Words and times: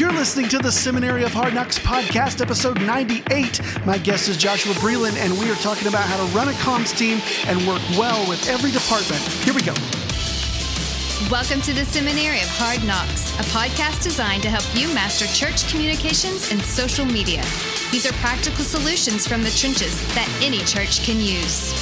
You're 0.00 0.12
listening 0.12 0.48
to 0.48 0.58
the 0.58 0.72
Seminary 0.72 1.24
of 1.24 1.32
Hard 1.34 1.52
Knocks 1.52 1.78
podcast, 1.78 2.40
episode 2.40 2.80
98. 2.80 3.60
My 3.84 3.98
guest 3.98 4.30
is 4.30 4.38
Joshua 4.38 4.72
Breland, 4.76 5.18
and 5.18 5.38
we 5.38 5.50
are 5.50 5.56
talking 5.56 5.88
about 5.88 6.04
how 6.04 6.16
to 6.16 6.22
run 6.34 6.48
a 6.48 6.52
comms 6.52 6.96
team 6.96 7.20
and 7.44 7.68
work 7.68 7.82
well 7.98 8.26
with 8.26 8.48
every 8.48 8.70
department. 8.70 9.20
Here 9.44 9.52
we 9.52 9.60
go. 9.60 9.74
Welcome 11.30 11.60
to 11.60 11.74
the 11.74 11.84
Seminary 11.84 12.40
of 12.40 12.48
Hard 12.48 12.82
Knocks, 12.86 13.38
a 13.40 13.42
podcast 13.52 14.02
designed 14.02 14.42
to 14.44 14.48
help 14.48 14.64
you 14.74 14.88
master 14.94 15.26
church 15.36 15.70
communications 15.70 16.50
and 16.50 16.62
social 16.62 17.04
media. 17.04 17.42
These 17.92 18.06
are 18.06 18.14
practical 18.24 18.64
solutions 18.64 19.28
from 19.28 19.42
the 19.42 19.50
trenches 19.50 20.00
that 20.14 20.32
any 20.40 20.60
church 20.60 21.04
can 21.04 21.20
use. 21.20 21.76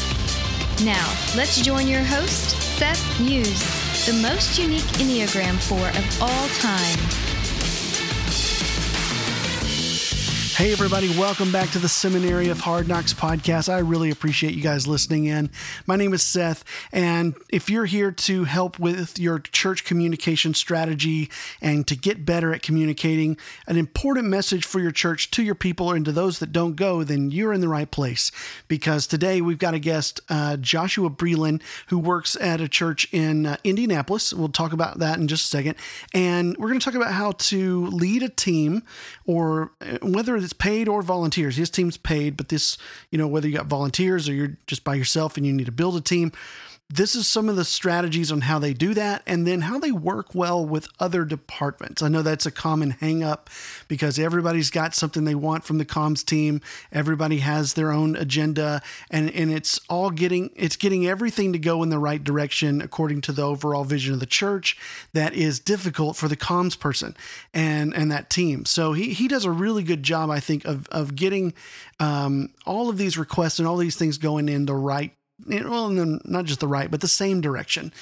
Now, 0.84 1.06
let's 1.36 1.62
join 1.62 1.86
your 1.86 2.02
host, 2.02 2.58
Seth 2.78 3.20
Muse, 3.20 3.62
the 4.06 4.20
most 4.20 4.58
unique 4.58 4.90
Enneagram 4.98 5.54
4 5.68 5.78
of 5.78 6.20
all 6.20 6.48
time. 6.58 7.27
Hey, 10.58 10.72
everybody, 10.72 11.08
welcome 11.10 11.52
back 11.52 11.70
to 11.70 11.78
the 11.78 11.88
Seminary 11.88 12.48
of 12.48 12.58
Hard 12.58 12.88
Knocks 12.88 13.14
podcast. 13.14 13.72
I 13.72 13.78
really 13.78 14.10
appreciate 14.10 14.54
you 14.54 14.60
guys 14.60 14.88
listening 14.88 15.26
in. 15.26 15.50
My 15.86 15.94
name 15.94 16.12
is 16.12 16.24
Seth, 16.24 16.64
and 16.90 17.36
if 17.48 17.70
you're 17.70 17.84
here 17.84 18.10
to 18.10 18.42
help 18.42 18.76
with 18.76 19.20
your 19.20 19.38
church 19.38 19.84
communication 19.84 20.54
strategy 20.54 21.30
and 21.62 21.86
to 21.86 21.94
get 21.94 22.26
better 22.26 22.52
at 22.52 22.62
communicating 22.62 23.36
an 23.68 23.76
important 23.76 24.26
message 24.26 24.66
for 24.66 24.80
your 24.80 24.90
church 24.90 25.30
to 25.30 25.44
your 25.44 25.54
people 25.54 25.92
and 25.92 26.04
to 26.06 26.10
those 26.10 26.40
that 26.40 26.50
don't 26.50 26.74
go, 26.74 27.04
then 27.04 27.30
you're 27.30 27.52
in 27.52 27.60
the 27.60 27.68
right 27.68 27.92
place. 27.92 28.32
Because 28.66 29.06
today 29.06 29.40
we've 29.40 29.60
got 29.60 29.74
a 29.74 29.78
guest, 29.78 30.20
uh, 30.28 30.56
Joshua 30.56 31.08
Breland, 31.08 31.62
who 31.86 32.00
works 32.00 32.36
at 32.40 32.60
a 32.60 32.66
church 32.66 33.06
in 33.12 33.46
uh, 33.46 33.58
Indianapolis. 33.62 34.32
We'll 34.32 34.48
talk 34.48 34.72
about 34.72 34.98
that 34.98 35.20
in 35.20 35.28
just 35.28 35.44
a 35.44 35.56
second. 35.56 35.76
And 36.12 36.56
we're 36.56 36.66
going 36.66 36.80
to 36.80 36.84
talk 36.84 36.96
about 36.96 37.12
how 37.12 37.30
to 37.30 37.86
lead 37.86 38.24
a 38.24 38.28
team 38.28 38.82
or 39.28 39.72
uh, 39.82 39.98
whether 40.00 40.34
it's 40.36 40.44
it's 40.46 40.54
paid 40.54 40.88
or 40.88 41.02
volunteers. 41.02 41.56
His 41.58 41.68
team's 41.68 41.98
paid, 41.98 42.34
but 42.34 42.48
this, 42.48 42.78
you 43.10 43.18
know, 43.18 43.28
whether 43.28 43.46
you 43.46 43.54
got 43.54 43.66
volunteers 43.66 44.26
or 44.26 44.32
you're 44.32 44.56
just 44.66 44.84
by 44.84 44.94
yourself 44.94 45.36
and 45.36 45.44
you 45.44 45.52
need 45.52 45.66
to 45.66 45.72
build 45.72 45.96
a 45.96 46.00
team, 46.00 46.32
this 46.90 47.14
is 47.14 47.28
some 47.28 47.50
of 47.50 47.56
the 47.56 47.66
strategies 47.66 48.32
on 48.32 48.40
how 48.40 48.58
they 48.58 48.72
do 48.72 48.94
that 48.94 49.22
and 49.26 49.46
then 49.46 49.60
how 49.60 49.78
they 49.78 49.92
work 49.92 50.34
well 50.34 50.64
with 50.64 50.88
other 50.98 51.26
departments. 51.26 52.00
I 52.00 52.08
know 52.08 52.22
that's 52.22 52.46
a 52.46 52.50
common 52.50 52.94
hangup 52.94 53.48
because 53.88 54.18
everybody's 54.18 54.70
got 54.70 54.94
something 54.94 55.24
they 55.24 55.34
want 55.34 55.64
from 55.64 55.76
the 55.76 55.84
comms 55.84 56.24
team. 56.24 56.62
Everybody 56.90 57.38
has 57.38 57.74
their 57.74 57.92
own 57.92 58.16
agenda 58.16 58.80
and, 59.10 59.30
and 59.32 59.52
it's 59.52 59.78
all 59.90 60.10
getting 60.10 60.50
it's 60.56 60.76
getting 60.76 61.06
everything 61.06 61.52
to 61.52 61.58
go 61.58 61.82
in 61.82 61.90
the 61.90 61.98
right 61.98 62.24
direction 62.24 62.80
according 62.80 63.20
to 63.22 63.32
the 63.32 63.42
overall 63.42 63.84
vision 63.84 64.14
of 64.14 64.20
the 64.20 64.26
church 64.26 64.78
that 65.12 65.34
is 65.34 65.60
difficult 65.60 66.16
for 66.16 66.26
the 66.26 66.36
comms 66.36 66.78
person 66.78 67.14
and 67.52 67.94
and 67.94 68.10
that 68.10 68.30
team. 68.30 68.64
So 68.64 68.94
he 68.94 69.12
he 69.12 69.28
does 69.28 69.44
a 69.44 69.50
really 69.50 69.82
good 69.82 70.02
job, 70.02 70.30
I 70.30 70.40
think, 70.40 70.64
of 70.64 70.88
of 70.88 71.14
getting 71.14 71.52
um, 72.00 72.54
all 72.64 72.88
of 72.88 72.96
these 72.96 73.18
requests 73.18 73.58
and 73.58 73.68
all 73.68 73.76
these 73.76 73.96
things 73.96 74.16
going 74.16 74.48
in 74.48 74.64
the 74.64 74.74
right 74.74 75.12
well, 75.46 75.90
not 76.24 76.44
just 76.44 76.60
the 76.60 76.68
right, 76.68 76.90
but 76.90 77.00
the 77.00 77.08
same 77.08 77.40
direction. 77.40 77.92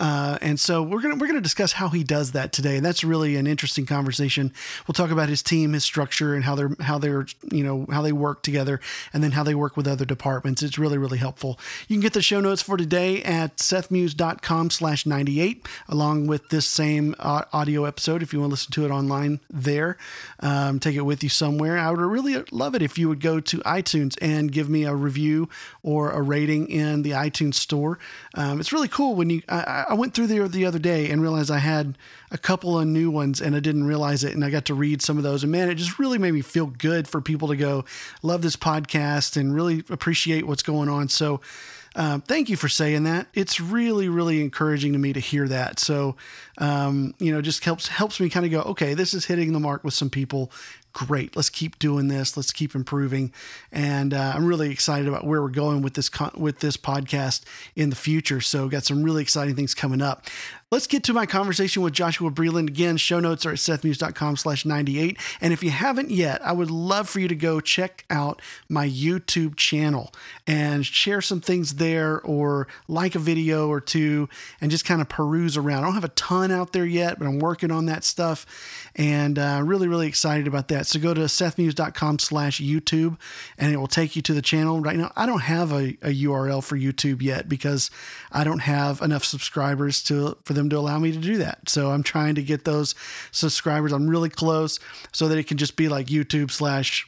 Uh, 0.00 0.38
and 0.40 0.60
so 0.60 0.82
we're 0.82 1.00
gonna 1.00 1.16
we're 1.16 1.26
gonna 1.26 1.40
discuss 1.40 1.72
how 1.72 1.88
he 1.88 2.04
does 2.04 2.32
that 2.32 2.52
today, 2.52 2.76
and 2.76 2.84
that's 2.86 3.02
really 3.02 3.36
an 3.36 3.46
interesting 3.46 3.86
conversation. 3.86 4.52
We'll 4.86 4.92
talk 4.92 5.10
about 5.10 5.28
his 5.28 5.42
team, 5.42 5.72
his 5.72 5.84
structure, 5.84 6.34
and 6.34 6.44
how 6.44 6.54
they're 6.54 6.70
how 6.80 6.98
they're 6.98 7.26
you 7.50 7.64
know 7.64 7.86
how 7.90 8.02
they 8.02 8.12
work 8.12 8.42
together, 8.42 8.80
and 9.12 9.24
then 9.24 9.32
how 9.32 9.42
they 9.42 9.54
work 9.54 9.76
with 9.76 9.88
other 9.88 10.04
departments. 10.04 10.62
It's 10.62 10.78
really 10.78 10.98
really 10.98 11.18
helpful. 11.18 11.58
You 11.88 11.96
can 11.96 12.00
get 12.00 12.12
the 12.12 12.22
show 12.22 12.40
notes 12.40 12.62
for 12.62 12.76
today 12.76 13.22
at 13.22 13.56
sethmuse.com/slash 13.56 15.06
ninety 15.06 15.40
eight, 15.40 15.66
along 15.88 16.26
with 16.28 16.48
this 16.50 16.66
same 16.66 17.14
audio 17.18 17.84
episode. 17.84 18.22
If 18.22 18.32
you 18.32 18.40
want 18.40 18.50
to 18.50 18.54
listen 18.54 18.72
to 18.72 18.84
it 18.84 18.90
online, 18.90 19.40
there, 19.50 19.96
um, 20.40 20.78
take 20.78 20.96
it 20.96 21.02
with 21.02 21.22
you 21.24 21.28
somewhere. 21.28 21.78
I 21.78 21.90
would 21.90 22.00
really 22.00 22.42
love 22.52 22.74
it 22.74 22.82
if 22.82 22.98
you 22.98 23.08
would 23.08 23.20
go 23.20 23.40
to 23.40 23.58
iTunes 23.58 24.16
and 24.22 24.52
give 24.52 24.68
me 24.68 24.84
a 24.84 24.94
review 24.94 25.48
or 25.82 26.10
a 26.12 26.22
rating 26.22 26.68
in 26.68 27.02
the 27.02 27.10
iTunes 27.12 27.54
store. 27.54 27.98
Um, 28.34 28.60
it's 28.60 28.72
really 28.72 28.88
cool 28.88 29.14
when 29.14 29.30
you. 29.30 29.42
I, 29.48 29.67
I 29.68 29.94
went 29.94 30.14
through 30.14 30.28
there 30.28 30.48
the 30.48 30.64
other 30.64 30.78
day 30.78 31.10
and 31.10 31.20
realized 31.20 31.50
I 31.50 31.58
had 31.58 31.98
a 32.30 32.38
couple 32.38 32.78
of 32.78 32.86
new 32.86 33.10
ones 33.10 33.40
and 33.40 33.54
I 33.54 33.60
didn't 33.60 33.84
realize 33.84 34.24
it. 34.24 34.34
And 34.34 34.42
I 34.44 34.50
got 34.50 34.64
to 34.66 34.74
read 34.74 35.02
some 35.02 35.18
of 35.18 35.24
those. 35.24 35.42
And 35.42 35.52
man, 35.52 35.68
it 35.68 35.74
just 35.74 35.98
really 35.98 36.16
made 36.16 36.32
me 36.32 36.40
feel 36.40 36.66
good 36.66 37.06
for 37.06 37.20
people 37.20 37.48
to 37.48 37.56
go, 37.56 37.84
love 38.22 38.40
this 38.40 38.56
podcast 38.56 39.36
and 39.36 39.54
really 39.54 39.84
appreciate 39.90 40.46
what's 40.46 40.62
going 40.62 40.88
on. 40.88 41.08
So, 41.08 41.40
uh, 41.96 42.20
thank 42.20 42.48
you 42.48 42.56
for 42.56 42.68
saying 42.68 43.02
that. 43.04 43.26
It's 43.34 43.60
really, 43.60 44.08
really 44.08 44.40
encouraging 44.40 44.92
to 44.92 44.98
me 44.98 45.12
to 45.12 45.20
hear 45.20 45.48
that. 45.48 45.80
So, 45.80 46.16
um, 46.58 47.14
you 47.18 47.32
know, 47.32 47.42
just 47.42 47.64
helps 47.64 47.88
helps 47.88 48.20
me 48.20 48.28
kind 48.28 48.46
of 48.46 48.52
go, 48.52 48.60
okay, 48.70 48.94
this 48.94 49.14
is 49.14 49.24
hitting 49.24 49.52
the 49.52 49.58
mark 49.58 49.82
with 49.84 49.94
some 49.94 50.08
people, 50.08 50.52
great. 51.06 51.36
Let's 51.36 51.48
keep 51.48 51.78
doing 51.78 52.08
this. 52.08 52.36
Let's 52.36 52.50
keep 52.50 52.74
improving. 52.74 53.32
And 53.70 54.12
uh, 54.12 54.32
I'm 54.34 54.46
really 54.46 54.70
excited 54.70 55.06
about 55.06 55.24
where 55.24 55.40
we're 55.40 55.48
going 55.48 55.80
with 55.80 55.94
this 55.94 56.08
con- 56.08 56.32
with 56.36 56.58
this 56.58 56.76
podcast 56.76 57.42
in 57.76 57.90
the 57.90 57.96
future. 57.96 58.40
So 58.40 58.68
got 58.68 58.84
some 58.84 59.04
really 59.04 59.22
exciting 59.22 59.54
things 59.54 59.74
coming 59.74 60.02
up. 60.02 60.26
Let's 60.70 60.86
get 60.86 61.02
to 61.04 61.14
my 61.14 61.24
conversation 61.24 61.82
with 61.82 61.94
Joshua 61.94 62.30
Breland. 62.30 62.68
Again, 62.68 62.98
show 62.98 63.20
notes 63.20 63.46
are 63.46 63.52
at 63.52 63.56
sethmuse.com 63.56 64.36
slash 64.36 64.66
98. 64.66 65.16
And 65.40 65.54
if 65.54 65.62
you 65.62 65.70
haven't 65.70 66.10
yet, 66.10 66.44
I 66.44 66.52
would 66.52 66.70
love 66.70 67.08
for 67.08 67.20
you 67.20 67.28
to 67.28 67.34
go 67.34 67.60
check 67.60 68.04
out 68.10 68.42
my 68.68 68.86
YouTube 68.86 69.56
channel 69.56 70.12
and 70.46 70.84
share 70.84 71.22
some 71.22 71.40
things 71.40 71.76
there 71.76 72.20
or 72.20 72.68
like 72.86 73.14
a 73.14 73.18
video 73.18 73.68
or 73.68 73.80
two 73.80 74.28
and 74.60 74.70
just 74.70 74.84
kind 74.84 75.00
of 75.00 75.08
peruse 75.08 75.56
around. 75.56 75.84
I 75.84 75.86
don't 75.86 75.94
have 75.94 76.04
a 76.04 76.08
ton 76.08 76.50
out 76.50 76.74
there 76.74 76.84
yet, 76.84 77.18
but 77.18 77.26
I'm 77.26 77.38
working 77.38 77.70
on 77.70 77.86
that 77.86 78.04
stuff 78.04 78.44
and 78.94 79.38
uh, 79.38 79.62
really, 79.64 79.88
really 79.88 80.06
excited 80.06 80.46
about 80.46 80.68
that. 80.68 80.86
So 80.88 80.98
go 80.98 81.14
to 81.14 81.22
sethmuse.com 81.22 82.18
slash 82.18 82.60
YouTube 82.60 83.18
and 83.58 83.72
it 83.72 83.76
will 83.76 83.86
take 83.86 84.16
you 84.16 84.22
to 84.22 84.32
the 84.32 84.42
channel. 84.42 84.80
Right 84.80 84.96
now, 84.96 85.12
I 85.16 85.26
don't 85.26 85.42
have 85.42 85.70
a, 85.72 85.96
a 86.02 86.14
URL 86.14 86.64
for 86.64 86.76
YouTube 86.76 87.20
yet 87.20 87.48
because 87.48 87.90
I 88.32 88.44
don't 88.44 88.60
have 88.60 89.02
enough 89.02 89.24
subscribers 89.24 90.02
to 90.04 90.38
for 90.44 90.54
them 90.54 90.70
to 90.70 90.78
allow 90.78 90.98
me 90.98 91.12
to 91.12 91.18
do 91.18 91.36
that. 91.38 91.68
So 91.68 91.90
I'm 91.90 92.02
trying 92.02 92.34
to 92.36 92.42
get 92.42 92.64
those 92.64 92.94
subscribers. 93.30 93.92
I'm 93.92 94.08
really 94.08 94.30
close 94.30 94.80
so 95.12 95.28
that 95.28 95.38
it 95.38 95.46
can 95.46 95.58
just 95.58 95.76
be 95.76 95.88
like 95.88 96.06
YouTube 96.06 96.50
slash 96.50 97.06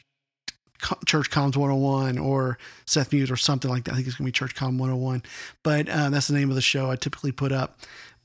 Church 1.05 1.29
Comms 1.29 1.55
101 1.55 2.17
or 2.17 2.57
Seth 2.85 3.13
Muse 3.13 3.29
or 3.29 3.35
something 3.35 3.69
like 3.69 3.83
that. 3.85 3.91
I 3.91 3.95
think 3.95 4.07
it's 4.07 4.17
going 4.17 4.25
to 4.25 4.29
be 4.29 4.31
Church 4.31 4.55
Com 4.55 4.77
101, 4.77 5.23
but 5.63 5.87
uh, 5.87 6.09
that's 6.09 6.27
the 6.27 6.33
name 6.33 6.49
of 6.49 6.55
the 6.55 6.61
show 6.61 6.89
I 6.89 6.95
typically 6.95 7.31
put 7.31 7.51
up. 7.51 7.79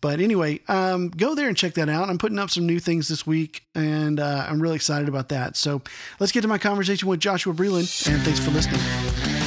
But 0.07 0.21
anyway, 0.21 0.61
um, 0.69 1.09
go 1.09 1.35
there 1.35 1.49
and 1.49 1.57
check 1.57 1.75
that 1.75 1.89
out. 1.89 2.09
I'm 2.09 2.17
putting 2.17 2.39
up 2.39 2.49
some 2.49 2.65
new 2.65 2.79
things 2.79 3.09
this 3.09 3.27
week, 3.27 3.65
and 3.75 4.21
uh, 4.21 4.47
I'm 4.49 4.63
really 4.63 4.77
excited 4.77 5.09
about 5.09 5.31
that. 5.31 5.57
So 5.57 5.83
let's 6.21 6.31
get 6.31 6.43
to 6.43 6.49
my 6.49 6.59
conversation 6.59 7.09
with 7.09 7.19
Joshua 7.19 7.53
Breland, 7.53 8.09
and 8.09 8.23
thanks 8.23 8.39
for 8.39 8.53
listening. 8.53 9.46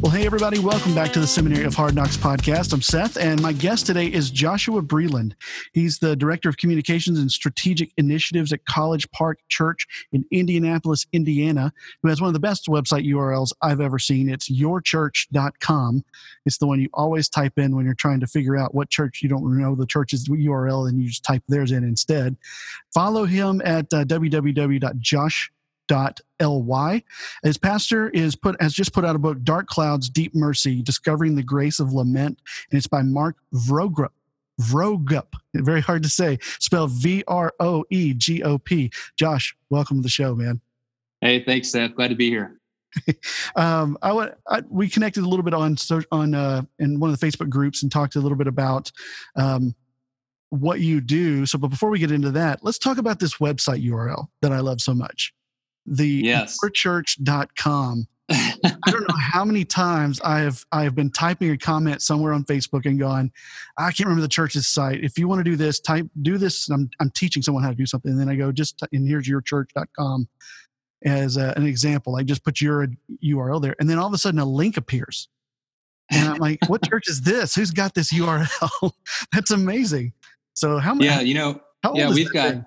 Well, 0.00 0.12
hey, 0.12 0.24
everybody, 0.24 0.58
welcome 0.58 0.94
back 0.94 1.12
to 1.12 1.20
the 1.20 1.26
Seminary 1.26 1.66
of 1.66 1.74
Hard 1.74 1.94
Knocks 1.94 2.16
podcast. 2.16 2.72
I'm 2.72 2.80
Seth, 2.80 3.18
and 3.18 3.38
my 3.42 3.52
guest 3.52 3.84
today 3.84 4.06
is 4.06 4.30
Joshua 4.30 4.80
Breland. 4.80 5.34
He's 5.74 5.98
the 5.98 6.16
Director 6.16 6.48
of 6.48 6.56
Communications 6.56 7.18
and 7.18 7.30
Strategic 7.30 7.92
Initiatives 7.98 8.50
at 8.54 8.64
College 8.64 9.10
Park 9.10 9.40
Church 9.50 9.86
in 10.12 10.24
Indianapolis, 10.30 11.06
Indiana, 11.12 11.70
who 12.02 12.08
has 12.08 12.18
one 12.18 12.28
of 12.28 12.32
the 12.32 12.40
best 12.40 12.66
website 12.66 13.06
URLs 13.06 13.52
I've 13.60 13.82
ever 13.82 13.98
seen. 13.98 14.30
It's 14.30 14.50
yourchurch.com. 14.50 16.02
It's 16.46 16.56
the 16.56 16.66
one 16.66 16.80
you 16.80 16.88
always 16.94 17.28
type 17.28 17.58
in 17.58 17.76
when 17.76 17.84
you're 17.84 17.92
trying 17.92 18.20
to 18.20 18.26
figure 18.26 18.56
out 18.56 18.74
what 18.74 18.88
church 18.88 19.20
you 19.22 19.28
don't 19.28 19.58
know 19.58 19.74
the 19.74 19.84
church's 19.84 20.26
URL, 20.28 20.88
and 20.88 20.98
you 20.98 21.08
just 21.08 21.24
type 21.24 21.42
theirs 21.46 21.72
in 21.72 21.84
instead. 21.84 22.38
Follow 22.94 23.26
him 23.26 23.60
at 23.66 23.92
uh, 23.92 24.06
www.josh.com 24.06 25.59
ly. 25.90 27.02
His 27.42 27.58
pastor 27.58 28.10
is 28.10 28.36
put 28.36 28.60
has 28.60 28.72
just 28.72 28.92
put 28.92 29.04
out 29.04 29.16
a 29.16 29.18
book, 29.18 29.42
Dark 29.42 29.66
Clouds, 29.66 30.08
Deep 30.08 30.34
Mercy: 30.34 30.82
Discovering 30.82 31.34
the 31.34 31.42
Grace 31.42 31.80
of 31.80 31.92
Lament, 31.92 32.40
and 32.70 32.78
it's 32.78 32.86
by 32.86 33.02
Mark 33.02 33.36
Vroegop. 33.54 34.10
Vroegop, 34.60 35.34
very 35.54 35.80
hard 35.80 36.02
to 36.02 36.08
say, 36.08 36.38
spelled 36.58 36.90
V 36.90 37.24
R 37.26 37.52
O 37.60 37.84
E 37.90 38.12
G 38.14 38.42
O 38.42 38.58
P. 38.58 38.90
Josh, 39.16 39.56
welcome 39.70 39.98
to 39.98 40.02
the 40.02 40.08
show, 40.08 40.34
man. 40.34 40.60
Hey, 41.20 41.42
thanks, 41.42 41.70
Seth. 41.70 41.94
Glad 41.94 42.08
to 42.08 42.14
be 42.14 42.28
here. 42.28 42.60
um, 43.56 43.96
I, 44.02 44.30
I, 44.48 44.62
we 44.68 44.88
connected 44.88 45.22
a 45.22 45.28
little 45.28 45.44
bit 45.44 45.54
on 45.54 45.76
on 46.10 46.34
uh, 46.34 46.62
in 46.78 47.00
one 47.00 47.10
of 47.10 47.18
the 47.18 47.26
Facebook 47.26 47.48
groups 47.48 47.82
and 47.82 47.90
talked 47.90 48.16
a 48.16 48.20
little 48.20 48.38
bit 48.38 48.48
about 48.48 48.90
um, 49.36 49.74
what 50.50 50.80
you 50.80 51.00
do. 51.00 51.46
So, 51.46 51.58
but 51.58 51.68
before 51.68 51.90
we 51.90 51.98
get 51.98 52.10
into 52.10 52.30
that, 52.32 52.60
let's 52.62 52.78
talk 52.78 52.98
about 52.98 53.20
this 53.20 53.36
website 53.36 53.86
URL 53.86 54.28
that 54.42 54.52
I 54.52 54.60
love 54.60 54.80
so 54.80 54.94
much 54.94 55.32
the 55.86 56.06
yes. 56.06 56.58
yourchurch.com. 56.62 58.06
I 58.30 58.76
don't 58.86 59.08
know 59.08 59.16
how 59.18 59.44
many 59.44 59.64
times 59.64 60.20
I 60.20 60.38
have 60.40 60.64
I 60.70 60.84
have 60.84 60.94
been 60.94 61.10
typing 61.10 61.50
a 61.50 61.58
comment 61.58 62.00
somewhere 62.00 62.32
on 62.32 62.44
Facebook 62.44 62.86
and 62.86 62.98
going, 62.98 63.32
I 63.76 63.90
can't 63.90 64.00
remember 64.00 64.22
the 64.22 64.28
church's 64.28 64.68
site. 64.68 65.02
If 65.02 65.18
you 65.18 65.26
want 65.26 65.40
to 65.40 65.50
do 65.50 65.56
this, 65.56 65.80
type 65.80 66.06
do 66.22 66.38
this. 66.38 66.68
I'm 66.70 66.88
I'm 67.00 67.10
teaching 67.10 67.42
someone 67.42 67.64
how 67.64 67.70
to 67.70 67.74
do 67.74 67.86
something, 67.86 68.12
and 68.12 68.20
then 68.20 68.28
I 68.28 68.36
go 68.36 68.52
just 68.52 68.82
and 68.92 69.08
here's 69.08 69.26
your 69.26 69.42
yourchurch.com 69.42 70.28
as 71.04 71.36
a, 71.36 71.54
an 71.56 71.66
example. 71.66 72.16
I 72.16 72.22
just 72.22 72.44
put 72.44 72.60
your 72.60 72.86
URL 73.24 73.60
there, 73.60 73.74
and 73.80 73.90
then 73.90 73.98
all 73.98 74.06
of 74.06 74.12
a 74.12 74.18
sudden 74.18 74.38
a 74.38 74.44
link 74.44 74.76
appears, 74.76 75.28
And 76.10 76.28
I'm 76.28 76.38
like, 76.38 76.58
what 76.68 76.88
church 76.88 77.08
is 77.08 77.22
this? 77.22 77.54
Who's 77.54 77.72
got 77.72 77.94
this 77.94 78.12
URL? 78.12 78.92
That's 79.32 79.50
amazing. 79.50 80.12
So 80.54 80.78
how 80.78 80.94
many? 80.94 81.06
Yeah, 81.06 81.20
you 81.20 81.34
know, 81.34 81.60
yeah, 81.94 82.10
we've 82.10 82.32
got 82.32 82.50
thing? 82.50 82.64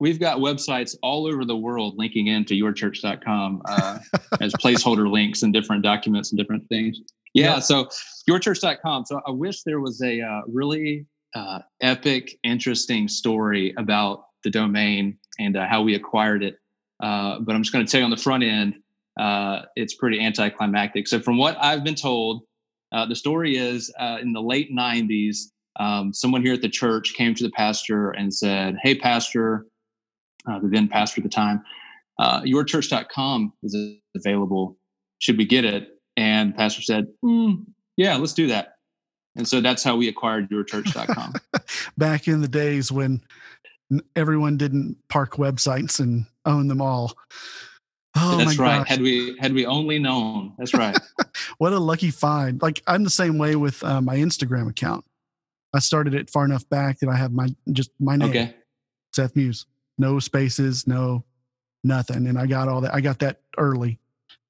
We've 0.00 0.20
got 0.20 0.38
websites 0.38 0.94
all 1.02 1.26
over 1.26 1.44
the 1.44 1.56
world 1.56 1.94
linking 1.96 2.26
into 2.26 2.54
yourchurch.com 2.54 3.62
uh, 3.66 3.98
as 4.40 4.52
placeholder 4.54 5.10
links 5.10 5.42
and 5.42 5.52
different 5.52 5.82
documents 5.82 6.32
and 6.32 6.38
different 6.38 6.66
things. 6.68 7.00
Yeah, 7.34 7.54
yeah. 7.54 7.58
so 7.60 7.88
yourchurch.com. 8.28 9.06
So 9.06 9.20
I 9.26 9.30
wish 9.30 9.62
there 9.62 9.80
was 9.80 10.02
a 10.02 10.20
uh, 10.20 10.42
really 10.46 11.06
uh, 11.34 11.60
epic, 11.80 12.38
interesting 12.44 13.08
story 13.08 13.74
about 13.78 14.26
the 14.44 14.50
domain 14.50 15.18
and 15.38 15.56
uh, 15.56 15.66
how 15.66 15.82
we 15.82 15.94
acquired 15.94 16.42
it. 16.42 16.58
Uh, 17.02 17.40
but 17.40 17.54
I'm 17.54 17.62
just 17.62 17.72
going 17.72 17.84
to 17.84 17.90
tell 17.90 18.00
you 18.00 18.04
on 18.04 18.10
the 18.10 18.16
front 18.16 18.42
end, 18.42 18.74
uh, 19.18 19.62
it's 19.76 19.94
pretty 19.94 20.20
anticlimactic. 20.20 21.08
So 21.08 21.20
from 21.20 21.36
what 21.36 21.56
I've 21.60 21.84
been 21.84 21.94
told, 21.94 22.42
the 23.08 23.14
story 23.14 23.58
is 23.58 23.92
in 24.22 24.32
the 24.32 24.40
late 24.40 24.74
90s, 24.74 25.36
um, 25.78 26.12
someone 26.14 26.42
here 26.42 26.54
at 26.54 26.62
the 26.62 26.68
church 26.70 27.12
came 27.14 27.34
to 27.34 27.44
the 27.44 27.50
pastor 27.50 28.12
and 28.12 28.32
said, 28.32 28.76
"Hey, 28.82 28.94
pastor, 28.94 29.66
uh, 30.48 30.58
the 30.60 30.68
then 30.68 30.88
pastor 30.88 31.20
at 31.20 31.24
the 31.24 31.30
time, 31.30 31.62
uh, 32.18 32.40
yourchurch.com 32.42 33.52
is 33.62 33.76
available. 34.16 34.76
Should 35.18 35.38
we 35.38 35.44
get 35.44 35.64
it? 35.64 35.88
And 36.16 36.56
pastor 36.56 36.82
said, 36.82 37.08
mm, 37.24 37.64
yeah, 37.96 38.16
let's 38.16 38.32
do 38.32 38.46
that. 38.48 38.74
And 39.36 39.46
so 39.46 39.60
that's 39.60 39.82
how 39.82 39.96
we 39.96 40.08
acquired 40.08 40.48
yourchurch.com. 40.50 41.34
Back 41.98 42.26
in 42.26 42.40
the 42.40 42.48
days 42.48 42.90
when 42.90 43.22
everyone 44.14 44.56
didn't 44.56 44.96
park 45.08 45.34
websites 45.34 46.00
and 46.00 46.26
own 46.46 46.68
them 46.68 46.80
all. 46.80 47.14
Oh, 48.18 48.38
that's 48.38 48.58
right. 48.58 48.78
Gosh. 48.78 48.88
Had 48.88 49.02
we 49.02 49.36
had 49.38 49.52
we 49.52 49.66
only 49.66 49.98
known. 49.98 50.54
That's 50.56 50.72
right. 50.72 50.96
what 51.58 51.74
a 51.74 51.78
lucky 51.78 52.10
find. 52.10 52.62
Like 52.62 52.82
I'm 52.86 53.04
the 53.04 53.10
same 53.10 53.36
way 53.36 53.56
with 53.56 53.84
uh, 53.84 54.00
my 54.00 54.16
Instagram 54.16 54.70
account. 54.70 55.04
I 55.74 55.80
started 55.80 56.14
it 56.14 56.30
far 56.30 56.46
enough 56.46 56.66
back 56.70 57.00
that 57.00 57.10
I 57.10 57.16
have 57.16 57.32
my 57.32 57.48
just 57.72 57.90
my 58.00 58.16
name, 58.16 58.30
okay. 58.30 58.54
Seth 59.12 59.36
Muse 59.36 59.66
no 59.98 60.18
spaces, 60.18 60.86
no 60.86 61.24
nothing. 61.84 62.26
And 62.26 62.38
I 62.38 62.46
got 62.46 62.68
all 62.68 62.80
that. 62.82 62.94
I 62.94 63.00
got 63.00 63.18
that 63.20 63.40
early, 63.58 63.98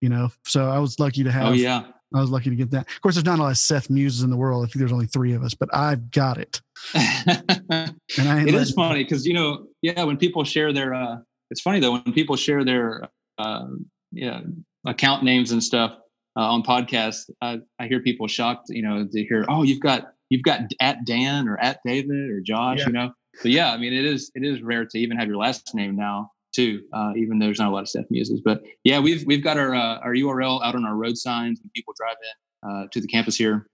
you 0.00 0.08
know. 0.08 0.30
So 0.46 0.68
I 0.68 0.78
was 0.78 0.98
lucky 0.98 1.22
to 1.22 1.28
oh, 1.28 1.32
have. 1.32 1.46
Oh 1.48 1.52
yeah. 1.52 1.84
I 2.14 2.20
was 2.20 2.30
lucky 2.30 2.50
to 2.50 2.56
get 2.56 2.70
that. 2.70 2.88
Of 2.88 3.00
course, 3.02 3.16
there's 3.16 3.24
not 3.24 3.40
a 3.40 3.42
lot 3.42 3.50
of 3.50 3.58
Seth 3.58 3.90
Muses 3.90 4.22
in 4.22 4.30
the 4.30 4.36
world. 4.36 4.64
I 4.64 4.66
think 4.66 4.78
there's 4.78 4.92
only 4.92 5.06
three 5.06 5.34
of 5.34 5.42
us, 5.42 5.54
but 5.54 5.68
I've 5.74 6.10
got 6.12 6.38
it. 6.38 6.62
and 6.94 7.94
I 8.18 8.42
it 8.42 8.54
is 8.54 8.70
funny 8.72 9.02
because 9.02 9.26
you 9.26 9.34
know, 9.34 9.66
yeah, 9.82 10.02
when 10.04 10.16
people 10.16 10.44
share 10.44 10.72
their, 10.72 10.94
uh, 10.94 11.16
it's 11.50 11.60
funny 11.60 11.80
though 11.80 11.92
when 11.92 12.12
people 12.12 12.36
share 12.36 12.64
their, 12.64 13.08
uh, 13.38 13.66
yeah, 14.12 14.40
account 14.86 15.24
names 15.24 15.50
and 15.50 15.62
stuff 15.62 15.98
uh, 16.36 16.42
on 16.42 16.62
podcasts. 16.62 17.28
I, 17.42 17.58
I 17.80 17.88
hear 17.88 18.00
people 18.00 18.28
shocked, 18.28 18.66
you 18.68 18.82
know, 18.82 19.06
to 19.06 19.24
hear, 19.24 19.44
oh, 19.48 19.64
you've 19.64 19.80
got 19.80 20.12
you've 20.30 20.42
got 20.42 20.60
at 20.80 21.04
Dan 21.04 21.48
or 21.48 21.58
at 21.58 21.80
David 21.84 22.30
or 22.30 22.40
Josh, 22.40 22.78
yeah. 22.78 22.86
you 22.86 22.92
know 22.92 23.12
but 23.42 23.50
yeah, 23.50 23.72
I 23.72 23.76
mean, 23.76 23.92
it 23.92 24.04
is 24.04 24.30
it 24.34 24.44
is 24.44 24.62
rare 24.62 24.84
to 24.84 24.98
even 24.98 25.16
have 25.16 25.28
your 25.28 25.36
last 25.36 25.74
name 25.74 25.96
now 25.96 26.30
too, 26.54 26.82
uh, 26.92 27.12
even 27.16 27.38
though 27.38 27.46
there's 27.46 27.58
not 27.58 27.68
a 27.68 27.74
lot 27.74 27.82
of 27.82 27.88
Seth 27.88 28.06
Muses. 28.10 28.40
But 28.44 28.62
yeah, 28.84 28.98
we've 28.98 29.24
we've 29.26 29.44
got 29.44 29.58
our 29.58 29.74
uh, 29.74 29.98
our 29.98 30.14
URL 30.14 30.64
out 30.64 30.74
on 30.74 30.84
our 30.84 30.96
road 30.96 31.18
signs 31.18 31.60
when 31.60 31.70
people 31.74 31.94
drive 31.96 32.16
in 32.22 32.70
uh, 32.70 32.86
to 32.92 33.00
the 33.00 33.06
campus 33.06 33.36
here, 33.36 33.66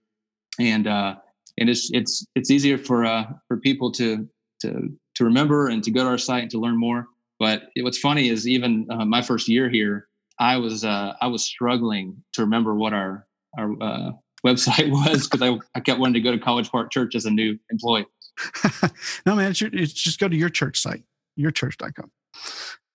and 0.59 0.87
uh, 0.87 1.15
and 1.57 1.69
it's 1.69 1.89
it's 1.93 2.25
it's 2.35 2.51
easier 2.51 2.77
for 2.77 3.05
uh, 3.05 3.25
for 3.47 3.57
people 3.57 3.91
to 3.93 4.27
to 4.61 4.89
to 5.15 5.23
remember 5.23 5.67
and 5.67 5.83
to 5.83 5.91
go 5.91 6.03
to 6.03 6.09
our 6.09 6.17
site 6.17 6.43
and 6.43 6.51
to 6.51 6.59
learn 6.59 6.77
more. 6.77 7.05
But 7.39 7.63
what's 7.81 7.97
funny 7.99 8.29
is 8.29 8.47
even 8.47 8.87
uh, 8.89 9.05
my 9.05 9.21
first 9.21 9.47
year 9.47 9.69
here, 9.69 10.07
I 10.39 10.57
was 10.57 10.83
uh, 10.83 11.13
I 11.21 11.27
was 11.27 11.43
struggling 11.43 12.17
to 12.33 12.41
remember 12.41 12.75
what 12.75 12.93
our 12.93 13.25
our 13.57 13.71
uh, 13.81 14.11
website 14.45 14.89
was 15.05 15.27
because 15.27 15.41
I, 15.41 15.57
I 15.77 15.79
kept 15.79 15.99
wanting 15.99 16.15
to 16.15 16.21
go 16.21 16.31
to 16.31 16.39
College 16.39 16.69
Park 16.69 16.91
Church 16.91 17.15
as 17.15 17.25
a 17.25 17.31
new 17.31 17.57
employee. 17.71 18.05
no, 19.25 19.35
man, 19.35 19.51
it's, 19.51 19.61
your, 19.61 19.69
it's, 19.73 19.93
just 19.93 20.19
go 20.19 20.27
to 20.27 20.35
your 20.35 20.49
church 20.49 20.81
site, 20.81 21.03
yourchurch.com. 21.39 22.11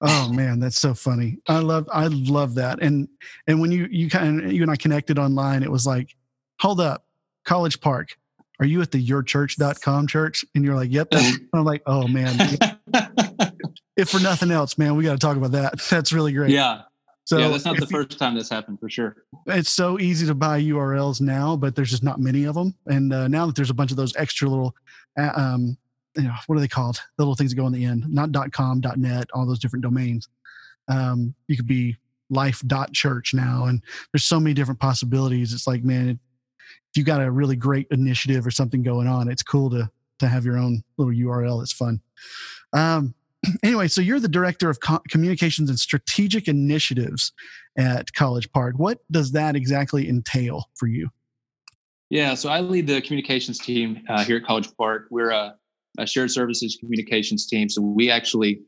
Oh 0.01 0.29
man, 0.33 0.61
that's 0.61 0.81
so 0.81 0.95
funny. 0.95 1.39
I 1.49 1.59
love, 1.59 1.89
I 1.93 2.09
love 2.09 2.55
that. 2.57 2.83
And, 2.83 3.09
and 3.47 3.61
when 3.61 3.73
you, 3.73 3.89
you 3.91 4.09
kind 4.09 4.45
of, 4.45 4.53
you 4.53 4.63
and 4.63 4.71
I 4.71 4.77
connected 4.77 5.19
online, 5.19 5.63
it 5.63 5.71
was 5.71 5.87
like, 5.87 6.15
hold 6.61 6.81
up, 6.81 7.07
College 7.45 7.81
Park. 7.81 8.17
Are 8.61 8.67
you 8.67 8.83
at 8.83 8.91
the 8.91 9.05
yourchurch.com 9.05 10.09
church? 10.09 10.45
And 10.55 10.65
you're 10.65 10.75
like, 10.75 10.91
yep. 10.91 11.09
I'm 11.55 11.65
like, 11.65 11.83
oh 11.87 12.09
man. 12.09 12.59
if 13.97 14.09
for 14.09 14.21
nothing 14.21 14.51
else, 14.51 14.79
man, 14.79 14.97
we 14.97 15.05
got 15.05 15.13
to 15.13 15.19
talk 15.19 15.37
about 15.37 15.53
that. 15.53 15.81
That's 15.89 16.13
really 16.13 16.33
great. 16.33 16.51
Yeah. 16.51 16.83
So 17.29 17.37
yeah, 17.37 17.49
that's 17.49 17.67
not 17.67 17.77
the 17.77 17.87
first 17.87 18.19
time 18.19 18.37
this 18.37 18.49
happened 18.49 18.81
for 18.81 18.89
sure. 18.89 19.17
It's 19.49 19.71
so 19.71 20.01
easy 20.01 20.27
to 20.29 20.35
buy 20.35 20.63
URLs 20.63 21.21
now, 21.21 21.57
but 21.57 21.77
there's 21.77 21.91
just 21.91 22.03
not 22.03 22.19
many 22.19 22.45
of 22.45 22.55
them. 22.55 22.75
And 22.87 23.13
uh, 23.13 23.29
now 23.29 23.45
that 23.45 23.55
there's 23.55 23.69
a 23.69 23.75
bunch 23.75 23.91
of 23.91 23.99
those 23.99 24.17
extra 24.17 24.49
little, 24.49 24.75
uh, 25.21 25.33
um, 25.37 25.77
you 26.17 26.23
know, 26.23 26.33
what 26.47 26.57
are 26.57 26.61
they 26.61 26.69
called? 26.69 26.97
The 27.19 27.25
little 27.25 27.35
things 27.35 27.51
that 27.51 27.57
go 27.57 27.67
in 27.67 27.75
the 27.75 27.85
end, 27.85 28.07
not 28.09 28.33
.com, 28.53 28.81
.net, 28.97 29.29
all 29.35 29.45
those 29.45 29.59
different 29.59 29.83
domains. 29.83 30.27
Um, 30.89 31.35
you 31.49 31.57
could 31.57 31.67
be 31.67 31.99
life.church 32.31 33.35
now, 33.35 33.67
and 33.67 33.83
there's 34.11 34.25
so 34.25 34.41
many 34.41 34.55
different 34.55 34.81
possibilities. 34.81 35.53
It's 35.53 35.67
like, 35.67 35.85
man, 35.85 36.09
it, 36.09 36.19
if 36.61 36.97
you 36.97 37.05
got 37.05 37.21
a 37.21 37.31
really 37.31 37.57
great 37.57 37.89
initiative 37.91 38.47
or 38.47 38.51
something 38.51 38.83
going 38.83 39.07
on, 39.07 39.31
it's 39.31 39.43
cool 39.43 39.69
to 39.69 39.91
to 40.21 40.29
have 40.29 40.47
your 40.47 40.57
own 40.57 40.83
little 40.97 41.13
URL. 41.13 41.61
It's 41.63 41.75
fun. 41.75 42.01
Um, 42.73 43.15
anyway, 43.63 43.89
so 43.89 44.01
you're 44.01 44.21
the 44.21 44.29
director 44.29 44.71
of 44.71 44.81
co- 44.81 45.03
communications 45.09 45.71
and 45.71 45.79
strategic 45.79 46.49
initiatives 46.49 47.33
at 47.77 48.13
College 48.13 48.51
Park. 48.53 48.75
What 48.77 48.99
does 49.11 49.33
that 49.33 49.57
exactly 49.57 50.09
entail 50.09 50.65
for 50.77 50.87
you? 50.87 51.09
Yeah, 52.11 52.35
so 52.35 52.49
I 52.49 52.61
lead 52.61 52.87
the 52.87 53.03
communications 53.03 53.59
team 53.59 54.03
uh, 54.09 54.25
here 54.25 54.39
at 54.39 54.45
College 54.45 54.69
Park. 54.77 55.09
We're 55.11 55.31
a, 55.31 55.57
a, 55.99 56.07
shared 56.07 56.31
services 56.31 56.77
communications 56.81 57.47
team. 57.47 57.69
So 57.69 57.83
we 57.83 58.11
actually 58.11 58.63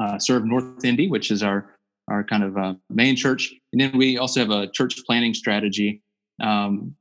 uh, 0.00 0.18
serve 0.18 0.44
North 0.44 0.84
Indy, 0.84 1.08
which 1.08 1.30
is 1.30 1.42
our 1.42 1.76
our 2.08 2.24
kind 2.24 2.42
of 2.42 2.56
uh, 2.56 2.74
main 2.90 3.14
church, 3.14 3.54
and 3.72 3.80
then 3.80 3.96
we 3.96 4.18
also 4.18 4.40
have 4.40 4.50
a 4.50 4.66
church 4.66 4.96
planting 5.06 5.32
strategy 5.32 6.02
um, 6.42 6.96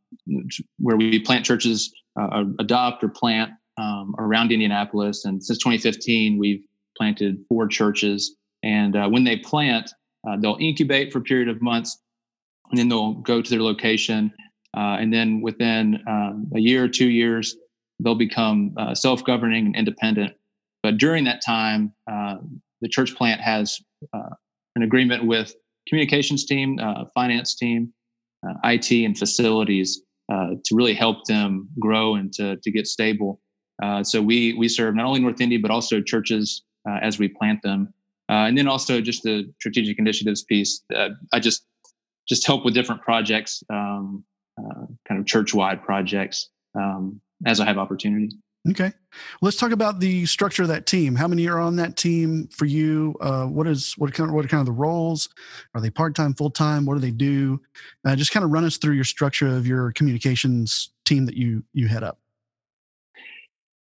where 0.78 0.96
we 0.96 1.20
plant 1.20 1.44
churches, 1.44 1.92
uh, 2.20 2.44
adopt 2.60 3.04
or 3.04 3.10
plant 3.10 3.52
um, 3.78 4.14
around 4.20 4.52
Indianapolis. 4.52 5.26
And 5.26 5.44
since 5.44 5.58
2015, 5.58 6.38
we've 6.38 6.64
planted 6.98 7.44
four 7.48 7.68
churches. 7.68 8.36
And 8.64 8.96
uh, 8.96 9.08
when 9.10 9.24
they 9.24 9.38
plant, 9.38 9.92
uh, 10.28 10.38
they'll 10.38 10.58
incubate 10.60 11.12
for 11.12 11.20
a 11.20 11.24
period 11.24 11.50
of 11.50 11.62
months, 11.62 12.00
and 12.70 12.80
then 12.80 12.90
they'll 12.90 13.14
go 13.14 13.42
to 13.42 13.50
their 13.50 13.62
location. 13.62 14.32
Uh, 14.76 14.98
and 15.00 15.14
then 15.14 15.42
within 15.42 16.00
um, 16.08 16.50
a 16.56 16.60
year 16.60 16.84
or 16.84 16.88
two 16.88 17.10
years, 17.10 17.56
they'll 18.00 18.16
become 18.16 18.74
uh, 18.78 18.96
self 18.96 19.24
governing 19.24 19.66
and 19.66 19.76
independent. 19.76 20.34
But 20.84 20.98
during 20.98 21.24
that 21.26 21.42
time, 21.46 21.94
uh, 22.12 22.38
the 22.82 22.88
church 22.88 23.16
plant 23.16 23.42
has 23.42 23.80
uh, 24.14 24.30
an 24.76 24.84
agreement 24.84 25.26
with 25.26 25.54
communications 25.88 26.46
team, 26.46 26.80
finance 27.14 27.56
team, 27.56 27.94
IT, 28.64 28.92
and 28.92 29.18
facilities 29.18 30.02
to 30.30 30.76
really 30.76 30.94
help 30.94 31.26
them 31.26 31.68
grow 31.80 32.16
and 32.16 32.32
to, 32.34 32.58
to 32.58 32.72
get 32.72 32.88
stable. 32.88 33.42
so 34.04 34.22
we 34.22 34.54
we 34.54 34.68
serve 34.68 34.96
not 34.96 35.06
only 35.06 35.20
North 35.20 35.42
Indy 35.42 35.58
but 35.58 35.70
also 35.70 36.02
churches 36.02 36.64
uh, 36.88 37.00
as 37.02 37.20
we 37.20 37.28
plant 37.28 37.62
them. 37.62 37.94
Uh, 38.30 38.48
and 38.48 38.58
then 38.58 38.68
also 38.68 39.02
just 39.02 39.24
the 39.24 39.52
strategic 39.60 40.00
initiatives 40.00 40.44
piece. 40.44 40.84
Uh, 40.96 41.10
I 41.34 41.40
just 41.40 41.66
just 42.30 42.46
help 42.48 42.64
with 42.64 42.74
different 42.74 43.02
projects, 43.02 43.64
um, 43.70 44.24
kind 45.08 45.20
of 45.20 45.26
church-wide 45.26 45.84
projects 45.84 46.50
um, 46.76 47.20
as 47.46 47.60
I 47.60 47.66
have 47.66 47.78
opportunity. 47.78 48.30
Okay, 48.70 48.94
let's 49.42 49.58
talk 49.58 49.72
about 49.72 50.00
the 50.00 50.26
structure 50.28 50.62
of 50.62 50.70
that 50.70 50.86
team. 50.86 51.16
How 51.16 51.28
many 51.28 51.50
are 51.50 51.60
on 51.60 51.76
that 51.78 51.98
team 51.98 52.48
for 52.56 52.66
you? 52.66 53.16
Uh, 53.20 53.48
what 53.48 53.68
is 53.68 53.96
what 53.98 54.14
kind 54.14 54.30
of, 54.30 54.36
what 54.36 54.46
are 54.46 54.48
kind 54.48 54.62
of 54.62 54.68
the 54.68 54.72
roles? 54.72 55.30
Are 55.74 55.82
they 55.82 55.90
part 55.90 56.16
time, 56.16 56.36
full 56.36 56.52
time? 56.52 56.86
What 56.86 56.94
do 56.94 57.00
they 57.00 57.12
do? 57.12 57.60
Uh, 58.06 58.16
just 58.16 58.32
kind 58.32 58.46
of 58.46 58.52
run 58.52 58.64
us 58.64 58.78
through 58.78 58.94
your 58.94 59.04
structure 59.04 59.48
of 59.48 59.66
your 59.66 59.92
communications 59.94 60.92
team 61.06 61.26
that 61.26 61.36
you 61.36 61.64
you 61.74 61.88
head 61.88 62.04
up. 62.04 62.20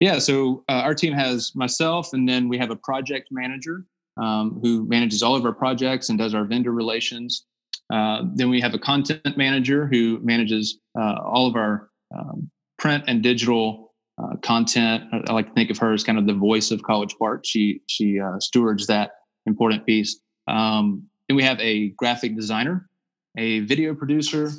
Yeah, 0.01 0.19
so 0.19 0.65
uh, 0.69 0.83
our 0.85 0.95
team 0.95 1.13
has 1.15 1.55
myself, 1.55 2.13
and 2.13 2.29
then 2.29 2.49
we 2.49 2.59
have 2.59 2.71
a 2.71 2.77
project 2.77 3.29
manager 3.31 3.87
um, 4.19 4.59
who 4.63 4.87
manages 4.87 5.23
all 5.23 5.37
of 5.37 5.45
our 5.45 5.53
projects 5.53 6.09
and 6.09 6.19
does 6.19 6.35
our 6.35 6.45
vendor 6.45 6.73
relations. 6.73 7.47
Uh, 7.93 8.23
then 8.35 8.51
we 8.51 8.61
have 8.61 8.75
a 8.75 8.79
content 8.79 9.37
manager 9.37 9.87
who 9.87 10.19
manages 10.23 10.79
uh, 10.99 11.21
all 11.25 11.47
of 11.47 11.57
our 11.57 11.91
um, 12.17 12.51
print 12.79 13.05
and 13.07 13.23
digital 13.23 13.95
uh, 14.23 14.37
content. 14.43 15.05
I, 15.13 15.33
like 15.33 15.49
to 15.49 15.53
think 15.55 15.71
of 15.71 15.79
her 15.79 15.93
as 15.93 16.05
kind 16.05 16.19
of 16.19 16.27
the 16.27 16.35
voice 16.35 16.71
of 16.71 16.83
College 16.83 17.15
Park. 17.19 17.43
She 17.45 17.81
she 17.87 18.21
uh, 18.21 18.39
stewards 18.41 18.87
that 18.89 19.13
important 19.47 19.87
piece. 19.87 20.21
Um, 20.49 21.05
then 21.29 21.37
we 21.37 21.43
have 21.43 21.61
a 21.61 21.89
graphic 21.91 22.37
designer, 22.37 22.89
a 23.37 23.61
video 23.61 23.95
producer, 23.95 24.51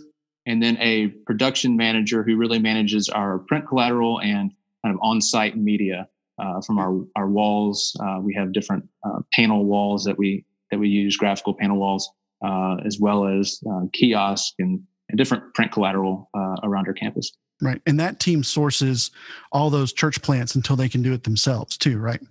and 0.45 0.61
then 0.61 0.77
a 0.79 1.07
production 1.25 1.75
manager 1.75 2.23
who 2.23 2.37
really 2.37 2.59
manages 2.59 3.09
our 3.09 3.39
print 3.39 3.67
collateral 3.67 4.21
and 4.21 4.51
kind 4.83 4.95
of 4.95 4.99
on-site 5.01 5.57
media 5.57 6.07
uh, 6.39 6.61
from 6.61 6.77
our 6.79 7.03
our 7.15 7.29
walls. 7.29 7.95
Uh, 7.99 8.19
we 8.21 8.33
have 8.33 8.51
different 8.53 8.87
uh, 9.05 9.19
panel 9.33 9.65
walls 9.65 10.03
that 10.03 10.17
we 10.17 10.45
that 10.71 10.79
we 10.79 10.89
use, 10.89 11.17
graphical 11.17 11.53
panel 11.53 11.77
walls, 11.77 12.09
uh, 12.45 12.75
as 12.85 12.99
well 12.99 13.25
as 13.27 13.61
uh, 13.71 13.81
kiosk 13.93 14.53
and 14.59 14.81
and 15.09 15.17
different 15.17 15.53
print 15.53 15.71
collateral 15.71 16.29
uh, 16.37 16.55
around 16.63 16.87
our 16.87 16.93
campus. 16.93 17.31
Right. 17.61 17.81
And 17.85 17.99
that 17.99 18.19
team 18.19 18.43
sources 18.43 19.09
all 19.51 19.69
those 19.69 19.91
church 19.91 20.21
plants 20.21 20.53
until 20.53 20.75
they 20.75 20.89
can 20.89 21.01
do 21.01 21.13
it 21.13 21.23
themselves 21.23 21.77
too, 21.77 21.97
right? 21.97 22.21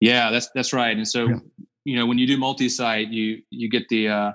Yeah, 0.00 0.30
that's 0.30 0.50
that's 0.54 0.72
right. 0.72 0.96
And 0.96 1.06
so, 1.06 1.28
yeah. 1.28 1.36
you 1.84 1.96
know, 1.96 2.06
when 2.06 2.18
you 2.18 2.26
do 2.26 2.36
multi-site, 2.36 3.08
you 3.08 3.42
you 3.50 3.68
get 3.68 3.88
the 3.88 4.08
uh, 4.08 4.32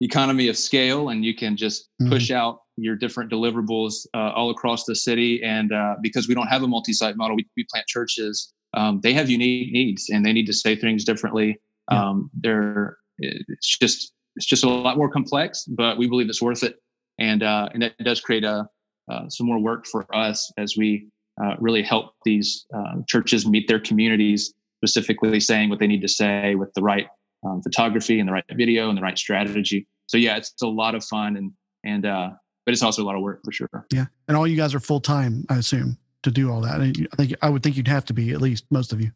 economy 0.00 0.48
of 0.48 0.56
scale, 0.56 1.10
and 1.10 1.24
you 1.24 1.34
can 1.34 1.56
just 1.56 1.88
mm-hmm. 2.00 2.10
push 2.10 2.30
out 2.30 2.60
your 2.80 2.96
different 2.96 3.30
deliverables 3.30 4.06
uh, 4.14 4.32
all 4.32 4.50
across 4.50 4.84
the 4.84 4.94
city. 4.94 5.42
And 5.42 5.72
uh, 5.72 5.96
because 6.00 6.28
we 6.28 6.34
don't 6.34 6.46
have 6.46 6.62
a 6.62 6.68
multi-site 6.68 7.16
model, 7.16 7.36
we, 7.36 7.46
we 7.56 7.66
plant 7.70 7.86
churches. 7.86 8.52
Um, 8.74 9.00
they 9.02 9.12
have 9.14 9.28
unique 9.30 9.72
needs, 9.72 10.08
and 10.10 10.24
they 10.24 10.32
need 10.32 10.46
to 10.46 10.52
say 10.52 10.76
things 10.76 11.04
differently. 11.04 11.60
Yeah. 11.90 12.08
Um, 12.08 12.30
they're 12.34 12.98
it's 13.18 13.78
just 13.78 14.12
it's 14.36 14.46
just 14.46 14.62
a 14.62 14.68
lot 14.68 14.96
more 14.96 15.08
complex, 15.08 15.64
but 15.64 15.98
we 15.98 16.06
believe 16.06 16.28
it's 16.28 16.42
worth 16.42 16.62
it 16.62 16.78
and 17.18 17.42
uh, 17.42 17.68
and 17.72 17.82
that 17.82 17.98
does 17.98 18.20
create 18.20 18.44
a 18.44 18.68
uh, 19.10 19.28
some 19.28 19.46
more 19.46 19.58
work 19.58 19.86
for 19.86 20.06
us 20.14 20.52
as 20.58 20.74
we 20.76 21.08
uh, 21.42 21.54
really 21.58 21.82
help 21.82 22.12
these 22.24 22.66
uh, 22.74 22.96
churches 23.06 23.46
meet 23.46 23.66
their 23.68 23.80
communities, 23.80 24.52
specifically 24.82 25.40
saying 25.40 25.70
what 25.70 25.78
they 25.78 25.86
need 25.86 26.02
to 26.02 26.08
say 26.08 26.54
with 26.54 26.72
the 26.74 26.82
right 26.82 27.06
um, 27.46 27.62
photography 27.62 28.20
and 28.20 28.28
the 28.28 28.32
right 28.32 28.44
video 28.52 28.88
and 28.88 28.98
the 28.98 29.02
right 29.02 29.18
strategy. 29.18 29.86
So 30.06 30.18
yeah, 30.18 30.36
it's, 30.36 30.52
it's 30.52 30.62
a 30.62 30.68
lot 30.68 30.94
of 30.94 31.04
fun 31.04 31.36
and 31.36 31.52
and 31.84 32.06
uh, 32.06 32.30
but 32.68 32.74
it's 32.74 32.82
also 32.82 33.02
a 33.02 33.06
lot 33.06 33.16
of 33.16 33.22
work 33.22 33.42
for 33.42 33.50
sure. 33.50 33.86
Yeah, 33.90 34.04
and 34.28 34.36
all 34.36 34.46
you 34.46 34.54
guys 34.54 34.74
are 34.74 34.80
full 34.80 35.00
time, 35.00 35.46
I 35.48 35.56
assume, 35.56 35.96
to 36.22 36.30
do 36.30 36.52
all 36.52 36.60
that. 36.60 36.82
I 36.82 37.16
think 37.16 37.34
I 37.40 37.48
would 37.48 37.62
think 37.62 37.78
you'd 37.78 37.88
have 37.88 38.04
to 38.04 38.12
be 38.12 38.32
at 38.32 38.42
least 38.42 38.66
most 38.70 38.92
of 38.92 39.00
you. 39.00 39.10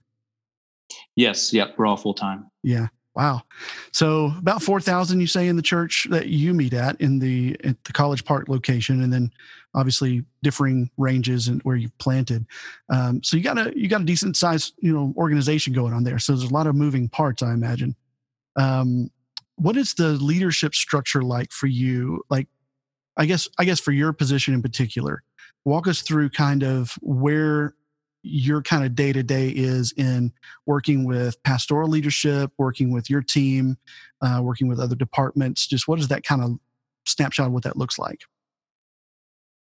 Yes. 1.16 1.52
Yep. 1.52 1.74
We're 1.76 1.84
all 1.84 1.98
full 1.98 2.14
time. 2.14 2.50
Yeah. 2.62 2.86
Wow. 3.14 3.42
So 3.92 4.32
about 4.38 4.62
4,000 4.62 5.20
you 5.20 5.26
say 5.26 5.48
in 5.48 5.56
the 5.56 5.60
church 5.60 6.06
that 6.08 6.28
you 6.28 6.54
meet 6.54 6.72
at 6.72 6.98
in 6.98 7.18
the 7.18 7.54
at 7.62 7.76
the 7.84 7.92
College 7.92 8.24
Park 8.24 8.48
location 8.48 9.02
and 9.02 9.12
then 9.12 9.30
obviously 9.74 10.24
differing 10.42 10.90
ranges 10.96 11.48
and 11.48 11.60
where 11.62 11.76
you've 11.76 11.98
planted. 11.98 12.46
Um, 12.88 13.22
so 13.22 13.36
you 13.36 13.42
got 13.42 13.58
a 13.58 13.70
you 13.76 13.86
got 13.86 14.00
a 14.00 14.06
decent 14.06 14.38
sized, 14.38 14.72
you 14.78 14.94
know, 14.94 15.12
organization 15.18 15.74
going 15.74 15.92
on 15.92 16.04
there. 16.04 16.18
So 16.18 16.32
there's 16.32 16.50
a 16.50 16.54
lot 16.54 16.66
of 16.66 16.74
moving 16.74 17.06
parts, 17.06 17.42
I 17.42 17.52
imagine. 17.52 17.96
Um, 18.56 19.10
what 19.56 19.76
is 19.76 19.92
the 19.92 20.12
leadership 20.12 20.74
structure 20.74 21.22
like 21.22 21.52
for 21.52 21.66
you? 21.66 22.24
Like 22.30 22.48
I 23.16 23.26
guess 23.26 23.48
I 23.58 23.64
guess 23.64 23.80
for 23.80 23.92
your 23.92 24.12
position 24.12 24.54
in 24.54 24.62
particular. 24.62 25.22
Walk 25.64 25.86
us 25.86 26.02
through 26.02 26.30
kind 26.30 26.62
of 26.62 26.98
where 27.02 27.74
your 28.22 28.62
kind 28.62 28.84
of 28.84 28.94
day 28.94 29.12
to 29.12 29.22
day 29.22 29.48
is 29.48 29.92
in 29.96 30.32
working 30.66 31.04
with 31.04 31.40
pastoral 31.42 31.88
leadership, 31.88 32.52
working 32.58 32.92
with 32.92 33.10
your 33.10 33.22
team, 33.22 33.76
uh, 34.20 34.40
working 34.42 34.68
with 34.68 34.80
other 34.80 34.94
departments. 34.94 35.66
Just 35.66 35.88
what 35.88 35.98
is 35.98 36.08
that 36.08 36.24
kind 36.24 36.42
of 36.42 36.52
snapshot 37.06 37.48
of 37.48 37.52
what 37.52 37.64
that 37.64 37.76
looks 37.76 37.98
like? 37.98 38.20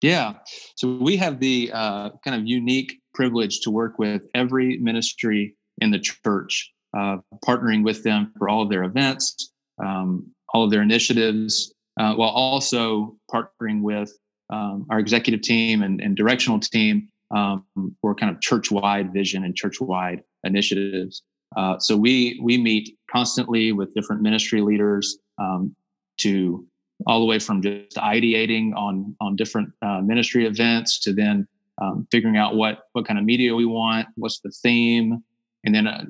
Yeah. 0.01 0.33
So 0.75 0.98
we 0.98 1.15
have 1.17 1.39
the 1.39 1.71
uh, 1.74 2.10
kind 2.25 2.36
of 2.36 2.48
unique 2.48 3.00
privilege 3.13 3.62
to 3.62 3.71
work 3.71 4.00
with 4.00 4.24
every 4.33 4.77
ministry 4.77 5.55
in 5.79 5.91
the 5.91 6.00
church, 6.00 6.71
uh, 6.98 7.17
partnering 7.45 7.83
with 7.83 8.03
them 8.03 8.33
for 8.38 8.50
all 8.50 8.63
of 8.63 8.69
their 8.69 8.83
events, 8.83 9.51
um, 9.83 10.31
all 10.53 10.63
of 10.63 10.71
their 10.71 10.81
initiatives, 10.81 11.74
uh, 12.01 12.15
while 12.15 12.29
also 12.29 13.15
partnering 13.31 13.81
with 13.81 14.12
um, 14.50 14.88
our 14.89 15.00
executive 15.00 15.41
team 15.41 15.84
and, 15.84 16.01
and 16.01 16.17
directional 16.17 16.60
team 16.60 17.08
um, 17.29 17.63
for 18.01 18.15
kind 18.15 18.34
of 18.34 18.41
church-wide 18.41 19.13
vision 19.13 19.46
and 19.46 19.55
church-wide 19.55 20.24
initiatives. 20.43 21.22
Uh, 21.55 21.77
so 21.77 21.96
we 21.96 22.39
we 22.41 22.58
meet 22.58 22.98
constantly 23.12 23.72
with 23.72 23.93
different 23.93 24.22
ministry 24.22 24.62
leaders 24.62 25.20
um, 25.38 25.75
to 26.17 26.65
all 27.05 27.20
the 27.20 27.25
way 27.25 27.38
from 27.38 27.62
just 27.62 27.98
ideating 27.98 28.74
on 28.75 29.15
on 29.22 29.36
different 29.36 29.70
uh, 29.81 30.01
ministry 30.01 30.46
events 30.48 31.00
to 31.00 31.13
then 31.13 31.48
um, 31.81 32.08
figuring 32.12 32.38
out 32.38 32.55
what 32.55 32.86
what 32.93 33.05
kind 33.05 33.20
of 33.20 33.25
media 33.25 33.53
we 33.53 33.65
want, 33.65 34.08
what's 34.15 34.39
the 34.39 34.51
theme, 34.63 35.24
and 35.65 35.75
then 35.75 35.86
uh, 35.86 36.03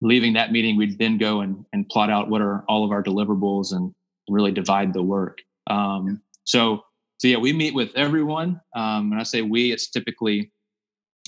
leaving 0.00 0.32
that 0.32 0.50
meeting, 0.50 0.76
we'd 0.76 0.98
then 0.98 1.18
go 1.18 1.42
and, 1.42 1.64
and 1.72 1.88
plot 1.88 2.10
out 2.10 2.30
what 2.30 2.40
are 2.40 2.64
all 2.68 2.84
of 2.84 2.90
our 2.90 3.02
deliverables 3.02 3.72
and 3.72 3.92
really 4.28 4.52
divide 4.52 4.92
the 4.92 5.02
work. 5.02 5.38
Um, 5.68 6.22
so 6.44 6.84
so 7.18 7.28
yeah, 7.28 7.38
we 7.38 7.52
meet 7.52 7.74
with 7.74 7.90
everyone. 7.94 8.60
Um, 8.74 9.12
and 9.12 9.20
I 9.20 9.22
say 9.22 9.42
we, 9.42 9.72
it's 9.72 9.88
typically 9.88 10.50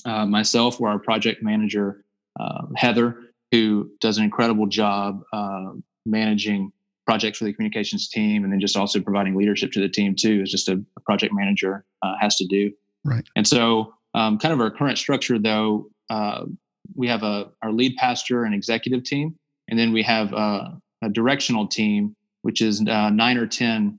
uh, 0.04 0.26
myself 0.26 0.80
or 0.80 0.88
our 0.88 0.98
project 0.98 1.42
manager, 1.42 2.04
uh, 2.38 2.66
Heather, 2.76 3.18
who 3.52 3.90
does 4.00 4.18
an 4.18 4.24
incredible 4.24 4.66
job 4.66 5.22
uh, 5.32 5.70
managing 6.04 6.72
projects 7.06 7.38
for 7.38 7.44
the 7.44 7.52
communications 7.52 8.08
team, 8.08 8.42
and 8.42 8.52
then 8.52 8.58
just 8.58 8.76
also 8.76 9.00
providing 9.00 9.36
leadership 9.36 9.70
to 9.72 9.80
the 9.80 9.88
team 9.88 10.14
too, 10.14 10.42
is 10.42 10.50
just 10.50 10.68
a, 10.68 10.82
a 10.96 11.00
project 11.02 11.32
manager 11.32 11.84
uh, 12.02 12.14
has 12.20 12.36
to 12.36 12.46
do. 12.46 12.72
Right. 13.04 13.24
And 13.36 13.46
so, 13.46 13.94
um, 14.14 14.38
kind 14.38 14.52
of 14.52 14.60
our 14.60 14.70
current 14.70 14.98
structure, 14.98 15.38
though, 15.38 15.88
uh, 16.10 16.46
we 16.94 17.06
have 17.06 17.22
a 17.22 17.50
our 17.62 17.72
lead 17.72 17.96
pastor 17.96 18.44
and 18.44 18.54
executive 18.54 19.04
team, 19.04 19.36
and 19.68 19.78
then 19.78 19.92
we 19.92 20.02
have 20.02 20.32
a, 20.32 20.80
a 21.02 21.08
directional 21.08 21.66
team, 21.68 22.15
which 22.46 22.62
is 22.62 22.80
uh, 22.86 23.10
nine 23.10 23.36
or 23.36 23.44
ten 23.44 23.98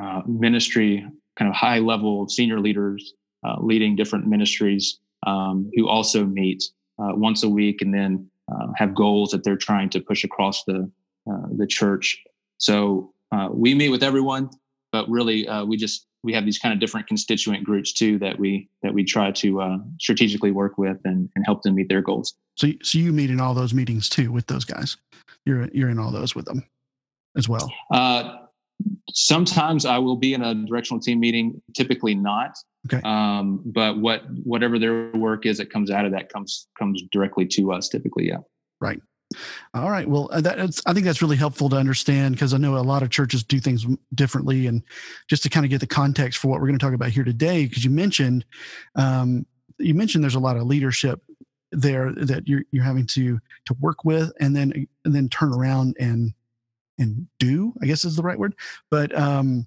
uh, 0.00 0.22
ministry, 0.26 1.06
kind 1.36 1.46
of 1.46 1.54
high 1.54 1.78
level 1.78 2.26
senior 2.26 2.58
leaders 2.58 3.12
uh, 3.46 3.56
leading 3.60 3.94
different 3.94 4.26
ministries 4.26 4.98
um, 5.26 5.70
who 5.76 5.86
also 5.86 6.24
meet 6.24 6.64
uh, 6.98 7.12
once 7.14 7.42
a 7.42 7.48
week 7.50 7.82
and 7.82 7.92
then 7.92 8.26
uh, 8.50 8.68
have 8.76 8.94
goals 8.94 9.30
that 9.30 9.44
they're 9.44 9.58
trying 9.58 9.90
to 9.90 10.00
push 10.00 10.24
across 10.24 10.64
the 10.64 10.90
uh, 11.30 11.46
the 11.58 11.66
church. 11.66 12.24
So 12.56 13.12
we 13.50 13.74
meet 13.74 13.90
with 13.90 14.02
everyone, 14.02 14.48
but 14.90 15.06
really 15.10 15.46
we 15.66 15.76
just 15.76 16.06
we 16.22 16.32
have 16.32 16.46
these 16.46 16.58
kind 16.58 16.72
of 16.72 16.80
different 16.80 17.08
constituent 17.08 17.62
groups 17.62 17.92
too 17.92 18.18
that 18.20 18.38
we 18.38 18.70
that 18.82 18.94
we 18.94 19.04
try 19.04 19.32
to 19.32 19.82
strategically 20.00 20.50
work 20.50 20.78
with 20.78 20.96
and, 21.04 21.28
and 21.36 21.44
help 21.44 21.60
them 21.62 21.74
meet 21.74 21.90
their 21.90 22.00
goals. 22.00 22.32
So, 22.56 22.68
so 22.82 22.96
you 22.96 23.12
meet 23.12 23.28
in 23.28 23.38
all 23.38 23.52
those 23.52 23.74
meetings 23.74 24.08
too 24.08 24.32
with 24.32 24.46
those 24.46 24.64
guys. 24.64 24.96
You're 25.44 25.68
you're 25.74 25.90
in 25.90 25.98
all 25.98 26.10
those 26.10 26.34
with 26.34 26.46
them 26.46 26.64
as 27.36 27.48
well. 27.48 27.72
Uh, 27.92 28.36
sometimes 29.12 29.84
I 29.84 29.98
will 29.98 30.16
be 30.16 30.34
in 30.34 30.42
a 30.42 30.54
directional 30.54 31.00
team 31.00 31.20
meeting, 31.20 31.60
typically 31.74 32.14
not. 32.14 32.56
Okay. 32.86 33.02
Um, 33.04 33.62
but 33.66 33.98
what 33.98 34.22
whatever 34.44 34.78
their 34.78 35.10
work 35.12 35.44
is 35.44 35.58
that 35.58 35.70
comes 35.70 35.90
out 35.90 36.06
of 36.06 36.12
that 36.12 36.32
comes 36.32 36.66
comes 36.78 37.02
directly 37.12 37.46
to 37.46 37.72
us 37.72 37.88
typically, 37.88 38.28
yeah. 38.28 38.38
Right. 38.80 39.00
All 39.74 39.90
right. 39.90 40.08
Well, 40.08 40.28
I 40.32 40.40
think 40.40 41.04
that's 41.04 41.22
really 41.22 41.36
helpful 41.36 41.68
to 41.68 41.76
understand 41.76 42.34
because 42.34 42.52
I 42.52 42.56
know 42.56 42.76
a 42.76 42.80
lot 42.80 43.04
of 43.04 43.10
churches 43.10 43.44
do 43.44 43.60
things 43.60 43.86
differently. 44.14 44.66
And 44.66 44.82
just 45.28 45.42
to 45.44 45.48
kind 45.48 45.64
of 45.64 45.70
get 45.70 45.80
the 45.80 45.86
context 45.86 46.40
for 46.40 46.48
what 46.48 46.60
we're 46.60 46.66
going 46.66 46.78
to 46.78 46.84
talk 46.84 46.94
about 46.94 47.10
here 47.10 47.22
today, 47.22 47.66
because 47.66 47.84
you 47.84 47.90
mentioned, 47.90 48.44
um, 48.96 49.46
you 49.78 49.94
mentioned 49.94 50.24
there's 50.24 50.34
a 50.34 50.40
lot 50.40 50.56
of 50.56 50.64
leadership 50.64 51.22
there 51.70 52.12
that 52.12 52.48
you're, 52.48 52.62
you're 52.72 52.82
having 52.82 53.06
to, 53.06 53.38
to 53.66 53.74
work 53.74 54.04
with 54.04 54.32
and 54.40 54.56
then, 54.56 54.88
and 55.04 55.14
then 55.14 55.28
turn 55.28 55.52
around 55.54 55.96
and 56.00 56.34
and 57.00 57.26
do 57.38 57.72
i 57.82 57.86
guess 57.86 58.04
is 58.04 58.16
the 58.16 58.22
right 58.22 58.38
word. 58.38 58.54
But 58.90 59.16
um 59.16 59.66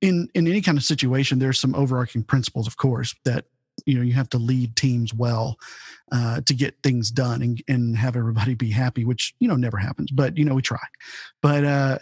in 0.00 0.28
in 0.34 0.48
any 0.48 0.62
kind 0.62 0.78
of 0.78 0.84
situation 0.84 1.38
there's 1.38 1.60
some 1.60 1.74
overarching 1.74 2.22
principles 2.22 2.66
of 2.66 2.76
course 2.76 3.14
that 3.24 3.44
you 3.86 3.94
know 3.94 4.02
you 4.02 4.12
have 4.12 4.28
to 4.30 4.38
lead 4.38 4.76
teams 4.76 5.14
well 5.14 5.56
uh, 6.12 6.40
to 6.42 6.54
get 6.54 6.74
things 6.82 7.10
done 7.10 7.40
and, 7.40 7.62
and 7.68 7.96
have 7.96 8.16
everybody 8.16 8.54
be 8.54 8.70
happy 8.70 9.04
which 9.04 9.34
you 9.38 9.48
know 9.48 9.56
never 9.56 9.76
happens 9.76 10.10
but 10.10 10.36
you 10.36 10.44
know 10.44 10.54
we 10.54 10.62
try. 10.62 10.78
But 11.42 11.64
uh, 11.64 11.98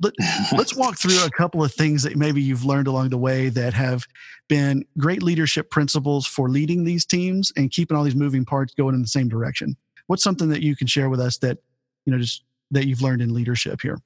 let, 0.00 0.14
let's 0.56 0.74
walk 0.74 0.98
through 0.98 1.24
a 1.24 1.30
couple 1.30 1.62
of 1.62 1.72
things 1.72 2.02
that 2.02 2.16
maybe 2.16 2.42
you've 2.42 2.64
learned 2.64 2.88
along 2.88 3.10
the 3.10 3.18
way 3.18 3.48
that 3.50 3.72
have 3.74 4.06
been 4.48 4.84
great 4.98 5.22
leadership 5.22 5.70
principles 5.70 6.26
for 6.26 6.48
leading 6.48 6.84
these 6.84 7.06
teams 7.06 7.52
and 7.56 7.70
keeping 7.70 7.96
all 7.96 8.04
these 8.04 8.16
moving 8.16 8.44
parts 8.44 8.74
going 8.74 8.94
in 8.94 9.02
the 9.02 9.08
same 9.08 9.28
direction. 9.28 9.76
What's 10.08 10.22
something 10.22 10.48
that 10.50 10.62
you 10.62 10.76
can 10.76 10.86
share 10.86 11.08
with 11.08 11.20
us 11.20 11.38
that 11.38 11.58
you 12.04 12.12
know 12.12 12.18
just 12.18 12.44
that 12.72 12.86
you've 12.86 13.02
learned 13.02 13.22
in 13.22 13.32
leadership 13.32 13.80
here? 13.80 13.98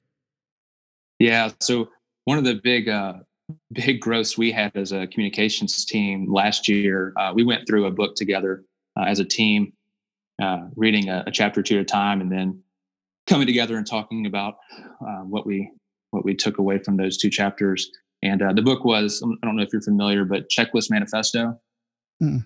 Yeah. 1.19 1.51
So 1.59 1.89
one 2.25 2.37
of 2.37 2.43
the 2.43 2.55
big 2.55 2.89
uh, 2.89 3.13
big 3.71 3.99
growths 3.99 4.37
we 4.37 4.51
had 4.51 4.71
as 4.75 4.91
a 4.91 5.07
communications 5.07 5.85
team 5.85 6.31
last 6.31 6.67
year, 6.67 7.13
uh, 7.17 7.31
we 7.33 7.43
went 7.43 7.67
through 7.67 7.85
a 7.85 7.91
book 7.91 8.15
together 8.15 8.63
uh, 8.99 9.03
as 9.03 9.19
a 9.19 9.25
team, 9.25 9.73
uh, 10.41 10.67
reading 10.75 11.09
a, 11.09 11.23
a, 11.27 11.31
chapter 11.31 11.63
two 11.63 11.75
at 11.75 11.81
a 11.81 11.85
time, 11.85 12.21
and 12.21 12.31
then 12.31 12.61
coming 13.25 13.47
together 13.47 13.77
and 13.77 13.87
talking 13.87 14.25
about 14.25 14.55
uh, 15.01 15.21
what 15.21 15.45
we 15.45 15.71
what 16.11 16.23
we 16.23 16.35
took 16.35 16.57
away 16.57 16.79
from 16.79 16.97
those 16.97 17.17
two 17.17 17.29
chapters. 17.29 17.89
And 18.23 18.41
uh, 18.41 18.53
the 18.53 18.61
book 18.61 18.83
was 18.83 19.23
I 19.23 19.45
don't 19.45 19.55
know 19.55 19.63
if 19.63 19.69
you're 19.71 19.81
familiar, 19.81 20.25
but 20.25 20.49
Checklist 20.49 20.89
Manifesto. 20.89 21.59
Mm. 22.21 22.45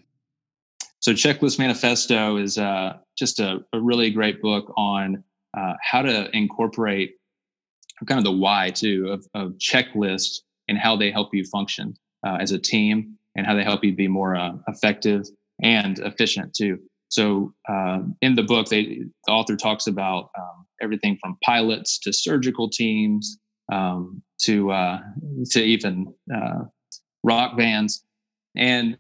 So 0.99 1.13
Checklist 1.13 1.57
Manifesto 1.57 2.37
is 2.37 2.59
just 3.17 3.39
a, 3.39 3.59
a 3.73 3.79
really 3.79 4.11
great 4.11 4.41
book 4.41 4.71
on 4.77 5.23
uh, 5.57 5.73
how 5.81 6.01
to 6.01 6.35
incorporate 6.35 7.15
kind 8.07 8.17
of 8.17 8.23
the 8.23 8.31
why 8.31 8.69
too 8.69 9.09
of, 9.09 9.25
of 9.33 9.53
checklists 9.57 10.39
and 10.67 10.77
how 10.77 10.95
they 10.95 11.11
help 11.11 11.29
you 11.33 11.43
function 11.45 11.93
uh, 12.25 12.37
as 12.39 12.51
a 12.51 12.59
team 12.59 13.15
and 13.35 13.45
how 13.45 13.55
they 13.55 13.63
help 13.63 13.83
you 13.83 13.93
be 13.93 14.07
more 14.07 14.35
uh, 14.35 14.53
effective 14.67 15.25
and 15.61 15.99
efficient 15.99 16.53
too. 16.53 16.77
So 17.09 17.53
um, 17.69 18.15
in 18.21 18.35
the 18.35 18.43
book, 18.43 18.67
they, 18.67 19.03
the 19.25 19.31
author 19.31 19.55
talks 19.55 19.87
about 19.87 20.29
um, 20.37 20.65
everything 20.81 21.17
from 21.21 21.37
pilots 21.43 21.99
to 21.99 22.13
surgical 22.13 22.69
teams, 22.69 23.37
um, 23.71 24.21
to 24.43 24.71
uh, 24.71 24.99
to 25.51 25.61
even 25.61 26.13
uh, 26.33 26.63
rock 27.23 27.57
bands, 27.57 28.03
and 28.55 28.97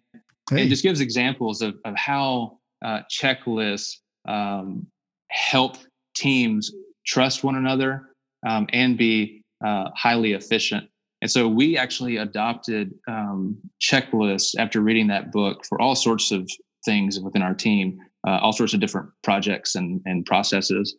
hey. 0.49 0.65
it 0.65 0.69
just 0.69 0.83
gives 0.83 0.99
examples 0.99 1.61
of 1.61 1.75
of 1.85 1.95
how 1.95 2.59
uh, 2.83 2.99
checklists 3.09 3.93
um, 4.27 4.87
help 5.29 5.77
teams 6.15 6.71
trust 7.05 7.43
one 7.43 7.55
another 7.55 8.09
um, 8.47 8.67
and 8.73 8.97
be 8.97 9.43
uh, 9.65 9.89
highly 9.95 10.33
efficient. 10.33 10.87
And 11.21 11.29
so 11.29 11.47
we 11.47 11.77
actually 11.77 12.17
adopted 12.17 12.93
um, 13.07 13.57
checklists 13.79 14.55
after 14.57 14.81
reading 14.81 15.07
that 15.07 15.31
book 15.31 15.65
for 15.65 15.79
all 15.79 15.95
sorts 15.95 16.31
of 16.31 16.49
things 16.83 17.19
within 17.19 17.43
our 17.43 17.53
team, 17.53 17.99
uh, 18.27 18.39
all 18.41 18.53
sorts 18.53 18.73
of 18.73 18.79
different 18.79 19.09
projects 19.23 19.75
and, 19.75 20.01
and 20.05 20.25
processes. 20.25 20.95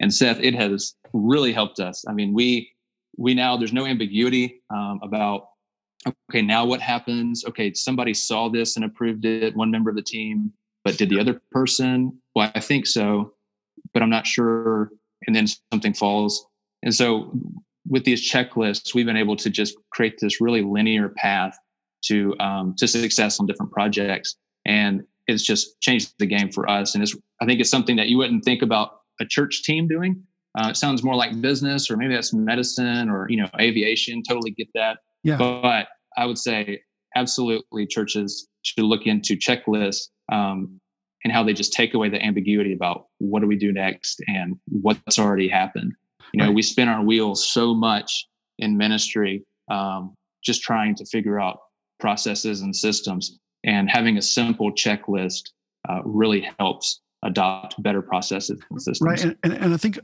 And 0.00 0.12
Seth, 0.12 0.40
it 0.40 0.54
has 0.54 0.94
really 1.12 1.52
helped 1.52 1.78
us. 1.78 2.04
I 2.08 2.12
mean, 2.12 2.32
we 2.32 2.70
we 3.18 3.34
now 3.34 3.56
there's 3.56 3.72
no 3.72 3.86
ambiguity 3.86 4.62
um, 4.70 5.00
about 5.02 5.48
okay 6.30 6.42
now 6.42 6.64
what 6.64 6.80
happens 6.80 7.44
okay 7.46 7.72
somebody 7.72 8.14
saw 8.14 8.48
this 8.48 8.76
and 8.76 8.84
approved 8.84 9.24
it 9.24 9.56
one 9.56 9.70
member 9.70 9.90
of 9.90 9.96
the 9.96 10.02
team 10.02 10.52
but 10.84 10.96
did 10.98 11.08
the 11.08 11.18
other 11.18 11.40
person 11.50 12.16
well 12.34 12.50
i 12.54 12.60
think 12.60 12.86
so 12.86 13.32
but 13.96 14.02
i'm 14.02 14.10
not 14.10 14.26
sure 14.26 14.90
and 15.26 15.34
then 15.34 15.46
something 15.72 15.94
falls 15.94 16.46
and 16.82 16.94
so 16.94 17.32
with 17.88 18.04
these 18.04 18.30
checklists 18.30 18.94
we've 18.94 19.06
been 19.06 19.16
able 19.16 19.36
to 19.36 19.48
just 19.48 19.74
create 19.90 20.18
this 20.20 20.38
really 20.38 20.60
linear 20.60 21.08
path 21.08 21.56
to 22.04 22.34
um, 22.40 22.74
to 22.76 22.86
success 22.86 23.40
on 23.40 23.46
different 23.46 23.72
projects 23.72 24.36
and 24.66 25.02
it's 25.26 25.42
just 25.42 25.80
changed 25.80 26.12
the 26.18 26.26
game 26.26 26.52
for 26.52 26.68
us 26.68 26.94
and 26.94 27.02
it's 27.02 27.16
i 27.40 27.46
think 27.46 27.58
it's 27.58 27.70
something 27.70 27.96
that 27.96 28.08
you 28.08 28.18
wouldn't 28.18 28.44
think 28.44 28.60
about 28.60 29.00
a 29.20 29.24
church 29.24 29.62
team 29.62 29.88
doing 29.88 30.22
uh, 30.56 30.68
it 30.70 30.76
sounds 30.76 31.02
more 31.02 31.14
like 31.14 31.38
business, 31.40 31.90
or 31.90 31.96
maybe 31.96 32.14
that's 32.14 32.32
medicine 32.32 33.10
or 33.10 33.26
you 33.28 33.36
know 33.36 33.48
aviation. 33.60 34.22
Totally 34.26 34.52
get 34.52 34.68
that. 34.74 34.98
Yeah. 35.22 35.36
But 35.36 35.88
I 36.16 36.24
would 36.24 36.38
say 36.38 36.80
absolutely 37.14 37.86
churches 37.86 38.48
should 38.62 38.84
look 38.84 39.06
into 39.06 39.36
checklists 39.36 40.08
um, 40.32 40.80
and 41.26 41.32
how 41.32 41.42
they 41.42 41.52
just 41.52 41.72
take 41.72 41.92
away 41.92 42.08
the 42.08 42.24
ambiguity 42.24 42.72
about 42.72 43.06
what 43.18 43.40
do 43.40 43.48
we 43.48 43.56
do 43.56 43.72
next 43.72 44.22
and 44.28 44.56
what's 44.68 45.18
already 45.18 45.48
happened. 45.48 45.92
You 46.32 46.38
know, 46.38 46.46
right. 46.46 46.54
we 46.54 46.62
spin 46.62 46.86
our 46.86 47.02
wheels 47.02 47.50
so 47.50 47.74
much 47.74 48.28
in 48.60 48.76
ministry, 48.76 49.42
um, 49.68 50.14
just 50.44 50.62
trying 50.62 50.94
to 50.94 51.04
figure 51.04 51.40
out 51.40 51.58
processes 51.98 52.60
and 52.60 52.76
systems, 52.76 53.40
and 53.64 53.90
having 53.90 54.18
a 54.18 54.22
simple 54.22 54.70
checklist 54.70 55.50
uh, 55.88 56.00
really 56.04 56.48
helps 56.60 57.00
adopt 57.24 57.82
better 57.82 58.02
processes 58.02 58.60
and 58.70 58.80
systems. 58.80 59.00
Right, 59.10 59.20
and, 59.24 59.36
and, 59.42 59.52
and 59.54 59.74
I 59.74 59.78
think 59.78 59.98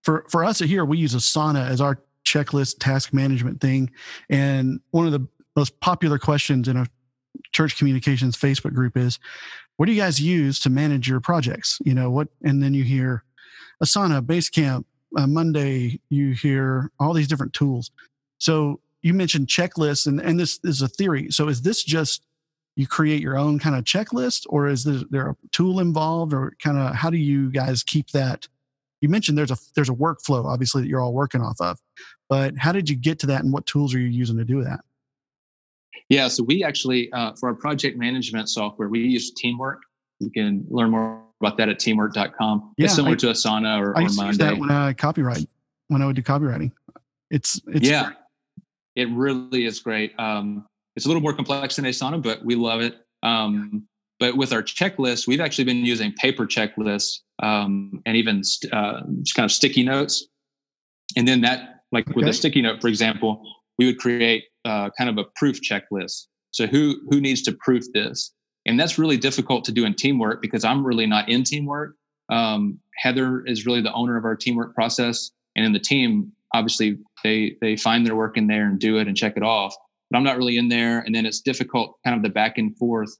for 0.00 0.24
for 0.30 0.42
us 0.42 0.58
here, 0.60 0.86
we 0.86 0.96
use 0.96 1.14
Asana 1.14 1.68
as 1.68 1.82
our 1.82 2.00
checklist 2.24 2.76
task 2.80 3.12
management 3.12 3.60
thing. 3.60 3.90
And 4.30 4.80
one 4.92 5.04
of 5.04 5.12
the 5.12 5.28
most 5.54 5.78
popular 5.80 6.18
questions 6.18 6.66
in 6.66 6.78
a 6.78 6.86
church 7.52 7.76
communications 7.76 8.36
Facebook 8.36 8.72
group 8.72 8.96
is, 8.96 9.18
what 9.76 9.86
do 9.86 9.92
you 9.92 10.00
guys 10.00 10.20
use 10.20 10.60
to 10.60 10.70
manage 10.70 11.08
your 11.08 11.20
projects? 11.20 11.78
You 11.84 11.94
know, 11.94 12.10
what, 12.10 12.28
and 12.42 12.62
then 12.62 12.74
you 12.74 12.84
hear 12.84 13.24
Asana, 13.82 14.20
Basecamp, 14.20 14.84
uh, 15.16 15.26
Monday, 15.26 16.00
you 16.08 16.32
hear 16.32 16.90
all 16.98 17.12
these 17.12 17.28
different 17.28 17.52
tools. 17.52 17.90
So 18.38 18.80
you 19.02 19.14
mentioned 19.14 19.48
checklists, 19.48 20.06
and, 20.06 20.20
and 20.20 20.38
this 20.38 20.60
is 20.64 20.82
a 20.82 20.88
theory. 20.88 21.30
So 21.30 21.48
is 21.48 21.62
this 21.62 21.82
just 21.82 22.24
you 22.76 22.86
create 22.86 23.20
your 23.20 23.36
own 23.36 23.58
kind 23.58 23.76
of 23.76 23.84
checklist, 23.84 24.46
or 24.48 24.66
is 24.66 24.84
there, 24.84 25.00
there 25.10 25.30
a 25.30 25.36
tool 25.50 25.80
involved, 25.80 26.32
or 26.32 26.54
kind 26.62 26.78
of 26.78 26.94
how 26.94 27.10
do 27.10 27.18
you 27.18 27.50
guys 27.50 27.82
keep 27.82 28.10
that 28.10 28.46
you 29.02 29.08
mentioned 29.08 29.36
there's 29.36 29.50
a 29.50 29.58
there's 29.74 29.90
a 29.90 29.94
workflow 29.94 30.46
obviously 30.46 30.80
that 30.80 30.88
you're 30.88 31.00
all 31.00 31.12
working 31.12 31.42
off 31.42 31.60
of 31.60 31.78
but 32.30 32.56
how 32.56 32.72
did 32.72 32.88
you 32.88 32.96
get 32.96 33.18
to 33.18 33.26
that 33.26 33.42
and 33.42 33.52
what 33.52 33.66
tools 33.66 33.94
are 33.94 33.98
you 33.98 34.06
using 34.06 34.38
to 34.38 34.44
do 34.44 34.64
that 34.64 34.80
yeah 36.08 36.28
so 36.28 36.42
we 36.42 36.64
actually 36.64 37.12
uh, 37.12 37.32
for 37.38 37.48
our 37.48 37.54
project 37.54 37.96
management 37.96 38.48
software 38.48 38.88
we 38.88 39.00
use 39.00 39.32
teamwork 39.32 39.80
you 40.20 40.30
can 40.30 40.64
learn 40.68 40.90
more 40.90 41.22
about 41.40 41.56
that 41.56 41.68
at 41.68 41.78
teamwork.com 41.78 42.72
yeah, 42.76 42.84
it's 42.84 42.94
similar 42.94 43.14
I, 43.14 43.18
to 43.18 43.26
asana 43.26 43.80
or, 43.80 43.96
I 43.96 44.04
or 44.04 44.08
monday 44.10 44.44
that 44.44 44.58
when 44.58 44.70
i 44.70 44.92
copyright 44.92 45.48
when 45.88 46.02
i 46.02 46.06
would 46.06 46.16
do 46.16 46.22
copywriting 46.22 46.72
it's, 47.30 47.60
it's 47.68 47.88
yeah 47.88 48.04
great. 48.04 49.08
it 49.08 49.08
really 49.10 49.64
is 49.64 49.80
great 49.80 50.18
um, 50.18 50.66
it's 50.96 51.06
a 51.06 51.08
little 51.08 51.22
more 51.22 51.32
complex 51.32 51.76
than 51.76 51.84
asana 51.84 52.22
but 52.22 52.44
we 52.44 52.54
love 52.54 52.80
it 52.80 52.96
um, 53.22 53.86
but 54.22 54.36
with 54.36 54.52
our 54.52 54.62
checklist, 54.62 55.26
we've 55.26 55.40
actually 55.40 55.64
been 55.64 55.84
using 55.84 56.12
paper 56.12 56.46
checklists 56.46 57.22
um, 57.42 58.00
and 58.06 58.16
even 58.16 58.44
st- 58.44 58.72
uh, 58.72 59.00
kind 59.34 59.44
of 59.44 59.50
sticky 59.50 59.82
notes. 59.82 60.28
And 61.16 61.26
then 61.26 61.40
that, 61.40 61.80
like 61.90 62.06
okay. 62.06 62.14
with 62.14 62.28
a 62.28 62.32
sticky 62.32 62.62
note, 62.62 62.80
for 62.80 62.86
example, 62.86 63.42
we 63.78 63.86
would 63.86 63.98
create 63.98 64.44
uh, 64.64 64.90
kind 64.96 65.10
of 65.10 65.18
a 65.18 65.28
proof 65.36 65.60
checklist. 65.60 66.26
So 66.50 66.66
who 66.66 67.00
who 67.08 67.20
needs 67.20 67.42
to 67.42 67.52
proof 67.52 67.84
this? 67.92 68.32
And 68.66 68.78
that's 68.78 68.98
really 68.98 69.16
difficult 69.16 69.64
to 69.64 69.72
do 69.72 69.84
in 69.84 69.94
teamwork 69.94 70.40
because 70.40 70.64
I'm 70.64 70.86
really 70.86 71.06
not 71.06 71.28
in 71.28 71.42
teamwork. 71.42 71.96
Um, 72.30 72.78
Heather 72.96 73.44
is 73.44 73.66
really 73.66 73.80
the 73.80 73.92
owner 73.92 74.16
of 74.16 74.24
our 74.24 74.36
teamwork 74.36 74.74
process, 74.74 75.30
and 75.56 75.66
in 75.66 75.72
the 75.72 75.80
team, 75.80 76.32
obviously 76.54 76.98
they 77.24 77.56
they 77.60 77.76
find 77.76 78.06
their 78.06 78.16
work 78.16 78.36
in 78.36 78.46
there 78.46 78.66
and 78.66 78.78
do 78.78 78.98
it 78.98 79.08
and 79.08 79.16
check 79.16 79.36
it 79.36 79.42
off. 79.42 79.74
But 80.10 80.18
I'm 80.18 80.24
not 80.24 80.36
really 80.36 80.58
in 80.58 80.68
there, 80.68 81.00
and 81.00 81.14
then 81.14 81.26
it's 81.26 81.40
difficult, 81.40 81.98
kind 82.04 82.16
of 82.16 82.22
the 82.22 82.28
back 82.28 82.58
and 82.58 82.76
forth 82.76 83.16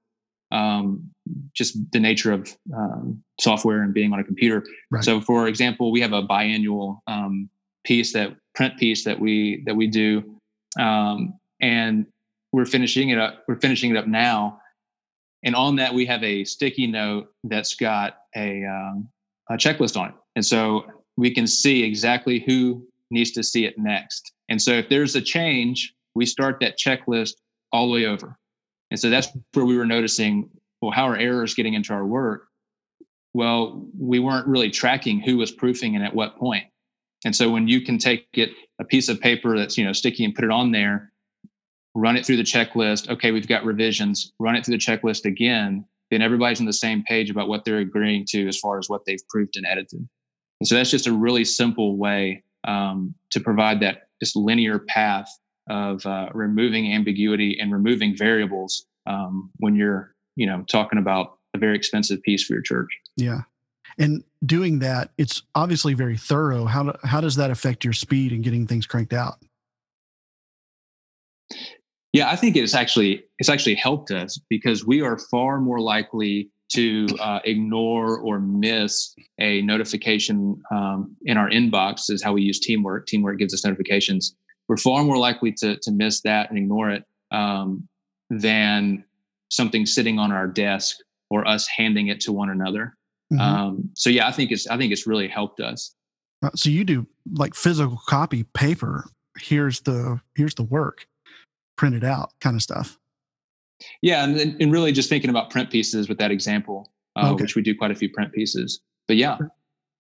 um, 0.53 1.11
just 1.55 1.77
the 1.93 1.99
nature 1.99 2.31
of 2.31 2.55
um, 2.77 3.23
software 3.41 3.83
and 3.83 3.93
being 3.93 4.13
on 4.13 4.21
a 4.21 4.25
computer. 4.25 4.65
Right. 4.91 5.03
So, 5.03 5.21
for 5.21 5.49
example, 5.49 5.91
we 5.91 6.01
have 6.01 6.13
a 6.13 6.23
biannual 6.23 6.99
um, 7.07 7.49
piece 7.85 8.13
that 8.13 8.37
print 8.55 8.79
piece 8.79 9.05
that 9.05 9.19
we 9.19 9.63
that 9.67 9.75
we 9.75 9.87
do, 9.87 10.39
um, 10.79 11.35
and 11.61 12.07
we're 12.53 12.67
finishing 12.67 13.11
it 13.11 13.19
up. 13.19 13.45
We're 13.49 13.61
finishing 13.61 13.91
it 13.91 13.97
up 13.97 14.07
now, 14.07 14.61
and 15.43 15.55
on 15.55 15.77
that 15.77 15.93
we 15.93 16.07
have 16.07 16.23
a 16.23 16.45
sticky 16.45 16.87
note 16.87 17.29
that's 17.45 17.75
got 17.75 18.19
a, 18.37 18.65
um, 18.65 19.09
a 19.51 19.55
checklist 19.55 19.99
on 19.99 20.11
it, 20.11 20.15
and 20.37 20.45
so 20.45 20.85
we 21.17 21.33
can 21.35 21.47
see 21.47 21.83
exactly 21.83 22.41
who 22.47 22.87
needs 23.11 23.33
to 23.33 23.43
see 23.43 23.65
it 23.65 23.79
next. 23.79 24.33
And 24.49 24.61
so, 24.61 24.73
if 24.73 24.89
there's 24.89 25.15
a 25.17 25.21
change, 25.21 25.95
we 26.15 26.27
start 26.27 26.59
that 26.61 26.79
checklist 26.79 27.35
all 27.73 27.87
the 27.87 27.93
way 27.93 28.07
over. 28.07 28.39
And 28.91 29.01
so 29.01 29.09
that's 29.09 29.29
where 29.55 29.65
we 29.65 29.77
were 29.77 29.87
noticing, 29.87 30.51
well, 30.81 30.91
how 30.91 31.09
are 31.09 31.17
errors 31.17 31.55
getting 31.55 31.75
into 31.75 31.95
our 31.95 32.05
work? 32.05 32.49
Well, 33.33 33.87
we 33.99 34.19
weren't 34.19 34.47
really 34.47 34.71
tracking 34.71 35.21
who 35.21 35.39
was 35.39 35.51
proofing 35.51 35.97
and 35.97 36.05
at 36.05 36.15
what 36.15 36.37
point. 36.37 36.67
And 37.25 37.35
so 37.35 37.51
when 37.51 37.69
you 37.69 37.81
can 37.81 37.99
take 37.99 38.27
it 38.35 38.51
a 38.81 38.85
piece 38.85 39.09
of 39.09 39.21
paper 39.21 39.57
that's 39.57 39.79
you 39.79 39.85
know 39.85 39.93
sticky 39.93 40.25
and 40.25 40.35
put 40.35 40.45
it 40.45 40.51
on 40.51 40.73
there, 40.73 41.13
run 41.95 42.17
it 42.17 42.27
through 42.27 42.39
the 42.39 42.43
checklist. 42.43 43.09
Okay, 43.09 43.31
we've 43.31 43.49
got 43.49 43.65
revisions. 43.65 44.33
Run 44.39 44.57
it 44.57 44.65
through 44.65 44.77
the 44.77 44.85
checklist 44.85 45.25
again. 45.25 45.85
Then 46.11 46.23
everybody's 46.23 46.61
on 46.61 46.67
the 46.67 46.73
same 46.73 47.03
page 47.05 47.31
about 47.31 47.49
what 47.49 47.65
they're 47.65 47.79
agreeing 47.79 48.27
to 48.31 48.47
as 48.47 48.59
far 48.59 48.79
as 48.79 48.89
what 48.89 49.03
they've 49.07 49.27
proved 49.31 49.57
and 49.57 49.67
edited. 49.67 50.07
And 50.61 50.69
so 50.69 50.75
that's 50.75 50.91
just 50.91 51.07
a 51.07 51.13
really 51.13 51.45
simple 51.45 51.97
way 51.97 52.45
um, 52.65 53.15
to 53.31 53.41
provide 53.41 53.81
that 53.81 54.03
just 54.23 54.37
linear 54.37 54.79
path 54.79 55.29
of 55.69 56.05
uh, 56.07 56.29
removing 56.35 56.93
ambiguity 56.93 57.59
and 57.61 57.73
removing 57.73 58.17
variables 58.17 58.87
um, 59.07 59.51
when 59.59 59.75
you're 59.75 60.15
you 60.37 60.47
know 60.47 60.65
talking 60.69 60.99
about 60.99 61.39
a 61.55 61.59
very 61.59 61.77
expensive 61.77 62.23
piece 62.23 62.45
for 62.45 62.55
your 62.55 62.63
church 62.63 62.89
yeah 63.17 63.43
and 63.99 64.25
doing 64.45 64.79
that 64.81 65.11
it's 65.19 65.43
obviously 65.55 65.95
very 65.95 66.17
thorough. 66.17 66.65
How, 66.65 66.83
do, 66.85 66.93
how 67.05 67.21
does 67.21 67.37
that 67.37 67.51
affect 67.51 67.85
your 67.85 67.93
speed 67.93 68.33
in 68.33 68.43
getting 68.43 68.67
things 68.67 68.87
cranked 68.87 69.13
out? 69.13 69.39
Yeah 72.13 72.31
i 72.31 72.37
think 72.37 72.57
it's 72.57 72.75
actually 72.75 73.25
it's 73.39 73.49
actually 73.49 73.75
helped 73.75 74.11
us 74.11 74.39
because 74.49 74.87
we 74.87 75.03
are 75.03 75.19
far 75.19 75.61
more 75.61 75.81
likely 75.81 76.51
to 76.73 77.07
uh, 77.21 77.41
ignore 77.45 78.19
or 78.19 78.41
miss 78.41 79.15
a 79.39 79.63
notification 79.63 80.61
um, 80.71 81.15
in 81.25 81.37
our 81.37 81.51
inbox 81.51 82.11
is 82.11 82.23
how 82.23 82.33
we 82.33 82.43
use 82.43 82.59
teamwork. 82.59 83.07
Teamwork 83.07 83.39
gives 83.39 83.53
us 83.53 83.65
notifications. 83.65 84.35
We're 84.69 84.79
far 84.79 85.05
more 85.05 85.19
likely 85.19 85.53
to, 85.59 85.77
to 85.77 85.91
miss 85.91 86.23
that 86.23 86.49
and 86.49 86.59
ignore 86.59 86.91
it 86.91 87.05
um, 87.31 87.87
than 88.31 89.05
something 89.51 89.85
sitting 89.85 90.19
on 90.19 90.33
our 90.33 90.47
desk 90.47 90.97
or 91.31 91.47
us 91.47 91.67
handing 91.67 92.09
it 92.09 92.21
to 92.21 92.33
one 92.33 92.49
another. 92.49 92.97
Mm-hmm. 93.33 93.41
Um, 93.41 93.91
so 93.95 94.11
yeah, 94.11 94.29
I 94.29 94.33
think 94.33 94.51
it's 94.51 94.67
I 94.67 94.77
think 94.77 94.93
it's 94.93 95.07
really 95.07 95.29
helped 95.29 95.61
us. 95.61 95.95
Uh, 96.43 96.51
so 96.55 96.71
you 96.71 96.85
do 96.85 97.07
like 97.33 97.55
physical 97.55 98.01
copy 98.07 98.45
paper. 98.55 99.07
Here's 99.39 99.81
the 99.81 100.21
here's 100.35 100.55
the 100.55 100.65
work 100.65 101.07
printed 101.77 102.05
out 102.05 102.33
kind 102.41 102.57
of 102.57 102.63
stuff. 102.63 102.99
Yeah, 104.01 104.25
and, 104.25 104.61
and 104.61 104.71
really 104.71 104.93
just 104.93 105.09
thinking 105.09 105.31
about 105.31 105.51
print 105.51 105.71
pieces 105.71 106.09
with 106.09 106.19
that 106.19 106.31
example, 106.31 106.93
uh, 107.17 107.33
okay. 107.33 107.43
which 107.43 107.57
we 107.57 107.63
do 107.63 107.75
quite 107.77 107.91
a 107.91 107.95
few 107.95 108.09
print 108.11 108.33
pieces. 108.33 108.81
But 109.09 109.17
yeah. 109.17 109.39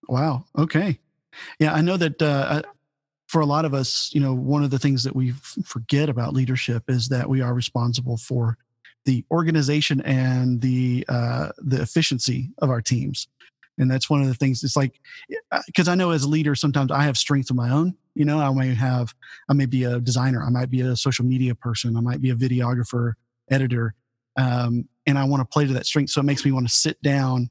Wow. 0.08 0.44
Okay. 0.56 0.98
Yeah, 1.58 1.72
I 1.72 1.80
know 1.80 1.96
that 1.96 2.20
uh, 2.20 2.62
for 3.28 3.40
a 3.40 3.46
lot 3.46 3.64
of 3.64 3.74
us, 3.74 4.10
you 4.12 4.20
know, 4.20 4.34
one 4.34 4.62
of 4.62 4.70
the 4.70 4.78
things 4.78 5.02
that 5.04 5.16
we 5.16 5.32
forget 5.64 6.08
about 6.08 6.34
leadership 6.34 6.84
is 6.88 7.08
that 7.08 7.28
we 7.28 7.40
are 7.40 7.54
responsible 7.54 8.16
for 8.16 8.58
the 9.04 9.24
organization 9.30 10.00
and 10.02 10.60
the 10.60 11.04
uh, 11.08 11.48
the 11.58 11.80
efficiency 11.80 12.50
of 12.58 12.70
our 12.70 12.80
teams. 12.80 13.28
and 13.78 13.90
that's 13.90 14.10
one 14.10 14.20
of 14.20 14.28
the 14.28 14.34
things 14.34 14.62
it's 14.62 14.76
like 14.76 15.00
because 15.66 15.88
i 15.88 15.94
know 15.94 16.10
as 16.10 16.24
a 16.24 16.28
leader 16.28 16.54
sometimes 16.54 16.92
i 16.92 17.02
have 17.02 17.16
strengths 17.16 17.48
of 17.50 17.56
my 17.56 17.70
own 17.70 17.94
you 18.14 18.24
know 18.24 18.38
i 18.38 18.52
may 18.52 18.74
have 18.74 19.14
i 19.48 19.54
may 19.54 19.64
be 19.66 19.84
a 19.84 19.98
designer 19.98 20.44
i 20.44 20.50
might 20.50 20.70
be 20.70 20.82
a 20.82 20.94
social 20.94 21.24
media 21.24 21.54
person 21.54 21.96
i 21.96 22.00
might 22.00 22.20
be 22.20 22.30
a 22.30 22.34
videographer 22.34 23.14
editor 23.50 23.94
um, 24.36 24.86
and 25.06 25.18
i 25.18 25.24
want 25.24 25.40
to 25.40 25.52
play 25.52 25.66
to 25.66 25.72
that 25.72 25.86
strength 25.86 26.10
so 26.10 26.20
it 26.20 26.24
makes 26.24 26.44
me 26.44 26.52
want 26.52 26.66
to 26.68 26.72
sit 26.72 27.00
down 27.02 27.48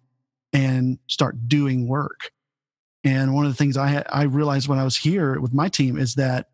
and 0.54 1.00
start 1.08 1.36
doing 1.48 1.88
work 1.88 2.32
and 3.04 3.34
one 3.34 3.46
of 3.46 3.52
the 3.52 3.58
things 3.58 3.76
i 3.76 4.04
i 4.10 4.24
realized 4.24 4.68
when 4.68 4.80
i 4.80 4.84
was 4.84 4.98
here 4.98 5.40
with 5.40 5.54
my 5.54 5.68
team 5.70 5.98
is 5.98 6.14
that 6.16 6.50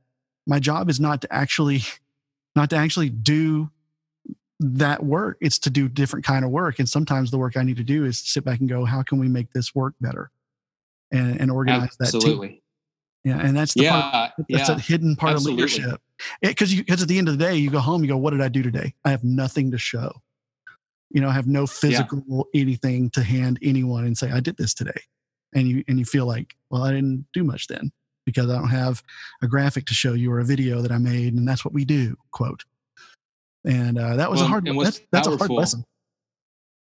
my 0.47 0.59
job 0.59 0.89
is 0.89 0.99
not 0.99 1.21
to 1.21 1.31
actually 1.31 1.81
not 2.55 2.69
to 2.69 2.77
actually 2.77 3.09
do 3.09 3.69
that 4.59 5.03
work 5.03 5.37
it's 5.39 5.59
to 5.59 5.69
do 5.69 5.87
different 5.87 6.25
kind 6.25 6.43
of 6.43 6.49
work 6.49 6.79
and 6.79 6.89
sometimes 6.89 7.29
the 7.29 7.37
work 7.37 7.55
i 7.57 7.63
need 7.63 7.77
to 7.77 7.83
do 7.83 8.05
is 8.05 8.17
sit 8.17 8.43
back 8.43 8.59
and 8.59 8.67
go 8.67 8.85
how 8.85 9.03
can 9.03 9.19
we 9.19 9.27
make 9.27 9.51
this 9.53 9.75
work 9.75 9.93
better? 10.01 10.31
And, 11.09 11.39
and 11.39 11.49
organize 11.49 11.95
Absolutely. 12.01 12.47
that 12.47 12.53
team. 12.53 12.61
Yeah 13.23 13.39
and 13.39 13.55
that's 13.55 13.73
the 13.73 13.83
yeah, 13.83 14.11
part, 14.11 14.31
that's 14.49 14.69
yeah, 14.69 14.75
a 14.75 14.79
hidden 14.79 15.15
part 15.15 15.33
absolutely. 15.33 15.63
of 15.63 15.71
leadership 15.71 16.01
because 16.41 16.73
you 16.73 16.83
because 16.83 17.01
at 17.01 17.07
the 17.07 17.17
end 17.17 17.29
of 17.29 17.37
the 17.37 17.43
day 17.43 17.55
you 17.55 17.69
go 17.69 17.79
home 17.79 18.03
you 18.03 18.09
go 18.09 18.17
what 18.17 18.31
did 18.31 18.41
i 18.41 18.47
do 18.47 18.61
today? 18.63 18.93
I 19.05 19.11
have 19.11 19.23
nothing 19.23 19.71
to 19.71 19.77
show. 19.77 20.11
You 21.11 21.21
know 21.21 21.29
i 21.29 21.33
have 21.33 21.47
no 21.47 21.65
physical 21.67 22.47
anything 22.53 23.09
to 23.11 23.23
hand 23.23 23.59
anyone 23.61 24.05
and 24.05 24.17
say 24.17 24.31
i 24.31 24.39
did 24.39 24.57
this 24.57 24.73
today. 24.73 25.01
And 25.53 25.67
you 25.67 25.83
and 25.87 25.99
you 25.99 26.05
feel 26.05 26.25
like 26.25 26.55
well 26.69 26.83
i 26.83 26.91
didn't 26.91 27.25
do 27.33 27.43
much 27.43 27.67
then 27.67 27.91
because 28.25 28.49
i 28.49 28.53
don't 28.53 28.69
have 28.69 29.01
a 29.41 29.47
graphic 29.47 29.85
to 29.85 29.93
show 29.93 30.13
you 30.13 30.31
or 30.31 30.39
a 30.39 30.45
video 30.45 30.81
that 30.81 30.91
i 30.91 30.97
made 30.97 31.33
and 31.33 31.47
that's 31.47 31.63
what 31.63 31.73
we 31.73 31.85
do 31.85 32.17
quote 32.31 32.65
and 33.65 33.97
uh, 33.97 34.15
that 34.15 34.29
was 34.29 34.41
a 34.41 34.45
hard 34.45 34.65
that's, 34.65 35.01
that's 35.11 35.27
a 35.27 35.37
hard 35.37 35.51
lesson 35.51 35.83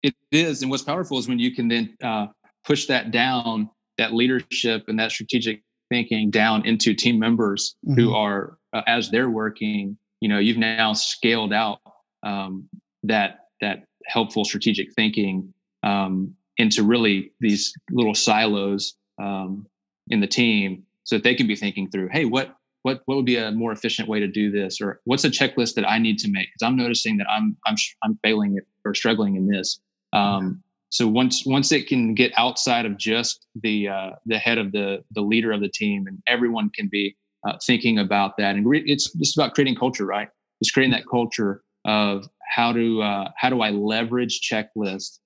It 0.04 0.16
is, 0.32 0.62
and 0.62 0.70
what's 0.72 0.84
powerful 0.84 1.18
is 1.18 1.28
when 1.28 1.40
you 1.40 1.54
can 1.56 1.68
then 1.68 1.96
uh, 2.04 2.28
push 2.66 2.86
that 2.88 3.12
down, 3.12 3.70
that 3.98 4.14
leadership 4.14 4.86
and 4.88 5.00
that 5.00 5.12
strategic 5.12 5.64
thinking 5.90 6.30
down 6.30 6.66
into 6.66 6.94
team 6.94 7.18
members 7.18 7.76
who 7.96 8.10
Mhm. 8.10 8.16
are, 8.16 8.58
uh, 8.74 8.82
as 8.88 9.10
they're 9.10 9.30
working, 9.30 9.98
you 10.22 10.28
know, 10.28 10.38
you've 10.38 10.58
now 10.58 10.94
scaled 10.94 11.54
out 11.54 11.80
um, 12.24 12.68
that 13.04 13.48
that 13.62 13.86
helpful 14.06 14.44
strategic 14.44 14.94
thinking 14.94 15.54
um, 15.84 16.36
into 16.58 16.84
really 16.84 17.32
these 17.40 17.74
little 17.92 18.14
silos 18.14 18.96
um, 19.20 19.66
in 20.10 20.20
the 20.20 20.28
team, 20.28 20.84
so 21.06 21.16
that 21.16 21.24
they 21.24 21.36
can 21.36 21.48
be 21.48 21.56
thinking 21.56 21.90
through, 21.90 22.10
hey, 22.12 22.26
what 22.26 22.57
what 22.88 23.02
what 23.06 23.16
would 23.18 23.26
be 23.26 23.36
a 23.36 23.52
more 23.52 23.74
efficient 23.74 24.08
way 24.08 24.20
to 24.22 24.28
do 24.28 24.50
this, 24.50 24.80
or 24.80 25.02
what's 25.04 25.26
a 25.26 25.30
checklist 25.30 25.74
that 25.76 25.88
I 25.88 26.00
need 26.00 26.18
to 26.20 26.32
make 26.32 26.48
because 26.48 26.66
I'm 26.66 26.78
noticing 26.78 27.18
that 27.18 27.28
I'm 27.30 27.58
I'm 27.68 27.76
I'm 28.02 28.18
failing 28.24 28.58
or 28.86 28.94
struggling 28.96 29.36
in 29.36 29.46
this. 29.46 29.82
Um, 30.14 30.64
so 30.90 31.06
once 31.06 31.46
once 31.46 31.74
it 31.74 31.88
can 31.88 32.14
get 32.14 32.32
outside 32.38 32.86
of 32.86 32.98
just 32.98 33.46
the 33.62 33.90
uh, 33.90 34.12
the 34.26 34.38
head 34.38 34.58
of 34.58 34.72
the 34.72 35.04
the 35.12 35.20
leader 35.22 35.52
of 35.52 35.60
the 35.60 35.68
team, 35.68 36.08
and 36.08 36.18
everyone 36.28 36.70
can 36.70 36.88
be 36.90 37.18
uh, 37.46 37.58
thinking 37.66 38.00
about 38.00 38.38
that, 38.38 38.56
and 38.56 38.66
re- 38.66 38.86
it's 38.86 39.12
just 39.12 39.38
about 39.38 39.54
creating 39.54 39.76
culture, 39.76 40.06
right? 40.06 40.30
It's 40.62 40.72
creating 40.72 40.94
that 40.94 41.08
culture 41.12 41.64
of 41.84 42.26
how 42.56 42.72
to 42.72 43.02
uh, 43.02 43.32
how 43.36 43.50
do 43.50 43.60
I 43.62 43.72
leverage 43.72 44.40
checklists 44.50 45.20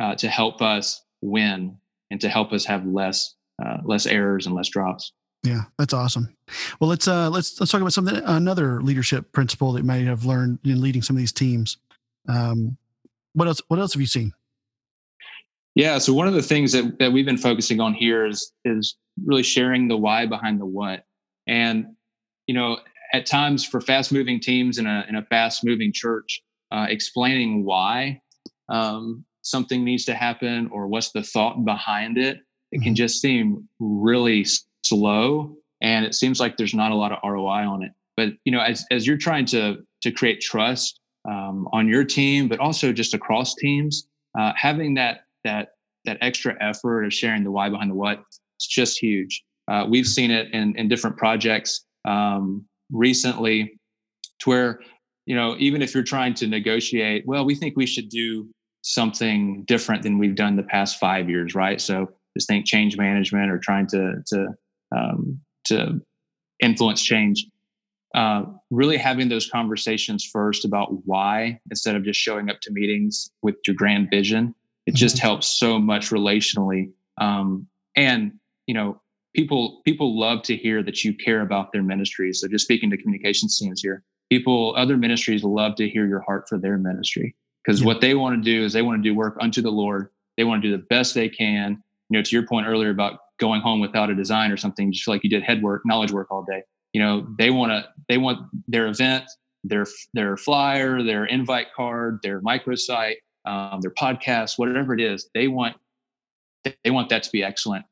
uh, 0.00 0.14
to 0.14 0.28
help 0.28 0.62
us 0.62 1.02
win 1.20 1.76
and 2.12 2.20
to 2.20 2.28
help 2.28 2.52
us 2.52 2.64
have 2.64 2.86
less 2.86 3.34
uh, 3.60 3.78
less 3.84 4.06
errors 4.06 4.46
and 4.46 4.54
less 4.54 4.68
drops. 4.68 5.12
Yeah, 5.42 5.62
that's 5.78 5.94
awesome. 5.94 6.34
Well, 6.80 6.90
let's 6.90 7.08
uh, 7.08 7.30
let's 7.30 7.58
let's 7.60 7.72
talk 7.72 7.80
about 7.80 7.92
something 7.94 8.16
another 8.26 8.82
leadership 8.82 9.32
principle 9.32 9.72
that 9.72 9.80
you 9.80 9.86
might 9.86 10.04
have 10.04 10.24
learned 10.26 10.58
in 10.64 10.80
leading 10.80 11.00
some 11.02 11.16
of 11.16 11.18
these 11.18 11.32
teams. 11.32 11.78
Um, 12.28 12.76
what 13.32 13.48
else? 13.48 13.62
What 13.68 13.78
else 13.80 13.94
have 13.94 14.00
you 14.00 14.06
seen? 14.06 14.32
Yeah. 15.74 15.98
So 15.98 16.12
one 16.12 16.26
of 16.26 16.34
the 16.34 16.42
things 16.42 16.72
that, 16.72 16.98
that 16.98 17.12
we've 17.12 17.24
been 17.24 17.38
focusing 17.38 17.80
on 17.80 17.94
here 17.94 18.26
is 18.26 18.52
is 18.64 18.96
really 19.24 19.42
sharing 19.42 19.88
the 19.88 19.96
why 19.96 20.26
behind 20.26 20.60
the 20.60 20.66
what. 20.66 21.04
And 21.46 21.86
you 22.46 22.54
know, 22.54 22.78
at 23.14 23.24
times 23.24 23.64
for 23.64 23.80
fast 23.80 24.12
moving 24.12 24.40
teams 24.40 24.76
in 24.78 24.86
a 24.86 25.06
in 25.08 25.16
a 25.16 25.24
fast 25.24 25.64
moving 25.64 25.90
church, 25.92 26.42
uh, 26.70 26.86
explaining 26.90 27.64
why 27.64 28.20
um, 28.68 29.24
something 29.40 29.84
needs 29.84 30.04
to 30.04 30.14
happen 30.14 30.68
or 30.70 30.86
what's 30.86 31.12
the 31.12 31.22
thought 31.22 31.64
behind 31.64 32.18
it, 32.18 32.40
it 32.72 32.82
can 32.82 32.92
Mhm. 32.92 32.96
just 32.96 33.20
seem 33.22 33.66
really 33.78 34.44
slow, 34.84 35.56
and 35.80 36.04
it 36.04 36.14
seems 36.14 36.40
like 36.40 36.56
there's 36.56 36.74
not 36.74 36.92
a 36.92 36.94
lot 36.94 37.12
of 37.12 37.18
ROI 37.24 37.66
on 37.66 37.82
it. 37.82 37.92
But 38.16 38.30
you 38.44 38.52
know, 38.52 38.60
as 38.60 38.84
as 38.90 39.06
you're 39.06 39.18
trying 39.18 39.46
to 39.46 39.78
to 40.02 40.10
create 40.10 40.40
trust 40.40 41.00
um, 41.28 41.68
on 41.72 41.88
your 41.88 42.04
team, 42.04 42.48
but 42.48 42.58
also 42.58 42.92
just 42.92 43.14
across 43.14 43.54
teams, 43.54 44.08
uh, 44.38 44.52
having 44.56 44.94
that 44.94 45.22
that 45.44 45.70
that 46.04 46.18
extra 46.20 46.56
effort 46.60 47.04
of 47.04 47.12
sharing 47.12 47.44
the 47.44 47.50
why 47.50 47.68
behind 47.68 47.90
the 47.90 47.94
what 47.94 48.22
it's 48.56 48.66
just 48.66 48.98
huge 48.98 49.42
uh, 49.68 49.86
we've 49.88 50.06
seen 50.06 50.30
it 50.30 50.52
in, 50.52 50.76
in 50.76 50.88
different 50.88 51.16
projects 51.16 51.84
um, 52.04 52.64
recently 52.90 53.78
to 54.40 54.50
where 54.50 54.80
you 55.26 55.34
know 55.34 55.56
even 55.58 55.82
if 55.82 55.94
you're 55.94 56.02
trying 56.02 56.34
to 56.34 56.46
negotiate 56.46 57.24
well 57.26 57.44
we 57.44 57.54
think 57.54 57.76
we 57.76 57.86
should 57.86 58.08
do 58.08 58.48
something 58.82 59.62
different 59.66 60.02
than 60.02 60.18
we've 60.18 60.34
done 60.34 60.56
the 60.56 60.62
past 60.62 60.98
five 60.98 61.28
years 61.28 61.54
right 61.54 61.80
so 61.80 62.08
just 62.36 62.48
think 62.48 62.64
change 62.66 62.96
management 62.96 63.50
or 63.50 63.58
trying 63.58 63.86
to 63.86 64.14
to 64.26 64.48
um, 64.96 65.40
to 65.64 66.00
influence 66.60 67.02
change. 67.02 67.46
Uh, 68.14 68.44
really 68.70 68.96
having 68.96 69.28
those 69.28 69.48
conversations 69.48 70.24
first 70.24 70.64
about 70.64 71.06
why 71.06 71.60
instead 71.70 71.94
of 71.94 72.02
just 72.02 72.18
showing 72.18 72.50
up 72.50 72.60
to 72.60 72.72
meetings 72.72 73.30
with 73.42 73.54
your 73.66 73.76
grand 73.76 74.10
vision 74.10 74.52
it 74.86 74.94
just 74.96 75.18
helps 75.18 75.58
so 75.58 75.78
much 75.78 76.10
relationally. 76.10 76.90
Um, 77.18 77.68
and 77.96 78.32
you 78.66 78.74
know 78.74 79.00
people 79.34 79.82
people 79.84 80.18
love 80.18 80.42
to 80.42 80.56
hear 80.56 80.82
that 80.82 81.04
you 81.04 81.14
care 81.14 81.42
about 81.42 81.72
their 81.72 81.82
ministries. 81.82 82.40
So 82.40 82.48
just 82.48 82.64
speaking 82.64 82.90
to 82.90 82.96
communications 82.96 83.58
teams 83.58 83.80
here 83.80 84.02
people 84.30 84.74
other 84.76 84.96
ministries 84.96 85.42
love 85.44 85.74
to 85.76 85.88
hear 85.88 86.06
your 86.06 86.20
heart 86.20 86.48
for 86.48 86.58
their 86.58 86.78
ministry. 86.78 87.34
Because 87.64 87.80
Yeah. 87.80 87.86
what 87.86 88.00
they 88.00 88.14
want 88.14 88.42
to 88.42 88.42
do 88.42 88.64
is 88.64 88.72
they 88.72 88.82
want 88.82 89.02
to 89.02 89.08
do 89.08 89.14
work 89.14 89.36
unto 89.40 89.60
the 89.60 89.70
lord. 89.70 90.08
They 90.36 90.44
want 90.44 90.62
to 90.62 90.68
do 90.68 90.76
the 90.76 90.84
best 90.84 91.14
they 91.14 91.28
can. 91.28 91.82
You 92.08 92.18
know 92.18 92.22
to 92.22 92.36
your 92.36 92.46
point 92.46 92.66
earlier 92.66 92.90
about 92.90 93.20
going 93.40 93.60
home 93.60 93.80
without 93.80 94.10
a 94.10 94.14
design 94.14 94.52
or 94.52 94.56
something 94.56 94.92
just 94.92 95.08
like 95.08 95.24
you 95.24 95.30
did 95.30 95.42
head 95.42 95.62
work 95.62 95.82
knowledge 95.84 96.12
work 96.12 96.28
all 96.30 96.44
day. 96.48 96.62
You 96.92 97.02
know 97.02 97.26
they 97.38 97.50
want 97.50 97.70
to 97.72 97.88
they 98.08 98.18
want 98.18 98.40
their 98.68 98.86
event 98.86 99.24
their 99.64 99.86
their 100.14 100.36
flyer 100.36 101.02
their 101.02 101.24
invite 101.24 101.68
card 101.76 102.20
their 102.22 102.40
microsite 102.40 103.16
um, 103.44 103.80
their 103.80 103.92
podcast 103.92 104.58
whatever 104.58 104.94
it 104.94 105.00
is 105.00 105.28
they 105.34 105.48
want 105.48 105.76
they 106.84 106.90
want 106.90 107.08
that 107.08 107.22
to 107.24 107.30
be 107.30 107.42
excellent. 107.42 107.84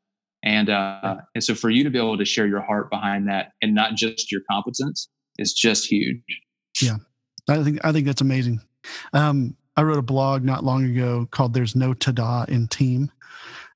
And 0.44 0.70
uh 0.70 1.16
and 1.34 1.42
so 1.42 1.54
for 1.54 1.70
you 1.70 1.82
to 1.84 1.90
be 1.90 1.98
able 1.98 2.18
to 2.18 2.24
share 2.24 2.46
your 2.46 2.60
heart 2.60 2.90
behind 2.90 3.28
that 3.28 3.52
and 3.60 3.74
not 3.74 3.96
just 3.96 4.30
your 4.30 4.42
competence 4.50 5.08
is 5.38 5.52
just 5.52 5.86
huge. 5.86 6.20
Yeah, 6.80 6.96
I 7.48 7.62
think 7.62 7.84
I 7.84 7.92
think 7.92 8.06
that's 8.06 8.20
amazing. 8.20 8.60
Um, 9.12 9.56
I 9.76 9.82
wrote 9.82 9.98
a 9.98 10.02
blog 10.02 10.44
not 10.44 10.64
long 10.64 10.84
ago 10.84 11.26
called 11.30 11.54
"There's 11.54 11.74
No 11.74 11.94
Tada 11.94 12.48
in 12.48 12.68
Team," 12.68 13.10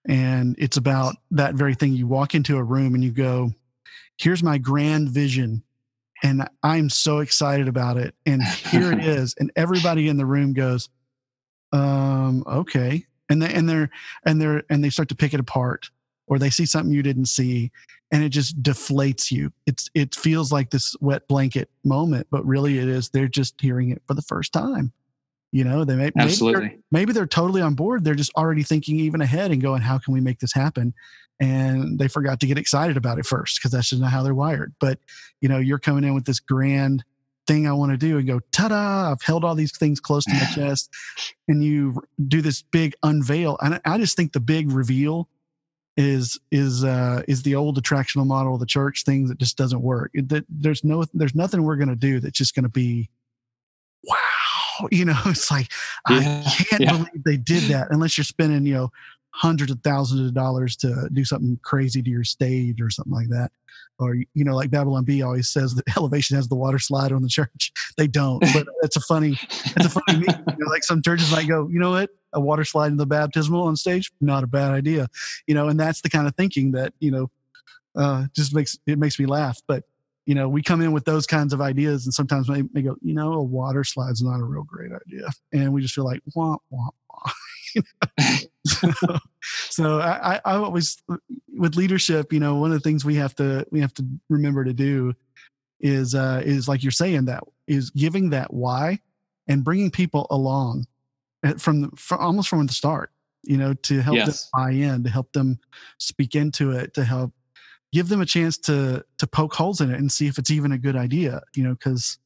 and 0.09 0.57
it's 0.59 0.77
about 0.77 1.17
that 1.31 1.55
very 1.55 1.75
thing. 1.75 1.93
You 1.93 2.07
walk 2.07 2.35
into 2.35 2.57
a 2.57 2.63
room 2.63 2.95
and 2.95 3.05
you 3.05 3.13
go, 3.13 3.53
"Here's 4.19 4.43
my 4.43 4.59
grand 4.59 5.11
vision," 5.11 5.63
and 6.23 6.49
I'm 6.63 6.91
so 6.91 7.19
excited 7.19 7.69
about 7.69 7.97
it. 7.97 8.15
And 8.27 8.43
here 8.43 8.93
it 8.93 9.01
is, 9.05 9.35
and 9.39 9.53
everybody 9.57 10.09
in 10.09 10.17
the 10.17 10.27
room 10.27 10.53
goes, 10.53 10.89
"Um, 11.73 12.45
okay," 12.47 13.07
and 13.29 13.41
they 13.43 13.53
and 13.53 13.69
they're 13.69 13.91
and 14.25 14.41
they're 14.41 14.65
and 14.71 14.83
they 14.83 14.91
start 14.91 15.09
to 15.11 15.17
pick 15.17 15.35
it 15.35 15.41
apart, 15.41 15.91
or 16.27 16.39
they 16.39 16.51
see 16.51 16.67
something 16.67 16.93
you 16.93 17.03
didn't 17.03 17.27
see, 17.27 17.71
and 18.11 18.25
it 18.25 18.31
just 18.31 18.61
deflates 18.63 19.31
you. 19.31 19.53
It's 19.67 19.89
it 19.95 20.15
feels 20.15 20.53
like 20.53 20.71
this 20.71 20.97
wet 21.01 21.29
blanket 21.29 21.71
moment, 21.85 22.27
but 22.31 22.45
really 22.45 22.79
it 22.79 22.89
is 22.89 23.09
they're 23.09 23.29
just 23.29 23.61
hearing 23.61 23.91
it 23.91 24.03
for 24.07 24.15
the 24.15 24.23
first 24.23 24.53
time. 24.53 24.93
You 25.53 25.65
know, 25.65 25.85
they 25.85 25.97
may, 25.97 26.11
maybe 26.15 26.31
they're, 26.61 26.81
maybe 26.91 27.13
they're 27.13 27.27
totally 27.27 27.61
on 27.61 27.75
board. 27.75 28.05
They're 28.05 28.15
just 28.15 28.33
already 28.37 28.63
thinking 28.63 28.99
even 29.01 29.21
ahead 29.21 29.51
and 29.51 29.61
going, 29.61 29.83
how 29.83 29.99
can 29.99 30.15
we 30.15 30.21
make 30.21 30.39
this 30.41 30.53
happen? 30.55 30.95
And 31.41 31.99
they 31.99 32.09
forgot 32.09 32.41
to 32.41 32.47
get 32.47 32.57
excited 32.57 32.97
about 32.97 33.19
it 33.19 33.27
first 33.27 33.59
because 33.59 33.71
that's 33.73 33.91
just 33.91 34.01
not 34.01 34.11
how 34.11 34.23
they're 34.23 34.35
wired. 34.35 34.75
But 34.81 34.99
you 35.41 35.49
know, 35.49 35.59
you're 35.59 35.79
coming 35.79 36.05
in 36.05 36.15
with 36.15 36.25
this 36.25 36.41
grand 36.41 37.05
thing 37.47 37.67
I 37.67 37.73
want 37.73 37.91
to 37.91 37.99
do 37.99 38.19
and 38.19 38.27
go, 38.27 38.41
ta-da! 38.53 39.11
I've 39.11 39.21
held 39.23 39.45
all 39.45 39.55
these 39.57 39.77
things 39.77 39.99
close 40.01 40.25
to 40.25 40.33
my 40.33 40.45
chest, 40.55 40.89
and 41.49 41.63
you 41.65 42.01
do 42.29 42.41
this 42.41 42.63
big 42.63 42.95
unveil. 43.03 43.57
And 43.61 43.75
I- 43.75 43.81
I 43.85 43.99
just 43.99 44.17
think 44.17 44.33
the 44.33 44.41
big 44.41 44.71
reveal 44.71 45.29
is 45.99 46.39
is 46.51 46.85
uh 46.85 47.23
is 47.29 47.43
the 47.43 47.55
old 47.57 47.83
attractional 47.83 48.25
model 48.27 48.55
of 48.55 48.61
the 48.61 48.65
church 48.67 49.05
thing 49.05 49.27
that 49.27 49.37
just 49.39 49.59
doesn't 49.59 49.83
work 49.83 50.11
It- 50.15 50.29
that 50.31 50.45
there's 50.49 50.83
no 50.85 51.05
there's 51.13 51.35
nothing 51.35 51.63
we're 51.65 51.77
going 51.77 51.89
to 51.91 51.97
do 51.97 52.19
that's 52.21 52.39
just 52.39 52.55
going 52.55 52.63
to 52.63 52.71
be 52.71 53.11
wow 54.05 54.17
you 54.91 55.05
know 55.05 55.19
it's 55.27 55.51
like 55.51 55.71
Yeah, 56.09 56.43
i 56.47 56.65
can't 56.65 56.83
yeah. 56.83 56.93
believe 56.93 57.25
they 57.25 57.37
did 57.37 57.65
that 57.65 57.89
unless 57.91 58.17
you're 58.17 58.25
spending 58.25 58.67
you 58.67 58.75
know 58.75 58.91
hundreds 59.31 59.73
of 59.73 59.81
thousands 59.83 60.29
of 60.29 60.35
dollars 60.35 60.77
to 60.77 61.09
do 61.13 61.25
something 61.25 61.59
crazy 61.63 62.03
to 62.03 62.11
your 62.11 62.25
stage 62.25 62.81
or 62.83 62.91
something 62.91 63.13
like 63.15 63.29
that 63.29 63.51
or 63.99 64.15
you 64.15 64.45
know 64.45 64.55
like 64.55 64.71
babylon 64.71 65.05
bee 65.05 65.23
always 65.23 65.49
says 65.49 65.75
that 65.75 65.85
elevation 65.97 66.37
has 66.37 66.49
the 66.49 66.55
water 66.55 66.79
slide 66.79 67.13
on 67.13 67.23
the 67.23 67.29
church 67.29 67.73
they 67.97 68.07
don't 68.07 68.41
but 68.53 68.67
it's 68.83 68.97
a 68.97 69.01
funny 69.01 69.39
it's 69.51 69.87
a 69.87 69.89
funny. 69.89 70.27
You 70.27 70.57
know, 70.59 70.67
like 70.71 70.85
some 70.85 71.03
churches 71.03 71.33
might 71.33 71.49
go 71.49 71.69
you 71.69 71.79
know 71.79 71.91
what 71.93 72.11
a 72.33 72.41
water 72.41 72.65
slide 72.65 72.91
in 72.91 72.97
the 72.97 73.07
baptismal 73.07 73.63
on 73.65 73.77
stage, 73.77 74.11
not 74.21 74.45
a 74.45 74.47
bad 74.47 74.71
idea. 74.73 75.09
You 75.47 75.55
know, 75.55 75.69
and 75.69 75.79
that's 75.79 76.01
the 76.01 76.09
kind 76.09 76.27
of 76.27 76.35
thinking 76.35 76.73
that, 76.73 76.93
you 76.99 77.11
know, 77.11 77.31
uh, 77.95 78.27
just 78.35 78.55
makes 78.55 78.79
it 78.87 78.99
makes 78.99 79.19
me 79.19 79.27
laugh. 79.27 79.61
But 79.69 79.85
you 80.27 80.35
know, 80.35 80.49
we 80.49 80.63
come 80.63 80.81
in 80.81 80.93
with 80.93 81.05
those 81.05 81.27
kinds 81.27 81.53
of 81.53 81.61
ideas, 81.61 82.07
and 82.07 82.15
sometimes 82.15 82.47
they, 82.47 82.63
they 82.73 82.83
go, 82.83 82.97
you 83.03 83.15
know, 83.15 83.35
a 83.35 83.43
water 83.43 83.85
slide's 83.85 84.23
not 84.23 84.41
a 84.41 84.45
real 84.45 84.63
great 84.63 84.93
idea, 84.93 85.29
and 85.53 85.73
we 85.73 85.83
just 85.83 85.95
feel 85.95 86.05
like 86.05 86.21
wah 86.35 86.57
wah 86.71 86.91
wah. 87.11 87.33
so, 88.67 89.19
so 89.71 90.01
I, 90.01 90.41
I 90.45 90.55
always 90.55 91.03
with 91.57 91.75
leadership, 91.75 92.33
you 92.33 92.41
know, 92.41 92.57
one 92.57 92.71
of 92.71 92.77
the 92.77 92.89
things 92.89 93.05
we 93.05 93.17
have 93.17 93.35
to 93.37 93.67
we 93.71 93.81
have 93.81 93.95
to 93.95 94.07
remember 94.29 94.65
to 94.65 94.73
do 94.73 95.15
is 95.81 96.15
uh, 96.15 96.43
is 96.45 96.69
like 96.69 96.83
you're 96.83 96.93
saying 96.93 97.25
that 97.27 97.43
is 97.67 97.91
giving 97.91 98.31
that 98.31 98.53
why 98.53 99.01
and 99.49 99.65
bringing 99.65 99.91
people 99.91 100.27
along 100.31 100.87
from, 101.59 101.83
the, 101.83 101.91
from 101.97 102.21
almost 102.21 102.49
from 102.49 102.67
the 102.67 102.73
start 102.73 103.11
you 103.43 103.57
know 103.57 103.75
to 103.75 104.01
help 104.01 104.17
yes. 104.17 104.45
them 104.45 104.51
buy 104.55 104.71
in 104.71 105.03
to 105.03 105.11
help 105.11 105.33
them 105.33 105.59
speak 105.99 106.35
into 106.35 106.71
it 106.71 106.95
to 106.95 107.05
help 107.05 107.33
give 107.93 108.09
them 108.09 108.21
a 108.21 108.27
chance 108.27 108.57
to 108.57 109.05
to 109.19 109.27
poke 109.27 109.55
holes 109.55 109.81
in 109.81 109.91
it 109.91 109.99
and 109.99 110.11
see 110.11 110.27
if 110.27 110.39
it's 110.39 110.51
even 110.51 110.73
a 110.73 110.79
good 110.79 110.97
idea 110.97 111.41
you 111.55 111.63
know 111.63 111.75
because 111.75 112.19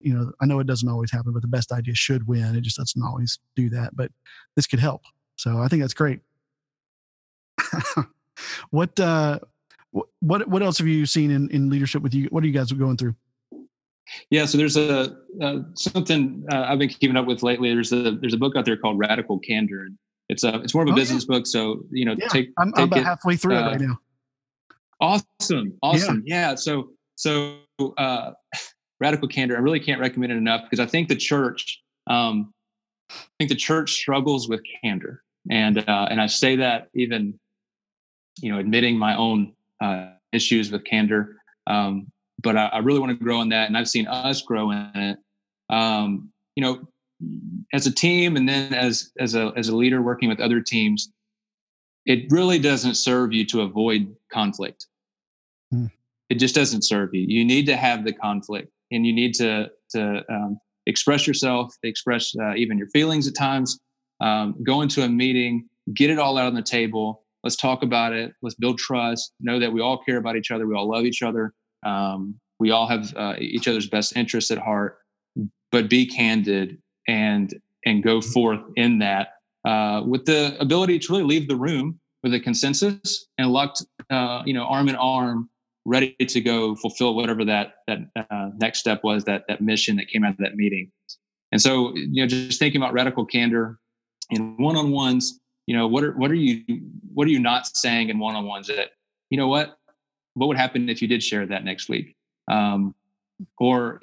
you 0.00 0.14
know 0.14 0.30
i 0.40 0.46
know 0.46 0.60
it 0.60 0.66
doesn't 0.66 0.88
always 0.88 1.10
happen 1.10 1.32
but 1.32 1.42
the 1.42 1.48
best 1.48 1.72
idea 1.72 1.94
should 1.94 2.26
win. 2.26 2.54
It 2.54 2.62
just 2.62 2.76
doesn't 2.76 3.02
always 3.02 3.38
do 3.56 3.68
that 3.70 3.96
but 3.96 4.10
this 4.56 4.66
could 4.66 4.80
help. 4.80 5.02
So 5.36 5.58
i 5.58 5.68
think 5.68 5.82
that's 5.82 5.94
great. 5.94 6.20
What 8.70 8.98
uh 9.00 9.40
what 10.20 10.48
what 10.48 10.62
else 10.62 10.78
have 10.78 10.86
you 10.86 11.06
seen 11.06 11.30
in 11.30 11.50
in 11.50 11.70
leadership 11.70 12.02
with 12.02 12.14
you? 12.14 12.28
What 12.30 12.44
are 12.44 12.46
you 12.46 12.52
guys 12.52 12.70
going 12.72 12.96
through? 12.96 13.14
Yeah 14.30 14.46
so 14.46 14.58
there's 14.58 14.76
a 14.76 15.16
uh, 15.42 15.58
something 15.74 16.44
uh, 16.50 16.66
i've 16.68 16.78
been 16.78 16.88
keeping 16.88 17.16
up 17.16 17.26
with 17.26 17.42
lately. 17.42 17.72
There's 17.72 17.92
a 17.92 18.12
there's 18.12 18.34
a 18.34 18.38
book 18.38 18.56
out 18.56 18.64
there 18.64 18.76
called 18.76 18.98
radical 18.98 19.38
candor 19.38 19.82
and 19.82 19.98
it's 20.28 20.44
a 20.44 20.60
it's 20.60 20.74
more 20.74 20.84
of 20.84 20.90
a 20.90 20.92
oh, 20.92 20.96
business 20.96 21.26
yeah. 21.28 21.36
book 21.36 21.46
so 21.46 21.82
you 21.90 22.04
know 22.04 22.14
yeah. 22.18 22.28
take, 22.28 22.50
I'm, 22.58 22.72
take 22.72 22.78
I'm 22.78 22.84
about 22.84 22.98
it, 23.00 23.04
halfway 23.04 23.36
through 23.36 23.56
uh, 23.56 23.60
it 23.60 23.70
right 23.72 23.80
now 23.80 23.98
Awesome. 25.00 25.74
Awesome. 25.82 26.22
Yeah. 26.26 26.50
yeah 26.50 26.54
so, 26.54 26.90
so, 27.16 27.58
uh, 27.96 28.32
radical 29.00 29.28
candor, 29.28 29.56
I 29.56 29.60
really 29.60 29.80
can't 29.80 30.00
recommend 30.00 30.32
it 30.32 30.36
enough 30.36 30.62
because 30.62 30.80
I 30.80 30.86
think 30.86 31.08
the 31.08 31.16
church, 31.16 31.80
um, 32.08 32.52
I 33.10 33.14
think 33.38 33.50
the 33.50 33.56
church 33.56 33.92
struggles 33.92 34.48
with 34.48 34.60
candor. 34.82 35.22
And, 35.50 35.78
uh, 35.88 36.08
and 36.10 36.20
I 36.20 36.26
say 36.26 36.56
that 36.56 36.88
even, 36.94 37.38
you 38.40 38.52
know, 38.52 38.58
admitting 38.58 38.98
my 38.98 39.16
own, 39.16 39.54
uh, 39.80 40.10
issues 40.32 40.70
with 40.70 40.84
candor. 40.84 41.36
Um, 41.66 42.10
but 42.42 42.56
I, 42.56 42.66
I 42.66 42.78
really 42.78 42.98
want 42.98 43.16
to 43.16 43.24
grow 43.24 43.40
in 43.40 43.48
that. 43.50 43.68
And 43.68 43.78
I've 43.78 43.88
seen 43.88 44.06
us 44.06 44.42
grow 44.42 44.70
in 44.70 44.90
it. 44.94 45.18
Um, 45.70 46.30
you 46.54 46.62
know, 46.62 46.88
as 47.72 47.86
a 47.86 47.92
team 47.92 48.36
and 48.36 48.48
then 48.48 48.74
as, 48.74 49.12
as 49.18 49.34
a, 49.34 49.52
as 49.56 49.68
a 49.68 49.76
leader 49.76 50.02
working 50.02 50.28
with 50.28 50.40
other 50.40 50.60
teams, 50.60 51.10
it 52.04 52.30
really 52.30 52.58
doesn't 52.58 52.94
serve 52.94 53.32
you 53.32 53.44
to 53.46 53.62
avoid 53.62 54.14
conflict. 54.32 54.86
Mm. 55.72 55.90
It 56.30 56.36
just 56.36 56.54
doesn't 56.54 56.82
serve 56.82 57.14
you. 57.14 57.24
You 57.26 57.44
need 57.44 57.66
to 57.66 57.76
have 57.76 58.04
the 58.04 58.12
conflict, 58.12 58.70
and 58.90 59.06
you 59.06 59.12
need 59.12 59.34
to 59.34 59.70
to 59.90 60.22
um, 60.30 60.58
express 60.86 61.26
yourself, 61.26 61.74
express 61.82 62.32
uh, 62.40 62.54
even 62.54 62.78
your 62.78 62.88
feelings 62.88 63.26
at 63.26 63.34
times. 63.34 63.78
Um, 64.20 64.56
go 64.62 64.82
into 64.82 65.02
a 65.02 65.08
meeting, 65.08 65.68
get 65.94 66.10
it 66.10 66.18
all 66.18 66.36
out 66.36 66.46
on 66.46 66.54
the 66.54 66.62
table. 66.62 67.24
Let's 67.44 67.56
talk 67.56 67.82
about 67.82 68.12
it. 68.12 68.32
Let's 68.42 68.56
build 68.56 68.78
trust. 68.78 69.32
Know 69.40 69.58
that 69.60 69.72
we 69.72 69.80
all 69.80 69.98
care 69.98 70.16
about 70.16 70.36
each 70.36 70.50
other. 70.50 70.66
We 70.66 70.74
all 70.74 70.90
love 70.90 71.04
each 71.04 71.22
other. 71.22 71.54
Um, 71.86 72.34
we 72.58 72.72
all 72.72 72.88
have 72.88 73.14
uh, 73.16 73.34
each 73.38 73.68
other's 73.68 73.88
best 73.88 74.16
interests 74.16 74.50
at 74.50 74.58
heart. 74.58 74.98
But 75.70 75.88
be 75.88 76.06
candid 76.06 76.78
and 77.06 77.54
and 77.86 78.02
go 78.02 78.20
forth 78.20 78.60
in 78.76 78.98
that 78.98 79.34
uh, 79.64 80.02
with 80.04 80.24
the 80.24 80.56
ability 80.60 80.98
to 80.98 81.12
really 81.12 81.24
leave 81.24 81.48
the 81.48 81.56
room 81.56 82.00
with 82.22 82.34
a 82.34 82.40
consensus 82.40 83.26
and 83.38 83.50
locked, 83.50 83.84
uh, 84.10 84.42
you 84.44 84.54
know, 84.54 84.64
arm 84.64 84.88
in 84.88 84.96
arm, 84.96 85.48
ready 85.84 86.14
to 86.18 86.40
go 86.40 86.74
fulfill 86.74 87.14
whatever 87.14 87.44
that 87.44 87.74
that 87.86 87.98
uh, 88.30 88.50
next 88.58 88.80
step 88.80 89.02
was, 89.04 89.24
that 89.24 89.44
that 89.48 89.60
mission 89.60 89.96
that 89.96 90.08
came 90.08 90.24
out 90.24 90.32
of 90.32 90.38
that 90.38 90.54
meeting. 90.54 90.90
And 91.52 91.62
so, 91.62 91.94
you 91.94 92.22
know, 92.22 92.26
just 92.26 92.58
thinking 92.58 92.80
about 92.80 92.92
radical 92.92 93.24
candor 93.24 93.78
in 94.30 94.56
one-on-ones, 94.58 95.40
you 95.66 95.76
know, 95.76 95.86
what 95.86 96.04
are 96.04 96.12
what 96.12 96.30
are 96.30 96.34
you 96.34 96.62
what 97.14 97.26
are 97.26 97.30
you 97.30 97.38
not 97.40 97.66
saying 97.66 98.10
in 98.10 98.18
one-on-ones 98.18 98.66
that, 98.66 98.90
you 99.30 99.38
know, 99.38 99.48
what 99.48 99.78
what 100.34 100.48
would 100.48 100.56
happen 100.56 100.88
if 100.88 101.00
you 101.00 101.08
did 101.08 101.22
share 101.22 101.46
that 101.46 101.64
next 101.64 101.88
week, 101.88 102.16
um, 102.50 102.94
or 103.58 104.00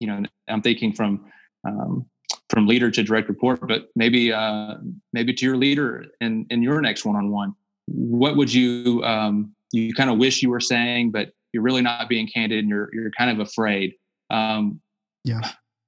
you 0.00 0.06
know, 0.06 0.22
I'm 0.48 0.62
thinking 0.62 0.92
from 0.92 1.26
um, 1.66 2.06
from 2.50 2.66
leader 2.66 2.90
to 2.90 3.02
direct 3.02 3.28
report, 3.28 3.66
but 3.66 3.88
maybe 3.94 4.32
uh, 4.32 4.74
maybe 5.12 5.32
to 5.34 5.44
your 5.44 5.56
leader 5.56 6.06
in 6.20 6.46
in 6.50 6.62
your 6.62 6.80
next 6.80 7.04
one 7.04 7.16
on 7.16 7.30
one. 7.30 7.54
What 7.86 8.36
would 8.36 8.52
you 8.52 9.02
um, 9.04 9.54
you 9.72 9.94
kind 9.94 10.10
of 10.10 10.18
wish 10.18 10.42
you 10.42 10.50
were 10.50 10.60
saying, 10.60 11.10
but 11.10 11.30
you're 11.52 11.62
really 11.62 11.82
not 11.82 12.08
being 12.08 12.26
candid, 12.26 12.60
and 12.60 12.68
you're 12.68 12.90
you're 12.92 13.10
kind 13.12 13.30
of 13.30 13.46
afraid. 13.46 13.94
Um, 14.30 14.80
yeah. 15.24 15.40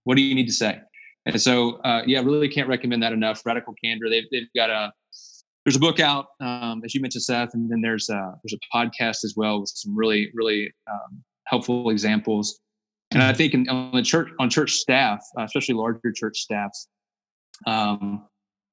What 0.05 0.17
do 0.17 0.23
you 0.23 0.35
need 0.35 0.47
to 0.47 0.53
say? 0.53 0.81
And 1.27 1.41
so, 1.41 1.77
uh, 1.85 2.03
yeah, 2.07 2.21
really 2.21 2.49
can't 2.49 2.69
recommend 2.69 3.03
that 3.03 3.13
enough. 3.13 3.45
Radical 3.45 3.75
Candor. 3.83 4.09
They've 4.09 4.27
they've 4.33 4.49
got 4.57 4.71
a 4.71 4.93
there's 5.65 5.77
a 5.77 5.81
book 5.81 6.01
out 6.01 6.29
um, 6.41 6.83
as 6.85 6.95
you 6.95 7.01
mentioned, 7.01 7.23
Seth, 7.23 7.55
and 7.55 7.71
then 7.71 7.81
there's 7.83 8.09
a, 8.09 8.35
there's 8.43 8.55
a 8.55 8.77
podcast 8.77 9.25
as 9.25 9.35
well 9.37 9.61
with 9.61 9.71
some 9.71 9.97
really 9.97 10.31
really 10.35 10.73
um, 10.91 11.23
helpful 11.45 11.91
examples 11.91 12.61
and 13.13 13.23
I 13.23 13.33
think 13.33 13.55
in, 13.55 13.69
on 13.69 13.93
the 13.93 14.03
church 14.03 14.31
on 14.39 14.51
church 14.51 14.73
staff, 14.73 15.21
uh, 15.39 15.43
especially 15.43 15.75
larger 15.75 16.13
church 16.13 16.39
staffs, 16.39 16.89
um, 17.67 18.27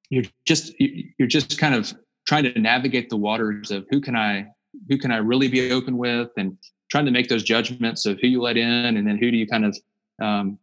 you're 0.10 0.26
just 0.46 0.74
you're 0.80 1.28
just 1.28 1.58
kind 1.58 1.76
of 1.76 1.94
trying 2.28 2.44
to 2.44 2.60
navigate 2.60 3.10
the 3.10 3.18
waters 3.18 3.72
of 3.72 3.86
who 3.90 4.02
can 4.02 4.16
I 4.16 4.48
who 4.90 4.98
can 4.98 5.12
I 5.12 5.18
really 5.18 5.48
be 5.48 5.72
open 5.72 5.98
with, 5.98 6.30
and 6.38 6.58
trying 6.92 7.06
to 7.06 7.12
make 7.12 7.30
those 7.30 7.44
judgments 7.44 8.06
of 8.06 8.20
who 8.22 8.28
you 8.28 8.42
let 8.42 8.58
in, 8.58 8.98
and 8.98 9.08
then 9.08 9.18
who 9.18 9.32
do 9.32 9.38
you 9.38 9.48
kind 9.48 9.66
of 9.66 9.78
um, 10.22 10.60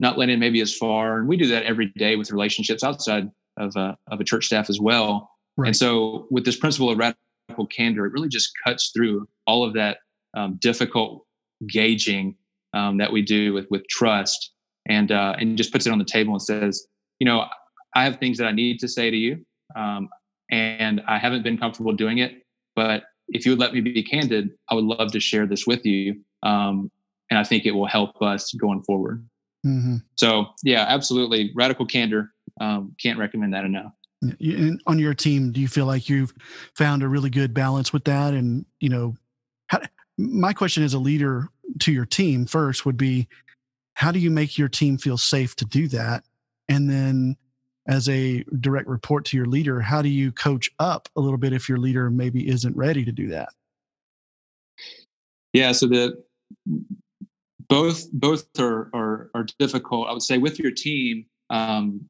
not 0.00 0.18
let 0.18 0.28
in 0.28 0.38
maybe 0.38 0.60
as 0.60 0.74
far. 0.74 1.18
And 1.18 1.28
we 1.28 1.36
do 1.36 1.46
that 1.48 1.64
every 1.64 1.86
day 1.96 2.16
with 2.16 2.30
relationships 2.30 2.84
outside 2.84 3.30
of 3.56 3.74
a, 3.76 3.80
uh, 3.80 3.94
of 4.08 4.20
a 4.20 4.24
church 4.24 4.46
staff 4.46 4.70
as 4.70 4.80
well. 4.80 5.30
Right. 5.56 5.68
And 5.68 5.76
so, 5.76 6.26
with 6.30 6.44
this 6.44 6.56
principle 6.56 6.90
of 6.90 6.98
radical 6.98 7.66
candor, 7.66 8.06
it 8.06 8.12
really 8.12 8.28
just 8.28 8.52
cuts 8.64 8.90
through 8.94 9.26
all 9.46 9.64
of 9.64 9.74
that 9.74 9.98
um, 10.34 10.58
difficult 10.60 11.26
gauging 11.68 12.36
um, 12.74 12.98
that 12.98 13.12
we 13.12 13.22
do 13.22 13.52
with 13.52 13.66
with 13.70 13.86
trust, 13.88 14.52
and 14.88 15.12
uh, 15.12 15.34
and 15.38 15.56
just 15.56 15.72
puts 15.72 15.86
it 15.86 15.92
on 15.92 15.98
the 15.98 16.04
table 16.04 16.32
and 16.32 16.42
says, 16.42 16.86
you 17.18 17.24
know, 17.24 17.46
I 17.94 18.04
have 18.04 18.18
things 18.18 18.38
that 18.38 18.46
I 18.46 18.52
need 18.52 18.78
to 18.80 18.88
say 18.88 19.10
to 19.10 19.16
you, 19.16 19.44
um, 19.76 20.08
and 20.50 21.02
I 21.08 21.18
haven't 21.18 21.42
been 21.42 21.58
comfortable 21.58 21.92
doing 21.92 22.18
it, 22.18 22.42
but 22.76 23.04
if 23.28 23.44
you 23.44 23.52
would 23.52 23.58
let 23.58 23.74
me 23.74 23.80
be 23.80 24.02
candid, 24.02 24.50
I 24.70 24.74
would 24.74 24.84
love 24.84 25.12
to 25.12 25.20
share 25.20 25.46
this 25.46 25.66
with 25.66 25.84
you, 25.84 26.20
um, 26.42 26.90
and 27.30 27.38
I 27.38 27.44
think 27.44 27.66
it 27.66 27.72
will 27.72 27.86
help 27.86 28.20
us 28.22 28.52
going 28.54 28.82
forward. 28.82 29.26
Mm-hmm. 29.66 29.96
So 30.16 30.46
yeah, 30.64 30.86
absolutely, 30.88 31.52
radical 31.54 31.86
candor. 31.86 32.32
Um, 32.60 32.94
can't 33.00 33.18
recommend 33.18 33.54
that 33.54 33.64
enough. 33.64 33.92
And 34.20 34.82
on 34.86 34.98
your 34.98 35.14
team, 35.14 35.52
do 35.52 35.60
you 35.60 35.68
feel 35.68 35.86
like 35.86 36.08
you've 36.08 36.32
found 36.74 37.02
a 37.02 37.08
really 37.08 37.30
good 37.30 37.54
balance 37.54 37.92
with 37.92 38.04
that? 38.04 38.34
And 38.34 38.64
you 38.80 38.88
know, 38.88 39.14
how, 39.68 39.80
my 40.16 40.52
question 40.52 40.82
as 40.82 40.94
a 40.94 40.98
leader 40.98 41.48
to 41.80 41.92
your 41.92 42.06
team 42.06 42.46
first 42.46 42.86
would 42.86 42.96
be 42.96 43.28
how 43.94 44.12
do 44.12 44.18
you 44.18 44.30
make 44.30 44.56
your 44.56 44.68
team 44.68 44.96
feel 44.96 45.18
safe 45.18 45.56
to 45.56 45.64
do 45.64 45.88
that? 45.88 46.24
And 46.68 46.88
then 46.88 47.36
as 47.88 48.08
a 48.08 48.44
direct 48.60 48.86
report 48.86 49.24
to 49.24 49.36
your 49.36 49.46
leader 49.46 49.80
how 49.80 50.02
do 50.02 50.08
you 50.08 50.30
coach 50.30 50.70
up 50.78 51.08
a 51.16 51.20
little 51.20 51.38
bit 51.38 51.52
if 51.52 51.68
your 51.68 51.78
leader 51.78 52.10
maybe 52.10 52.48
isn't 52.48 52.76
ready 52.76 53.04
to 53.04 53.12
do 53.12 53.28
that? 53.28 53.48
Yeah 55.52 55.72
so 55.72 55.86
the 55.86 56.22
both 57.68 58.10
both 58.12 58.46
are 58.58 58.90
are, 58.94 59.30
are 59.34 59.46
difficult. 59.58 60.08
I 60.08 60.12
would 60.12 60.22
say 60.22 60.38
with 60.38 60.58
your 60.58 60.70
team 60.70 61.26
um, 61.50 62.08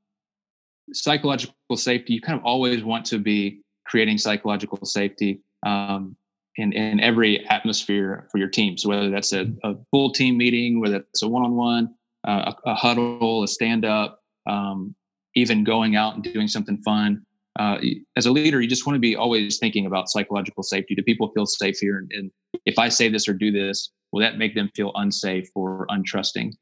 psychological 0.92 1.76
safety 1.76 2.14
you 2.14 2.20
kind 2.20 2.38
of 2.38 2.44
always 2.44 2.82
want 2.84 3.04
to 3.06 3.18
be 3.18 3.60
creating 3.88 4.18
psychological 4.18 4.78
safety. 4.84 5.40
Um, 5.64 6.16
in, 6.58 6.72
in 6.72 7.00
every 7.00 7.46
atmosphere 7.46 8.28
for 8.30 8.38
your 8.38 8.48
team. 8.48 8.76
So 8.76 8.88
whether 8.88 9.10
that's 9.10 9.32
a, 9.32 9.46
a 9.62 9.74
full 9.90 10.10
team 10.10 10.36
meeting, 10.36 10.80
whether 10.80 10.96
it's 10.96 11.22
a 11.22 11.28
one-on-one, 11.28 11.94
uh, 12.26 12.52
a, 12.66 12.70
a, 12.70 12.74
huddle, 12.74 13.44
a 13.44 13.48
stand-up, 13.48 14.20
um, 14.46 14.94
even 15.36 15.62
going 15.62 15.94
out 15.94 16.14
and 16.14 16.24
doing 16.24 16.48
something 16.48 16.76
fun. 16.78 17.22
Uh, 17.58 17.78
as 18.16 18.26
a 18.26 18.32
leader, 18.32 18.60
you 18.60 18.68
just 18.68 18.86
want 18.86 18.96
to 18.96 19.00
be 19.00 19.14
always 19.14 19.58
thinking 19.58 19.86
about 19.86 20.10
psychological 20.10 20.62
safety. 20.64 20.94
Do 20.94 21.02
people 21.02 21.30
feel 21.32 21.46
safe 21.46 21.78
here? 21.78 21.98
And, 21.98 22.10
and 22.12 22.30
if 22.66 22.78
I 22.78 22.88
say 22.88 23.08
this 23.08 23.28
or 23.28 23.34
do 23.34 23.52
this, 23.52 23.90
will 24.12 24.20
that 24.20 24.36
make 24.36 24.54
them 24.54 24.68
feel 24.74 24.92
unsafe 24.96 25.48
or 25.54 25.86
untrusting? 25.90 26.52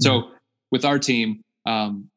So 0.00 0.10
mm-hmm. 0.10 0.34
with 0.70 0.84
our 0.84 0.98
team, 0.98 1.40
um, 1.66 2.10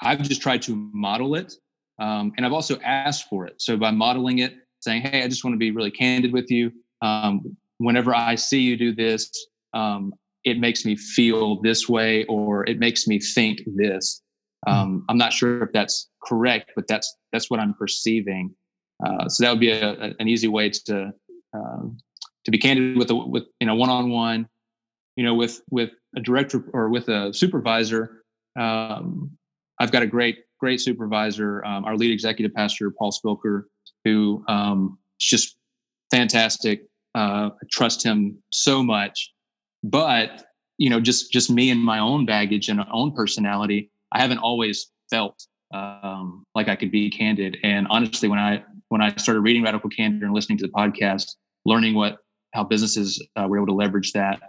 I've 0.00 0.22
just 0.22 0.40
tried 0.40 0.62
to 0.62 0.90
model 0.94 1.34
it. 1.34 1.54
Um, 1.98 2.32
and 2.36 2.46
I've 2.46 2.52
also 2.52 2.78
asked 2.80 3.28
for 3.28 3.46
it. 3.46 3.60
So 3.60 3.76
by 3.76 3.90
modeling 3.90 4.38
it, 4.38 4.54
saying, 4.80 5.02
Hey, 5.02 5.22
I 5.22 5.28
just 5.28 5.44
want 5.44 5.54
to 5.54 5.58
be 5.58 5.70
really 5.70 5.90
candid 5.90 6.32
with 6.32 6.50
you. 6.50 6.70
Um, 7.02 7.56
whenever 7.78 8.14
I 8.14 8.34
see 8.34 8.60
you 8.60 8.76
do 8.76 8.94
this, 8.94 9.30
um, 9.74 10.12
it 10.44 10.58
makes 10.58 10.84
me 10.84 10.96
feel 10.96 11.60
this 11.60 11.88
way 11.88 12.24
or 12.24 12.68
it 12.68 12.78
makes 12.78 13.06
me 13.06 13.20
think 13.20 13.60
this. 13.66 14.22
Hmm. 14.66 14.72
Um, 14.72 15.04
I'm 15.08 15.18
not 15.18 15.32
sure 15.32 15.62
if 15.62 15.72
that's 15.72 16.08
correct, 16.24 16.72
but 16.74 16.86
that's 16.88 17.16
that's 17.32 17.50
what 17.50 17.60
I'm 17.60 17.74
perceiving. 17.74 18.54
Uh, 19.04 19.28
so 19.28 19.44
that 19.44 19.50
would 19.50 19.60
be 19.60 19.70
a, 19.70 19.92
a, 19.92 20.14
an 20.18 20.28
easy 20.28 20.48
way 20.48 20.70
to 20.70 21.12
um, 21.54 21.98
to 22.44 22.50
be 22.50 22.58
candid 22.58 22.96
with 22.96 23.10
a, 23.10 23.14
with 23.14 23.44
you 23.60 23.66
know 23.66 23.74
one 23.74 23.90
on 23.90 24.10
one, 24.10 24.48
you 25.16 25.24
know 25.24 25.34
with 25.34 25.60
with 25.70 25.90
a 26.16 26.20
director 26.20 26.64
or 26.72 26.88
with 26.88 27.08
a 27.08 27.32
supervisor. 27.32 28.22
Um, 28.58 29.30
I've 29.80 29.92
got 29.92 30.02
a 30.02 30.06
great 30.06 30.38
great 30.58 30.80
supervisor, 30.80 31.64
um, 31.64 31.84
our 31.84 31.96
lead 31.96 32.10
executive 32.10 32.54
pastor 32.54 32.90
Paul 32.90 33.12
Spilker, 33.12 33.64
who 34.08 34.44
um, 34.48 34.98
is 35.20 35.26
just 35.26 35.56
fantastic. 36.10 36.82
Uh, 37.14 37.50
I 37.50 37.66
trust 37.70 38.02
him 38.04 38.38
so 38.50 38.82
much, 38.82 39.32
but 39.82 40.44
you 40.78 40.90
know 40.90 41.00
just 41.00 41.32
just 41.32 41.50
me 41.50 41.70
and 41.70 41.80
my 41.80 41.98
own 41.98 42.24
baggage 42.24 42.68
and 42.68 42.78
my 42.78 42.86
own 42.92 43.12
personality 43.12 43.90
I 44.12 44.20
haven't 44.20 44.38
always 44.38 44.90
felt 45.10 45.46
um, 45.74 46.44
like 46.54 46.68
I 46.68 46.76
could 46.76 46.90
be 46.90 47.10
candid. 47.10 47.58
And 47.62 47.86
honestly, 47.90 48.28
when 48.28 48.38
I 48.38 48.64
when 48.88 49.02
I 49.02 49.14
started 49.16 49.40
reading 49.40 49.62
Radical 49.62 49.90
Candor 49.90 50.26
and 50.26 50.34
listening 50.34 50.58
to 50.58 50.66
the 50.66 50.72
podcast, 50.72 51.36
learning 51.64 51.94
what 51.94 52.18
how 52.54 52.64
businesses 52.64 53.22
uh, 53.36 53.46
were 53.46 53.58
able 53.58 53.66
to 53.66 53.74
leverage 53.74 54.12
that, 54.12 54.40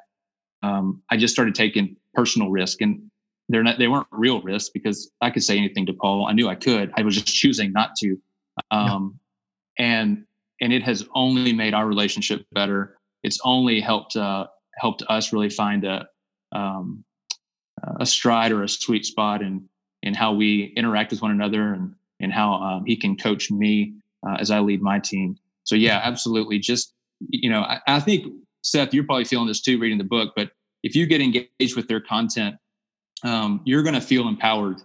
um, 0.63 1.01
I 1.11 1.17
just 1.17 1.33
started 1.33 1.55
taking 1.55 1.97
personal 2.13 2.49
risk. 2.49 2.81
And 2.81 3.01
they're 3.49 3.63
not 3.63 3.79
they 3.79 3.87
weren't 3.87 4.07
real 4.11 4.41
risks 4.41 4.69
because 4.69 5.11
I 5.21 5.29
could 5.29 5.43
say 5.43 5.57
anything 5.57 5.85
to 5.87 5.93
Paul. 5.93 6.27
I 6.27 6.33
knew 6.33 6.47
I 6.47 6.55
could. 6.55 6.91
I 6.95 7.01
was 7.01 7.15
just 7.15 7.27
choosing 7.27 7.71
not 7.71 7.91
to. 7.97 8.17
Um. 8.71 9.19
And 9.79 10.25
and 10.61 10.73
it 10.73 10.83
has 10.83 11.07
only 11.15 11.53
made 11.53 11.73
our 11.73 11.87
relationship 11.87 12.45
better. 12.51 12.97
It's 13.23 13.39
only 13.43 13.79
helped 13.79 14.15
uh, 14.15 14.47
helped 14.77 15.03
us 15.09 15.33
really 15.33 15.49
find 15.49 15.85
a 15.85 16.07
um, 16.51 17.03
a 17.99 18.05
stride 18.05 18.51
or 18.51 18.63
a 18.63 18.69
sweet 18.69 19.05
spot 19.05 19.41
in 19.41 19.67
in 20.03 20.13
how 20.13 20.33
we 20.33 20.73
interact 20.75 21.11
with 21.11 21.21
one 21.21 21.31
another 21.31 21.73
and 21.73 21.95
and 22.19 22.33
how 22.33 22.53
um, 22.53 22.85
he 22.85 22.95
can 22.95 23.15
coach 23.15 23.49
me 23.49 23.93
uh, 24.27 24.35
as 24.39 24.51
I 24.51 24.59
lead 24.59 24.81
my 24.81 24.99
team. 24.99 25.37
So 25.63 25.75
yeah, 25.75 26.01
absolutely. 26.03 26.59
Just 26.59 26.93
you 27.29 27.49
know, 27.49 27.61
I, 27.61 27.79
I, 27.87 27.99
think 27.99 28.33
Seth, 28.63 28.93
you're 28.93 29.03
probably 29.03 29.25
feeling 29.25 29.47
this 29.47 29.61
too, 29.61 29.77
reading 29.77 29.97
the 29.97 30.03
book. 30.03 30.33
But 30.35 30.51
if 30.83 30.95
you 30.95 31.05
get 31.05 31.21
engaged 31.21 31.75
with 31.75 31.87
their 31.87 31.99
content, 31.99 32.55
um, 33.23 33.61
you're 33.65 33.83
going 33.83 33.95
to 33.95 34.01
feel 34.01 34.27
empowered 34.27 34.81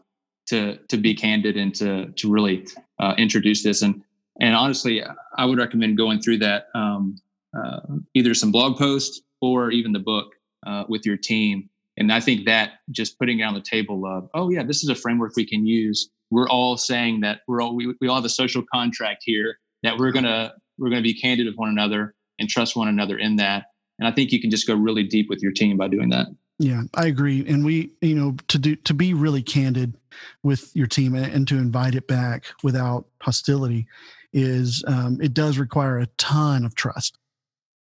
to 0.46 0.78
to 0.88 0.96
be 0.96 1.14
candid 1.14 1.56
and 1.56 1.74
to 1.76 2.06
to 2.12 2.30
really 2.30 2.66
uh, 3.00 3.14
introduce 3.16 3.62
this. 3.62 3.82
And 3.82 4.02
and 4.40 4.54
honestly, 4.54 5.02
I 5.36 5.44
would 5.44 5.58
recommend 5.58 5.96
going 5.96 6.20
through 6.20 6.38
that 6.38 6.66
um, 6.74 7.16
uh, 7.56 7.80
either 8.14 8.34
some 8.34 8.52
blog 8.52 8.76
posts 8.76 9.20
or 9.40 9.70
even 9.70 9.92
the 9.92 9.98
book 10.00 10.32
uh, 10.66 10.84
with 10.88 11.06
your 11.06 11.16
team 11.16 11.68
and 11.96 12.12
I 12.12 12.20
think 12.20 12.46
that 12.46 12.80
just 12.90 13.18
putting 13.18 13.40
it 13.40 13.42
on 13.44 13.54
the 13.54 13.60
table 13.60 14.04
of, 14.06 14.28
oh 14.34 14.50
yeah, 14.50 14.62
this 14.62 14.82
is 14.82 14.88
a 14.88 14.94
framework 14.94 15.36
we 15.36 15.46
can 15.46 15.66
use. 15.66 16.10
We're 16.30 16.48
all 16.48 16.76
saying 16.76 17.20
that 17.20 17.40
we're 17.46 17.60
all 17.60 17.76
we, 17.76 17.94
we 18.00 18.08
all 18.08 18.16
have 18.16 18.24
a 18.24 18.30
social 18.30 18.64
contract 18.72 19.22
here 19.24 19.58
that 19.82 19.98
we're 19.98 20.10
gonna 20.10 20.54
we're 20.78 20.90
gonna 20.90 21.02
be 21.02 21.14
candid 21.14 21.46
with 21.46 21.54
one 21.56 21.68
another 21.68 22.14
and 22.38 22.48
trust 22.48 22.74
one 22.74 22.88
another 22.88 23.18
in 23.18 23.36
that. 23.36 23.66
And 23.98 24.08
I 24.08 24.10
think 24.10 24.32
you 24.32 24.40
can 24.40 24.50
just 24.50 24.66
go 24.66 24.74
really 24.74 25.04
deep 25.04 25.28
with 25.28 25.40
your 25.40 25.52
team 25.52 25.76
by 25.76 25.86
doing 25.86 26.08
that. 26.08 26.26
Yeah, 26.58 26.82
I 26.94 27.06
agree. 27.06 27.44
And 27.46 27.64
we, 27.64 27.92
you 28.00 28.14
know, 28.14 28.36
to 28.48 28.58
do 28.58 28.74
to 28.76 28.94
be 28.94 29.14
really 29.14 29.42
candid 29.42 29.96
with 30.42 30.74
your 30.74 30.88
team 30.88 31.14
and, 31.14 31.26
and 31.32 31.48
to 31.48 31.58
invite 31.58 31.94
it 31.94 32.08
back 32.08 32.46
without 32.64 33.06
hostility 33.20 33.86
is 34.34 34.84
um, 34.86 35.18
it 35.22 35.32
does 35.32 35.56
require 35.56 35.98
a 35.98 36.06
ton 36.18 36.64
of 36.64 36.74
trust 36.74 37.16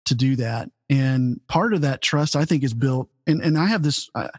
to 0.06 0.16
do 0.16 0.36
that. 0.38 0.70
And 0.90 1.40
part 1.48 1.74
of 1.74 1.82
that 1.82 2.02
trust 2.02 2.36
i 2.36 2.46
think 2.46 2.64
is 2.64 2.74
built 2.74 3.10
and, 3.26 3.42
and 3.42 3.58
i 3.58 3.66
have 3.66 3.84
this 3.84 4.10
I, 4.14 4.30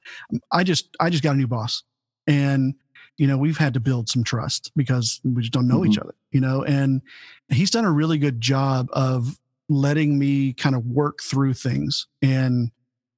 I 0.52 0.62
just 0.62 0.94
i 1.00 1.10
just 1.10 1.22
got 1.22 1.34
a 1.34 1.38
new 1.38 1.48
boss. 1.48 1.82
And 2.26 2.74
you 3.18 3.26
know 3.26 3.36
we've 3.36 3.58
had 3.58 3.74
to 3.74 3.80
build 3.80 4.08
some 4.08 4.24
trust 4.24 4.70
because 4.76 5.20
we 5.24 5.42
just 5.42 5.52
don't 5.52 5.68
know 5.68 5.80
mm-hmm. 5.80 5.92
each 5.92 5.98
other 5.98 6.14
you 6.34 6.40
know? 6.40 6.62
And 6.64 7.00
he's 7.48 7.70
done 7.70 7.86
a 7.86 7.92
really 7.92 8.18
good 8.18 8.40
job 8.40 8.88
of 8.92 9.38
letting 9.70 10.18
me 10.18 10.52
kind 10.52 10.74
of 10.74 10.84
work 10.84 11.22
through 11.22 11.54
things 11.54 12.06
and 12.20 12.70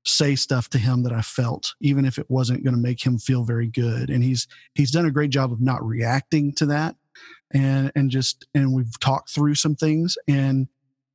say 0.05 0.37
stuff 0.37 0.69
to 0.71 0.79
him 0.79 1.03
that 1.03 1.13
i 1.13 1.21
felt 1.21 1.75
even 1.81 2.05
if 2.05 2.17
it 2.17 2.31
wasn't 2.31 2.63
going 2.63 2.77
to 2.77 2.81
make 2.81 3.05
him 3.05 3.19
feel 3.19 3.43
very 3.43 3.67
good. 3.67 4.09
And 4.09 4.23
he's 4.23 4.47
he's 4.75 4.93
done 4.93 5.07
a 5.07 5.11
great 5.11 5.31
job 5.31 5.51
of 5.51 5.61
not 5.61 5.85
reacting 5.85 6.53
to 6.55 6.67
that 6.67 6.95
and 7.53 7.93
and 7.95 8.11
just 8.11 8.47
and 8.55 8.75
we've 8.75 8.99
talked 9.01 9.31
through 9.31 9.55
some 9.55 9.75
things 9.75 10.17
and 10.29 10.69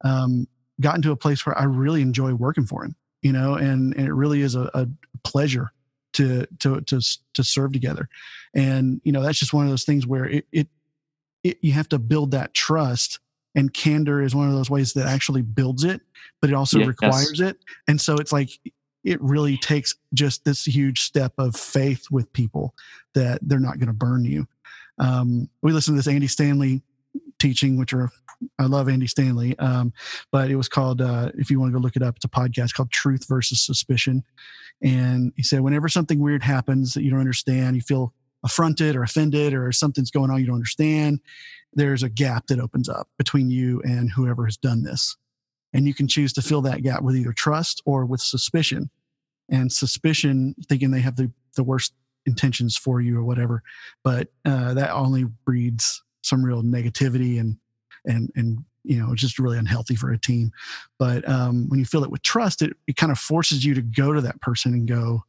um 0.04 0.48
gotten 0.80 1.02
to 1.04 1.12
a 1.12 1.16
place 1.16 1.46
where 1.46 1.56
I 1.58 1.66
really 1.66 2.02
enjoy 2.02 2.34
working 2.34 2.66
for 2.66 2.84
him, 2.84 2.96
you 3.22 3.32
know, 3.32 3.54
and, 3.54 3.94
and 3.96 4.08
it 4.08 4.14
really 4.14 4.42
is 4.42 4.56
a, 4.56 4.70
a 4.74 4.88
pleasure 5.24 5.72
to, 6.14 6.48
to, 6.60 6.82
to, 6.82 7.00
to 7.36 7.44
serve 7.44 7.72
together. 7.72 8.10
And, 8.56 9.00
you 9.04 9.12
know, 9.12 9.22
that's 9.22 9.38
just 9.38 9.54
one 9.54 9.64
of 9.64 9.70
those 9.70 9.84
things 9.84 10.08
where 10.08 10.26
it, 10.26 10.46
it, 10.52 10.68
it 11.44 11.60
you 11.62 11.74
have 11.74 11.88
to 11.90 12.00
build 12.00 12.32
that 12.32 12.56
trust 12.56 13.20
and 13.54 13.72
candor 13.72 14.24
is 14.24 14.34
one 14.34 14.48
of 14.48 14.56
those 14.56 14.72
ways 14.72 14.94
that 14.94 15.06
actually 15.06 15.44
builds 15.44 15.84
it, 15.84 16.02
but 16.42 16.50
it 16.50 16.56
also 16.56 16.80
yes. 16.80 16.88
requires 16.88 17.40
it. 17.42 17.58
And 17.88 18.02
so 18.02 18.16
it's 18.16 18.32
like, 18.32 18.50
it 19.04 19.22
really 19.22 19.58
takes 19.58 19.94
just 20.16 20.46
this 20.46 20.66
huge 20.66 21.02
step 21.02 21.34
of 21.38 21.56
faith 21.56 22.06
with 22.10 22.34
people 22.34 22.74
that 23.14 23.40
they're 23.44 23.60
not 23.60 23.78
going 23.78 23.88
to 23.88 23.94
burn 23.94 24.26
you. 24.26 24.48
Um, 25.00 25.50
we 25.62 25.72
listened 25.72 25.96
to 25.96 26.00
this 26.00 26.14
Andy 26.14 26.28
Stanley 26.28 26.82
teaching, 27.40 27.78
which 27.78 27.94
are 27.94 28.12
I 28.60 28.66
love 28.66 28.90
Andy 28.90 29.08
Stanley, 29.08 29.58
um, 29.60 29.94
but 30.32 30.50
it 30.50 30.56
was 30.56 30.68
called. 30.68 31.02
Uh, 31.02 31.32
if 31.36 31.52
you 31.52 31.60
want 31.60 31.72
to 31.72 31.78
go 31.78 31.82
look 31.82 31.96
it 31.96 32.04
up, 32.04 32.16
it's 32.16 32.26
a 32.26 32.30
podcast 32.30 32.74
called 32.74 32.92
Truth 32.92 33.28
versus 33.28 33.62
Suspicion. 33.62 34.24
And 34.82 35.32
he 35.36 35.44
said, 35.44 35.62
whenever 35.62 35.88
something 35.88 36.20
weird 36.20 36.44
happens 36.44 36.94
that 36.94 37.04
you 37.04 37.12
don't 37.12 37.20
understand, 37.20 37.76
you 37.76 37.82
feel 37.82 38.14
affronted 38.44 38.96
or 38.96 39.04
offended, 39.04 39.54
or 39.54 39.72
something's 39.72 40.10
going 40.10 40.32
on 40.32 40.40
you 40.40 40.48
don't 40.48 40.56
understand, 40.56 41.20
there's 41.74 42.02
a 42.04 42.10
gap 42.10 42.48
that 42.48 42.60
opens 42.60 42.90
up 42.90 43.08
between 43.18 43.52
you 43.52 43.80
and 43.84 44.12
whoever 44.12 44.46
has 44.46 44.58
done 44.58 44.84
this, 44.84 45.16
and 45.74 45.88
you 45.88 45.94
can 45.94 46.08
choose 46.08 46.34
to 46.34 46.42
fill 46.42 46.62
that 46.62 46.82
gap 46.82 47.04
with 47.04 47.16
either 47.16 47.34
trust 47.34 47.82
or 47.86 48.06
with 48.06 48.22
suspicion. 48.22 48.90
And 49.50 49.72
suspicion, 49.72 50.56
thinking 50.68 50.92
they 50.92 51.02
have 51.02 51.16
the 51.18 51.32
the 51.56 51.64
worst 51.64 51.94
intentions 52.26 52.78
for 52.78 53.02
you 53.02 53.18
or 53.18 53.24
whatever, 53.24 53.64
but 54.04 54.30
uh, 54.46 54.74
that 54.74 54.92
only 54.92 55.26
breeds 55.46 56.02
some 56.24 56.44
real 56.44 56.64
negativity 56.64 57.40
and 57.40 57.58
and 58.06 58.32
and 58.36 58.60
you 58.84 58.98
know 58.98 59.12
it's 59.12 59.22
just 59.22 59.40
really 59.40 59.58
unhealthy 59.58 59.96
for 59.96 60.12
a 60.12 60.18
team. 60.18 60.52
But 61.00 61.28
um, 61.28 61.68
when 61.70 61.80
you 61.80 61.86
fill 61.86 62.04
it 62.04 62.12
with 62.12 62.24
trust 62.24 62.62
it, 62.62 62.74
it 62.88 62.96
kind 62.96 63.12
of 63.12 63.20
forces 63.20 63.66
you 63.66 63.74
to 63.74 63.82
go 63.82 64.14
to 64.14 64.22
that 64.22 64.42
person 64.42 64.74
and 64.74 64.88
go 64.88 65.24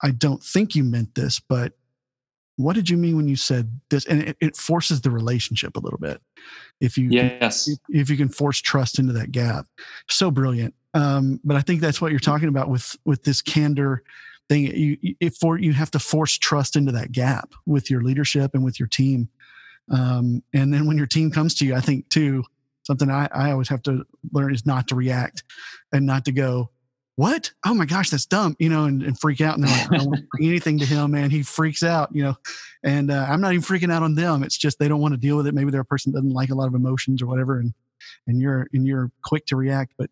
i 0.00 0.12
don't 0.12 0.44
think 0.44 0.76
you 0.76 0.84
meant 0.84 1.12
this 1.16 1.40
but 1.40 1.72
what 2.58 2.74
did 2.74 2.90
you 2.90 2.96
mean 2.96 3.16
when 3.16 3.28
you 3.28 3.36
said 3.36 3.70
this? 3.88 4.04
And 4.06 4.20
it, 4.20 4.36
it 4.40 4.56
forces 4.56 5.00
the 5.00 5.12
relationship 5.12 5.76
a 5.76 5.80
little 5.80 5.98
bit. 5.98 6.20
If 6.80 6.98
you 6.98 7.08
yes. 7.08 7.68
if, 7.68 7.78
if 7.88 8.10
you 8.10 8.16
can 8.16 8.28
force 8.28 8.58
trust 8.58 8.98
into 8.98 9.12
that 9.12 9.30
gap. 9.30 9.66
So 10.10 10.30
brilliant. 10.30 10.74
Um, 10.94 11.38
but 11.44 11.56
i 11.56 11.60
think 11.60 11.80
that's 11.80 12.00
what 12.00 12.10
you're 12.10 12.18
talking 12.18 12.48
about 12.48 12.68
with 12.68 12.96
with 13.04 13.22
this 13.22 13.42
candor 13.42 14.02
thing 14.48 14.64
you 14.64 14.96
if 15.20 15.36
for 15.36 15.58
you 15.58 15.72
have 15.72 15.90
to 15.90 15.98
force 15.98 16.38
trust 16.38 16.74
into 16.74 16.90
that 16.92 17.12
gap 17.12 17.52
with 17.66 17.90
your 17.90 18.02
leadership 18.02 18.52
and 18.54 18.64
with 18.64 18.80
your 18.80 18.88
team 18.88 19.28
um, 19.90 20.42
and 20.52 20.72
then 20.72 20.86
when 20.86 20.98
your 20.98 21.06
team 21.06 21.30
comes 21.30 21.54
to 21.56 21.66
you, 21.66 21.74
I 21.74 21.80
think 21.80 22.08
too, 22.08 22.44
something 22.82 23.10
I, 23.10 23.28
I 23.32 23.52
always 23.52 23.68
have 23.68 23.82
to 23.84 24.04
learn 24.32 24.54
is 24.54 24.66
not 24.66 24.88
to 24.88 24.94
react 24.94 25.44
and 25.92 26.06
not 26.06 26.24
to 26.26 26.32
go, 26.32 26.70
what? 27.16 27.50
Oh 27.66 27.74
my 27.74 27.84
gosh, 27.84 28.10
that's 28.10 28.26
dumb, 28.26 28.54
you 28.60 28.68
know, 28.68 28.84
and, 28.84 29.02
and 29.02 29.18
freak 29.18 29.40
out. 29.40 29.56
And 29.56 29.66
like, 29.66 29.92
I 29.92 29.96
don't 29.96 30.06
want 30.06 30.20
to 30.20 30.26
bring 30.32 30.48
anything 30.48 30.78
to 30.78 30.86
him, 30.86 31.10
man. 31.10 31.30
He 31.30 31.42
freaks 31.42 31.82
out, 31.82 32.14
you 32.14 32.22
know, 32.22 32.36
and 32.84 33.10
uh, 33.10 33.26
I'm 33.28 33.40
not 33.40 33.52
even 33.52 33.64
freaking 33.64 33.92
out 33.92 34.04
on 34.04 34.14
them. 34.14 34.44
It's 34.44 34.56
just 34.56 34.78
they 34.78 34.86
don't 34.86 35.00
want 35.00 35.14
to 35.14 35.18
deal 35.18 35.36
with 35.36 35.46
it. 35.48 35.54
Maybe 35.54 35.70
they're 35.70 35.80
a 35.80 35.86
person 35.86 36.12
that 36.12 36.18
doesn't 36.18 36.32
like 36.32 36.50
a 36.50 36.54
lot 36.54 36.68
of 36.68 36.74
emotions 36.74 37.20
or 37.20 37.26
whatever, 37.26 37.58
and 37.58 37.74
and 38.28 38.40
you're 38.40 38.68
and 38.72 38.86
you're 38.86 39.10
quick 39.24 39.46
to 39.46 39.56
react. 39.56 39.94
But 39.98 40.10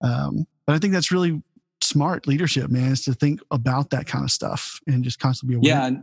um, 0.00 0.46
but 0.64 0.76
I 0.76 0.78
think 0.78 0.92
that's 0.92 1.10
really 1.10 1.42
smart 1.84 2.26
leadership, 2.26 2.70
man, 2.70 2.92
is 2.92 3.02
to 3.04 3.14
think 3.14 3.40
about 3.50 3.90
that 3.90 4.06
kind 4.06 4.24
of 4.24 4.30
stuff 4.30 4.78
and 4.86 5.04
just 5.04 5.18
constantly 5.18 5.56
be 5.56 5.68
aware. 5.68 5.90
Yeah, 5.90 5.98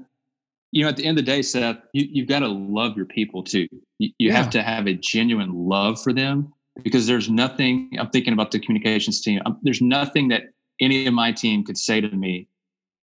you 0.71 0.83
know, 0.83 0.89
at 0.89 0.95
the 0.95 1.05
end 1.05 1.19
of 1.19 1.25
the 1.25 1.31
day, 1.31 1.41
Seth, 1.41 1.77
you, 1.93 2.21
have 2.21 2.29
got 2.29 2.39
to 2.39 2.47
love 2.47 2.95
your 2.95 3.05
people 3.05 3.43
too. 3.43 3.67
You, 3.99 4.09
you 4.17 4.29
yeah. 4.29 4.37
have 4.37 4.49
to 4.51 4.61
have 4.61 4.87
a 4.87 4.93
genuine 4.93 5.53
love 5.53 6.01
for 6.01 6.13
them 6.13 6.53
because 6.83 7.07
there's 7.07 7.29
nothing, 7.29 7.91
I'm 7.99 8.09
thinking 8.09 8.33
about 8.33 8.51
the 8.51 8.59
communications 8.59 9.21
team, 9.21 9.41
um, 9.45 9.59
there's 9.63 9.81
nothing 9.81 10.29
that 10.29 10.43
any 10.79 11.05
of 11.07 11.13
my 11.13 11.31
team 11.31 11.63
could 11.65 11.77
say 11.77 11.99
to 11.99 12.09
me 12.09 12.47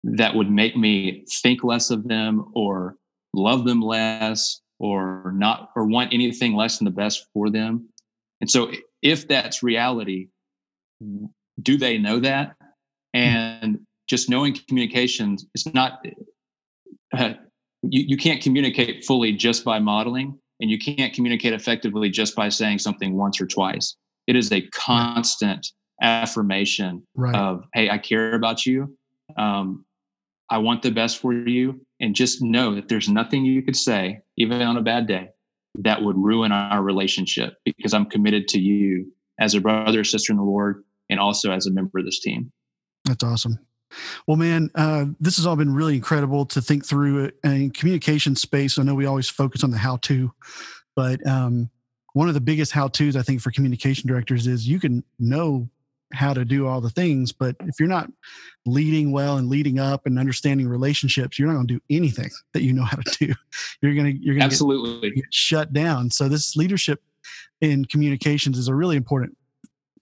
that 0.03 0.35
would 0.35 0.51
make 0.51 0.75
me 0.75 1.25
think 1.41 1.63
less 1.63 1.89
of 1.89 2.07
them 2.07 2.51
or 2.53 2.97
love 3.33 3.65
them 3.65 3.81
less 3.81 4.61
or 4.79 5.33
not 5.35 5.71
or 5.75 5.87
want 5.87 6.13
anything 6.13 6.55
less 6.55 6.77
than 6.77 6.85
the 6.85 6.91
best 6.91 7.25
for 7.33 7.49
them. 7.49 7.87
And 8.41 8.51
so 8.51 8.71
if 9.01 9.27
that's 9.27 9.63
reality, 9.63 10.27
do 11.61 11.77
they 11.77 11.97
know 11.97 12.19
that? 12.19 12.55
Hmm. 13.13 13.19
And 13.19 13.79
just 14.07 14.29
knowing 14.29 14.57
communications 14.67 15.45
is 15.55 15.71
not 15.73 16.05
uh, 17.13 17.33
you, 17.81 18.03
you 18.07 18.17
can't 18.17 18.41
communicate 18.41 19.05
fully 19.05 19.31
just 19.31 19.63
by 19.63 19.79
modeling 19.79 20.37
and 20.59 20.69
you 20.69 20.77
can't 20.79 21.13
communicate 21.13 21.53
effectively 21.53 22.09
just 22.09 22.35
by 22.35 22.49
saying 22.49 22.79
something 22.79 23.15
once 23.15 23.39
or 23.39 23.47
twice 23.47 23.95
it 24.27 24.35
is 24.35 24.51
a 24.51 24.61
constant 24.69 25.67
affirmation 26.01 27.01
right. 27.15 27.35
of 27.35 27.63
hey 27.73 27.89
i 27.89 27.97
care 27.97 28.33
about 28.33 28.65
you 28.65 28.95
um, 29.37 29.85
I 30.49 30.59
want 30.59 30.81
the 30.81 30.91
best 30.91 31.19
for 31.19 31.33
you. 31.33 31.81
And 31.99 32.13
just 32.13 32.41
know 32.41 32.75
that 32.75 32.89
there's 32.89 33.07
nothing 33.07 33.45
you 33.45 33.61
could 33.61 33.75
say, 33.75 34.19
even 34.37 34.61
on 34.61 34.77
a 34.77 34.81
bad 34.81 35.07
day, 35.07 35.29
that 35.79 36.01
would 36.01 36.17
ruin 36.17 36.51
our 36.51 36.83
relationship 36.83 37.55
because 37.63 37.93
I'm 37.93 38.05
committed 38.05 38.47
to 38.49 38.59
you 38.59 39.11
as 39.39 39.55
a 39.55 39.61
brother 39.61 40.01
or 40.01 40.03
sister 40.03 40.33
in 40.33 40.37
the 40.37 40.43
Lord 40.43 40.83
and 41.09 41.19
also 41.19 41.51
as 41.51 41.65
a 41.65 41.71
member 41.71 41.99
of 41.99 42.05
this 42.05 42.19
team. 42.19 42.51
That's 43.05 43.23
awesome. 43.23 43.59
Well, 44.27 44.37
man, 44.37 44.69
uh, 44.75 45.05
this 45.19 45.37
has 45.37 45.45
all 45.45 45.55
been 45.55 45.73
really 45.73 45.95
incredible 45.95 46.45
to 46.47 46.61
think 46.61 46.85
through 46.85 47.31
in 47.43 47.71
communication 47.71 48.35
space. 48.35 48.77
I 48.77 48.83
know 48.83 48.95
we 48.95 49.05
always 49.05 49.29
focus 49.29 49.63
on 49.63 49.71
the 49.71 49.77
how 49.77 49.97
to, 49.97 50.31
but 50.95 51.25
um, 51.27 51.69
one 52.13 52.27
of 52.27 52.33
the 52.33 52.41
biggest 52.41 52.71
how 52.71 52.87
to's 52.87 53.15
I 53.15 53.21
think 53.21 53.41
for 53.41 53.51
communication 53.51 54.07
directors 54.07 54.47
is 54.47 54.67
you 54.67 54.79
can 54.79 55.03
know 55.19 55.69
how 56.13 56.33
to 56.33 56.45
do 56.45 56.67
all 56.67 56.81
the 56.81 56.89
things, 56.89 57.31
but 57.31 57.55
if 57.61 57.79
you're 57.79 57.89
not 57.89 58.09
leading 58.65 59.11
well 59.11 59.37
and 59.37 59.49
leading 59.49 59.79
up 59.79 60.05
and 60.05 60.17
understanding 60.17 60.67
relationships, 60.67 61.37
you're 61.37 61.47
not 61.47 61.55
going 61.55 61.67
to 61.67 61.73
do 61.75 61.81
anything 61.89 62.29
that 62.53 62.63
you 62.63 62.73
know 62.73 62.83
how 62.83 62.97
to 62.97 63.25
do. 63.27 63.33
You're 63.81 63.93
going 63.95 64.05
to 64.05 64.23
you're 64.23 64.35
going 64.35 64.41
to 64.41 64.45
absolutely 64.45 65.09
get, 65.09 65.15
get 65.15 65.33
shut 65.33 65.73
down. 65.73 66.09
So 66.09 66.29
this 66.29 66.55
leadership 66.55 67.01
in 67.61 67.85
communications 67.85 68.57
is 68.57 68.67
a 68.67 68.75
really 68.75 68.95
important 68.95 69.37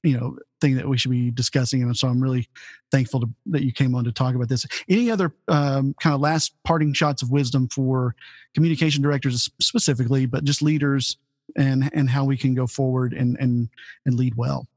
you 0.04 0.18
know 0.18 0.38
thing 0.62 0.76
that 0.76 0.88
we 0.88 0.98
should 0.98 1.12
be 1.12 1.32
discussing 1.32 1.82
and 1.82 1.96
so 1.96 2.08
i'm 2.08 2.22
really 2.22 2.48
thankful 2.94 3.20
to, 3.20 3.30
that 3.48 3.64
you 3.64 3.72
came 3.72 3.96
on 3.96 4.04
to 4.04 4.12
talk 4.12 4.36
about 4.36 4.48
this. 4.48 4.68
Any 4.88 5.10
other 5.10 5.34
um, 5.48 5.96
kind 6.00 6.14
of 6.14 6.22
last 6.22 6.54
parting 6.64 6.94
shots 6.94 7.24
of 7.24 7.32
wisdom 7.32 7.68
for 7.68 8.16
communication 8.54 9.02
directors 9.02 9.50
specifically 9.60 10.28
but 10.28 10.44
just 10.44 10.62
leaders 10.62 11.18
and 11.58 11.90
and 11.94 12.10
how 12.10 12.24
we 12.24 12.38
can 12.38 12.54
go 12.54 12.68
forward 12.68 13.14
and 13.14 13.36
and 13.40 13.68
and 14.06 14.16
lead 14.16 14.36
well? 14.36 14.68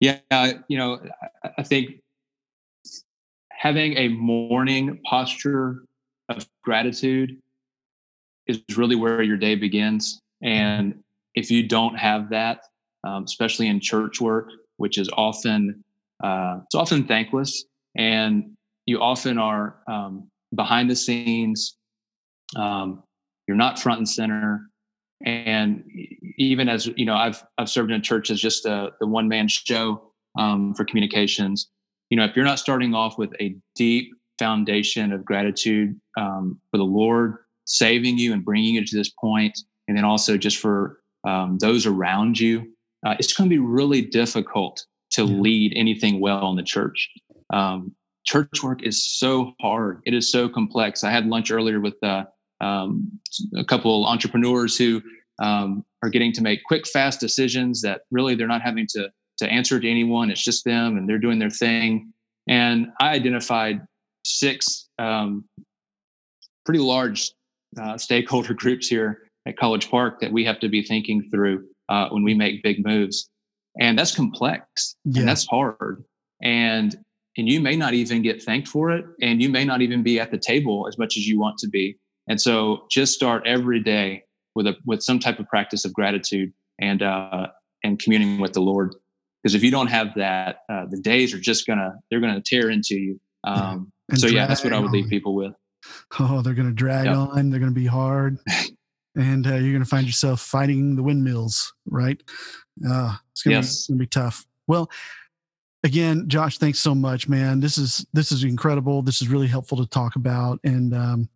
Yeah 0.00 0.20
you 0.68 0.78
know 0.78 1.00
i 1.58 1.62
think 1.62 2.00
having 3.50 3.96
a 3.96 4.08
morning 4.08 5.00
posture 5.04 5.84
of 6.28 6.48
gratitude 6.64 7.38
is 8.46 8.60
really 8.76 8.96
where 8.96 9.22
your 9.22 9.36
day 9.36 9.54
begins. 9.54 10.20
And 10.42 11.02
if 11.34 11.50
you 11.50 11.68
don't 11.68 11.94
have 11.94 12.30
that 12.30 12.64
um, 13.04 13.24
especially 13.24 13.68
in 13.68 13.80
church 13.80 14.20
work, 14.20 14.48
which 14.76 14.98
is 14.98 15.08
often 15.16 15.82
uh, 16.22 16.60
it's 16.64 16.74
often 16.74 17.04
thankless, 17.04 17.64
and 17.96 18.52
you 18.86 19.00
often 19.00 19.38
are 19.38 19.76
um, 19.88 20.28
behind 20.54 20.88
the 20.88 20.96
scenes. 20.96 21.76
Um, 22.56 23.02
you're 23.48 23.56
not 23.56 23.78
front 23.78 23.98
and 23.98 24.08
center, 24.08 24.70
and 25.24 25.84
even 26.38 26.68
as 26.68 26.86
you 26.96 27.04
know, 27.04 27.16
I've 27.16 27.42
I've 27.58 27.68
served 27.68 27.90
in 27.90 27.96
a 27.98 28.02
church 28.02 28.30
as 28.30 28.40
just 28.40 28.66
a, 28.66 28.90
the 29.00 29.06
one 29.06 29.28
man 29.28 29.48
show 29.48 30.12
um, 30.38 30.74
for 30.74 30.84
communications. 30.84 31.68
You 32.10 32.16
know, 32.16 32.24
if 32.24 32.36
you're 32.36 32.44
not 32.44 32.58
starting 32.58 32.94
off 32.94 33.18
with 33.18 33.32
a 33.40 33.56
deep 33.74 34.12
foundation 34.38 35.12
of 35.12 35.24
gratitude 35.24 35.98
um, 36.18 36.60
for 36.70 36.78
the 36.78 36.84
Lord 36.84 37.36
saving 37.64 38.18
you 38.18 38.32
and 38.32 38.44
bringing 38.44 38.74
you 38.74 38.84
to 38.84 38.96
this 38.96 39.10
point, 39.10 39.58
and 39.88 39.96
then 39.96 40.04
also 40.04 40.36
just 40.36 40.58
for 40.58 40.98
um, 41.24 41.58
those 41.58 41.86
around 41.86 42.38
you 42.38 42.72
uh, 43.04 43.14
it's 43.18 43.32
going 43.32 43.48
to 43.48 43.54
be 43.54 43.60
really 43.60 44.02
difficult 44.02 44.86
to 45.12 45.24
yeah. 45.24 45.40
lead 45.40 45.72
anything 45.76 46.20
well 46.20 46.50
in 46.50 46.56
the 46.56 46.62
church. 46.62 47.10
Um, 47.52 47.94
church 48.24 48.62
work 48.62 48.82
is 48.82 49.06
so 49.18 49.52
hard. 49.60 50.00
It 50.06 50.14
is 50.14 50.30
so 50.30 50.48
complex. 50.48 51.04
I 51.04 51.10
had 51.10 51.26
lunch 51.26 51.50
earlier 51.50 51.80
with 51.80 52.02
uh, 52.02 52.24
um, 52.60 53.10
a 53.56 53.64
couple 53.64 54.06
entrepreneurs 54.06 54.76
who 54.76 55.02
um, 55.40 55.84
are 56.02 56.08
getting 56.08 56.32
to 56.32 56.42
make 56.42 56.64
quick, 56.64 56.86
fast 56.86 57.20
decisions 57.20 57.82
that 57.82 58.02
really 58.10 58.34
they're 58.34 58.46
not 58.46 58.62
having 58.62 58.86
to 58.90 59.10
to 59.38 59.50
answer 59.50 59.80
to 59.80 59.90
anyone. 59.90 60.30
It's 60.30 60.44
just 60.44 60.64
them, 60.64 60.96
and 60.96 61.08
they're 61.08 61.18
doing 61.18 61.38
their 61.38 61.50
thing. 61.50 62.12
And 62.48 62.88
I 63.00 63.10
identified 63.10 63.80
six 64.24 64.88
um, 64.98 65.44
pretty 66.64 66.80
large 66.80 67.32
uh, 67.80 67.98
stakeholder 67.98 68.54
groups 68.62 68.88
here 68.88 69.22
at 69.46 69.56
College 69.56 69.90
Park 69.90 70.20
that 70.20 70.30
we 70.30 70.44
have 70.44 70.60
to 70.60 70.68
be 70.68 70.82
thinking 70.82 71.28
through 71.30 71.64
uh, 71.92 72.08
when 72.08 72.22
we 72.22 72.32
make 72.32 72.62
big 72.62 72.84
moves, 72.84 73.28
and 73.78 73.98
that's 73.98 74.14
complex 74.14 74.96
yeah. 75.04 75.20
and 75.20 75.28
that's 75.28 75.46
hard. 75.46 76.04
And 76.42 76.96
and 77.36 77.48
you 77.48 77.60
may 77.60 77.76
not 77.76 77.94
even 77.94 78.22
get 78.22 78.42
thanked 78.42 78.68
for 78.68 78.90
it, 78.90 79.04
and 79.20 79.42
you 79.42 79.48
may 79.48 79.64
not 79.64 79.82
even 79.82 80.02
be 80.02 80.18
at 80.18 80.30
the 80.30 80.38
table 80.38 80.86
as 80.88 80.98
much 80.98 81.16
as 81.16 81.26
you 81.26 81.38
want 81.38 81.58
to 81.58 81.68
be. 81.68 81.98
And 82.28 82.40
so, 82.40 82.86
just 82.90 83.14
start 83.14 83.46
every 83.46 83.80
day 83.80 84.24
with 84.54 84.66
a 84.66 84.76
with 84.86 85.02
some 85.02 85.18
type 85.18 85.38
of 85.38 85.46
practice 85.48 85.84
of 85.84 85.92
gratitude 85.92 86.52
and 86.80 87.02
uh, 87.02 87.48
and 87.84 87.98
communing 87.98 88.40
with 88.40 88.54
the 88.54 88.60
Lord. 88.60 88.94
Because 89.42 89.54
if 89.54 89.62
you 89.62 89.70
don't 89.70 89.88
have 89.88 90.14
that, 90.16 90.60
uh, 90.70 90.86
the 90.88 91.00
days 91.00 91.34
are 91.34 91.40
just 91.40 91.66
gonna 91.66 91.94
they're 92.10 92.20
gonna 92.20 92.40
tear 92.40 92.70
into 92.70 92.96
you. 92.96 93.20
Um, 93.44 93.92
yeah. 94.08 94.16
So 94.16 94.26
yeah, 94.28 94.46
that's 94.46 94.64
what 94.64 94.72
I 94.72 94.78
would 94.78 94.92
leave 94.92 95.08
people 95.08 95.34
with. 95.34 95.52
Oh, 96.18 96.42
they're 96.42 96.54
gonna 96.54 96.70
drag 96.70 97.06
yep. 97.06 97.16
on. 97.16 97.50
They're 97.50 97.60
gonna 97.60 97.72
be 97.72 97.86
hard. 97.86 98.38
and 99.16 99.46
uh, 99.46 99.54
you're 99.54 99.72
going 99.72 99.82
to 99.82 99.88
find 99.88 100.06
yourself 100.06 100.40
fighting 100.40 100.96
the 100.96 101.02
windmills, 101.02 101.74
right? 101.86 102.20
Uh, 102.86 103.16
it's 103.30 103.42
going 103.42 103.56
yes. 103.56 103.86
to 103.86 103.94
be 103.94 104.06
tough. 104.06 104.46
Well, 104.66 104.90
again, 105.84 106.28
Josh, 106.28 106.58
thanks 106.58 106.78
so 106.78 106.94
much, 106.94 107.28
man. 107.28 107.60
This 107.60 107.78
is 107.78 108.06
this 108.12 108.32
is 108.32 108.44
incredible. 108.44 109.02
This 109.02 109.20
is 109.20 109.28
really 109.28 109.48
helpful 109.48 109.78
to 109.78 109.86
talk 109.86 110.16
about, 110.16 110.60
and 110.64 110.94
um, 110.94 111.28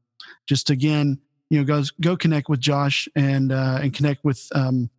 just 0.47 0.71
again, 0.71 1.19
you 1.51 1.59
know, 1.59 1.65
go 1.65 1.83
go 2.01 2.17
connect 2.17 2.49
with 2.49 2.61
Josh 2.61 3.09
and 3.17 3.53
uh, 3.53 3.81
and 3.83 3.93
connect 3.93 4.25
with 4.25 4.47
um, 4.55 4.91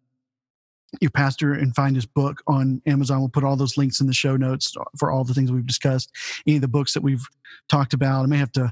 your 1.01 1.11
pastor 1.11 1.53
and 1.53 1.75
find 1.75 1.95
his 1.95 2.05
book 2.05 2.41
on 2.47 2.81
Amazon. 2.85 3.19
We'll 3.19 3.29
put 3.29 3.43
all 3.43 3.55
those 3.55 3.77
links 3.77 3.99
in 4.01 4.07
the 4.07 4.13
show 4.13 4.37
notes 4.37 4.73
for 4.97 5.11
all 5.11 5.23
the 5.23 5.33
things 5.33 5.51
we've 5.51 5.65
discussed. 5.65 6.11
Any 6.45 6.57
of 6.57 6.61
the 6.61 6.67
books 6.67 6.93
that 6.93 7.03
we've 7.03 7.25
talked 7.69 7.93
about, 7.93 8.23
I 8.23 8.27
may 8.27 8.37
have 8.37 8.51
to 8.53 8.71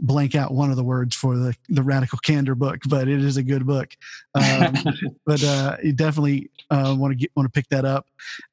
blank 0.00 0.34
out 0.34 0.52
one 0.52 0.70
of 0.70 0.76
the 0.76 0.84
words 0.84 1.14
for 1.14 1.36
the 1.36 1.54
the 1.68 1.82
radical 1.82 2.18
candor 2.18 2.54
book 2.54 2.80
but 2.88 3.08
it 3.08 3.22
is 3.22 3.36
a 3.36 3.42
good 3.42 3.66
book. 3.66 3.96
Um, 4.34 4.74
but 5.26 5.42
uh, 5.44 5.76
you 5.82 5.92
definitely 5.92 6.50
want 6.70 7.12
to 7.12 7.16
get 7.16 7.30
want 7.36 7.46
to 7.46 7.50
pick 7.50 7.68
that 7.68 7.84
up. 7.84 8.06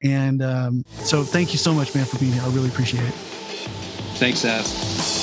And 0.04 0.42
um, 0.42 0.86
so 0.90 1.24
thank 1.24 1.52
you 1.52 1.58
so 1.58 1.74
much 1.74 1.94
man 1.96 2.06
for 2.06 2.18
being 2.18 2.34
here. 2.34 2.44
I 2.44 2.50
really 2.50 2.70
appreciate 2.70 3.04
it. 3.04 3.14
Thanks 4.16 4.40
Seth. 4.40 5.21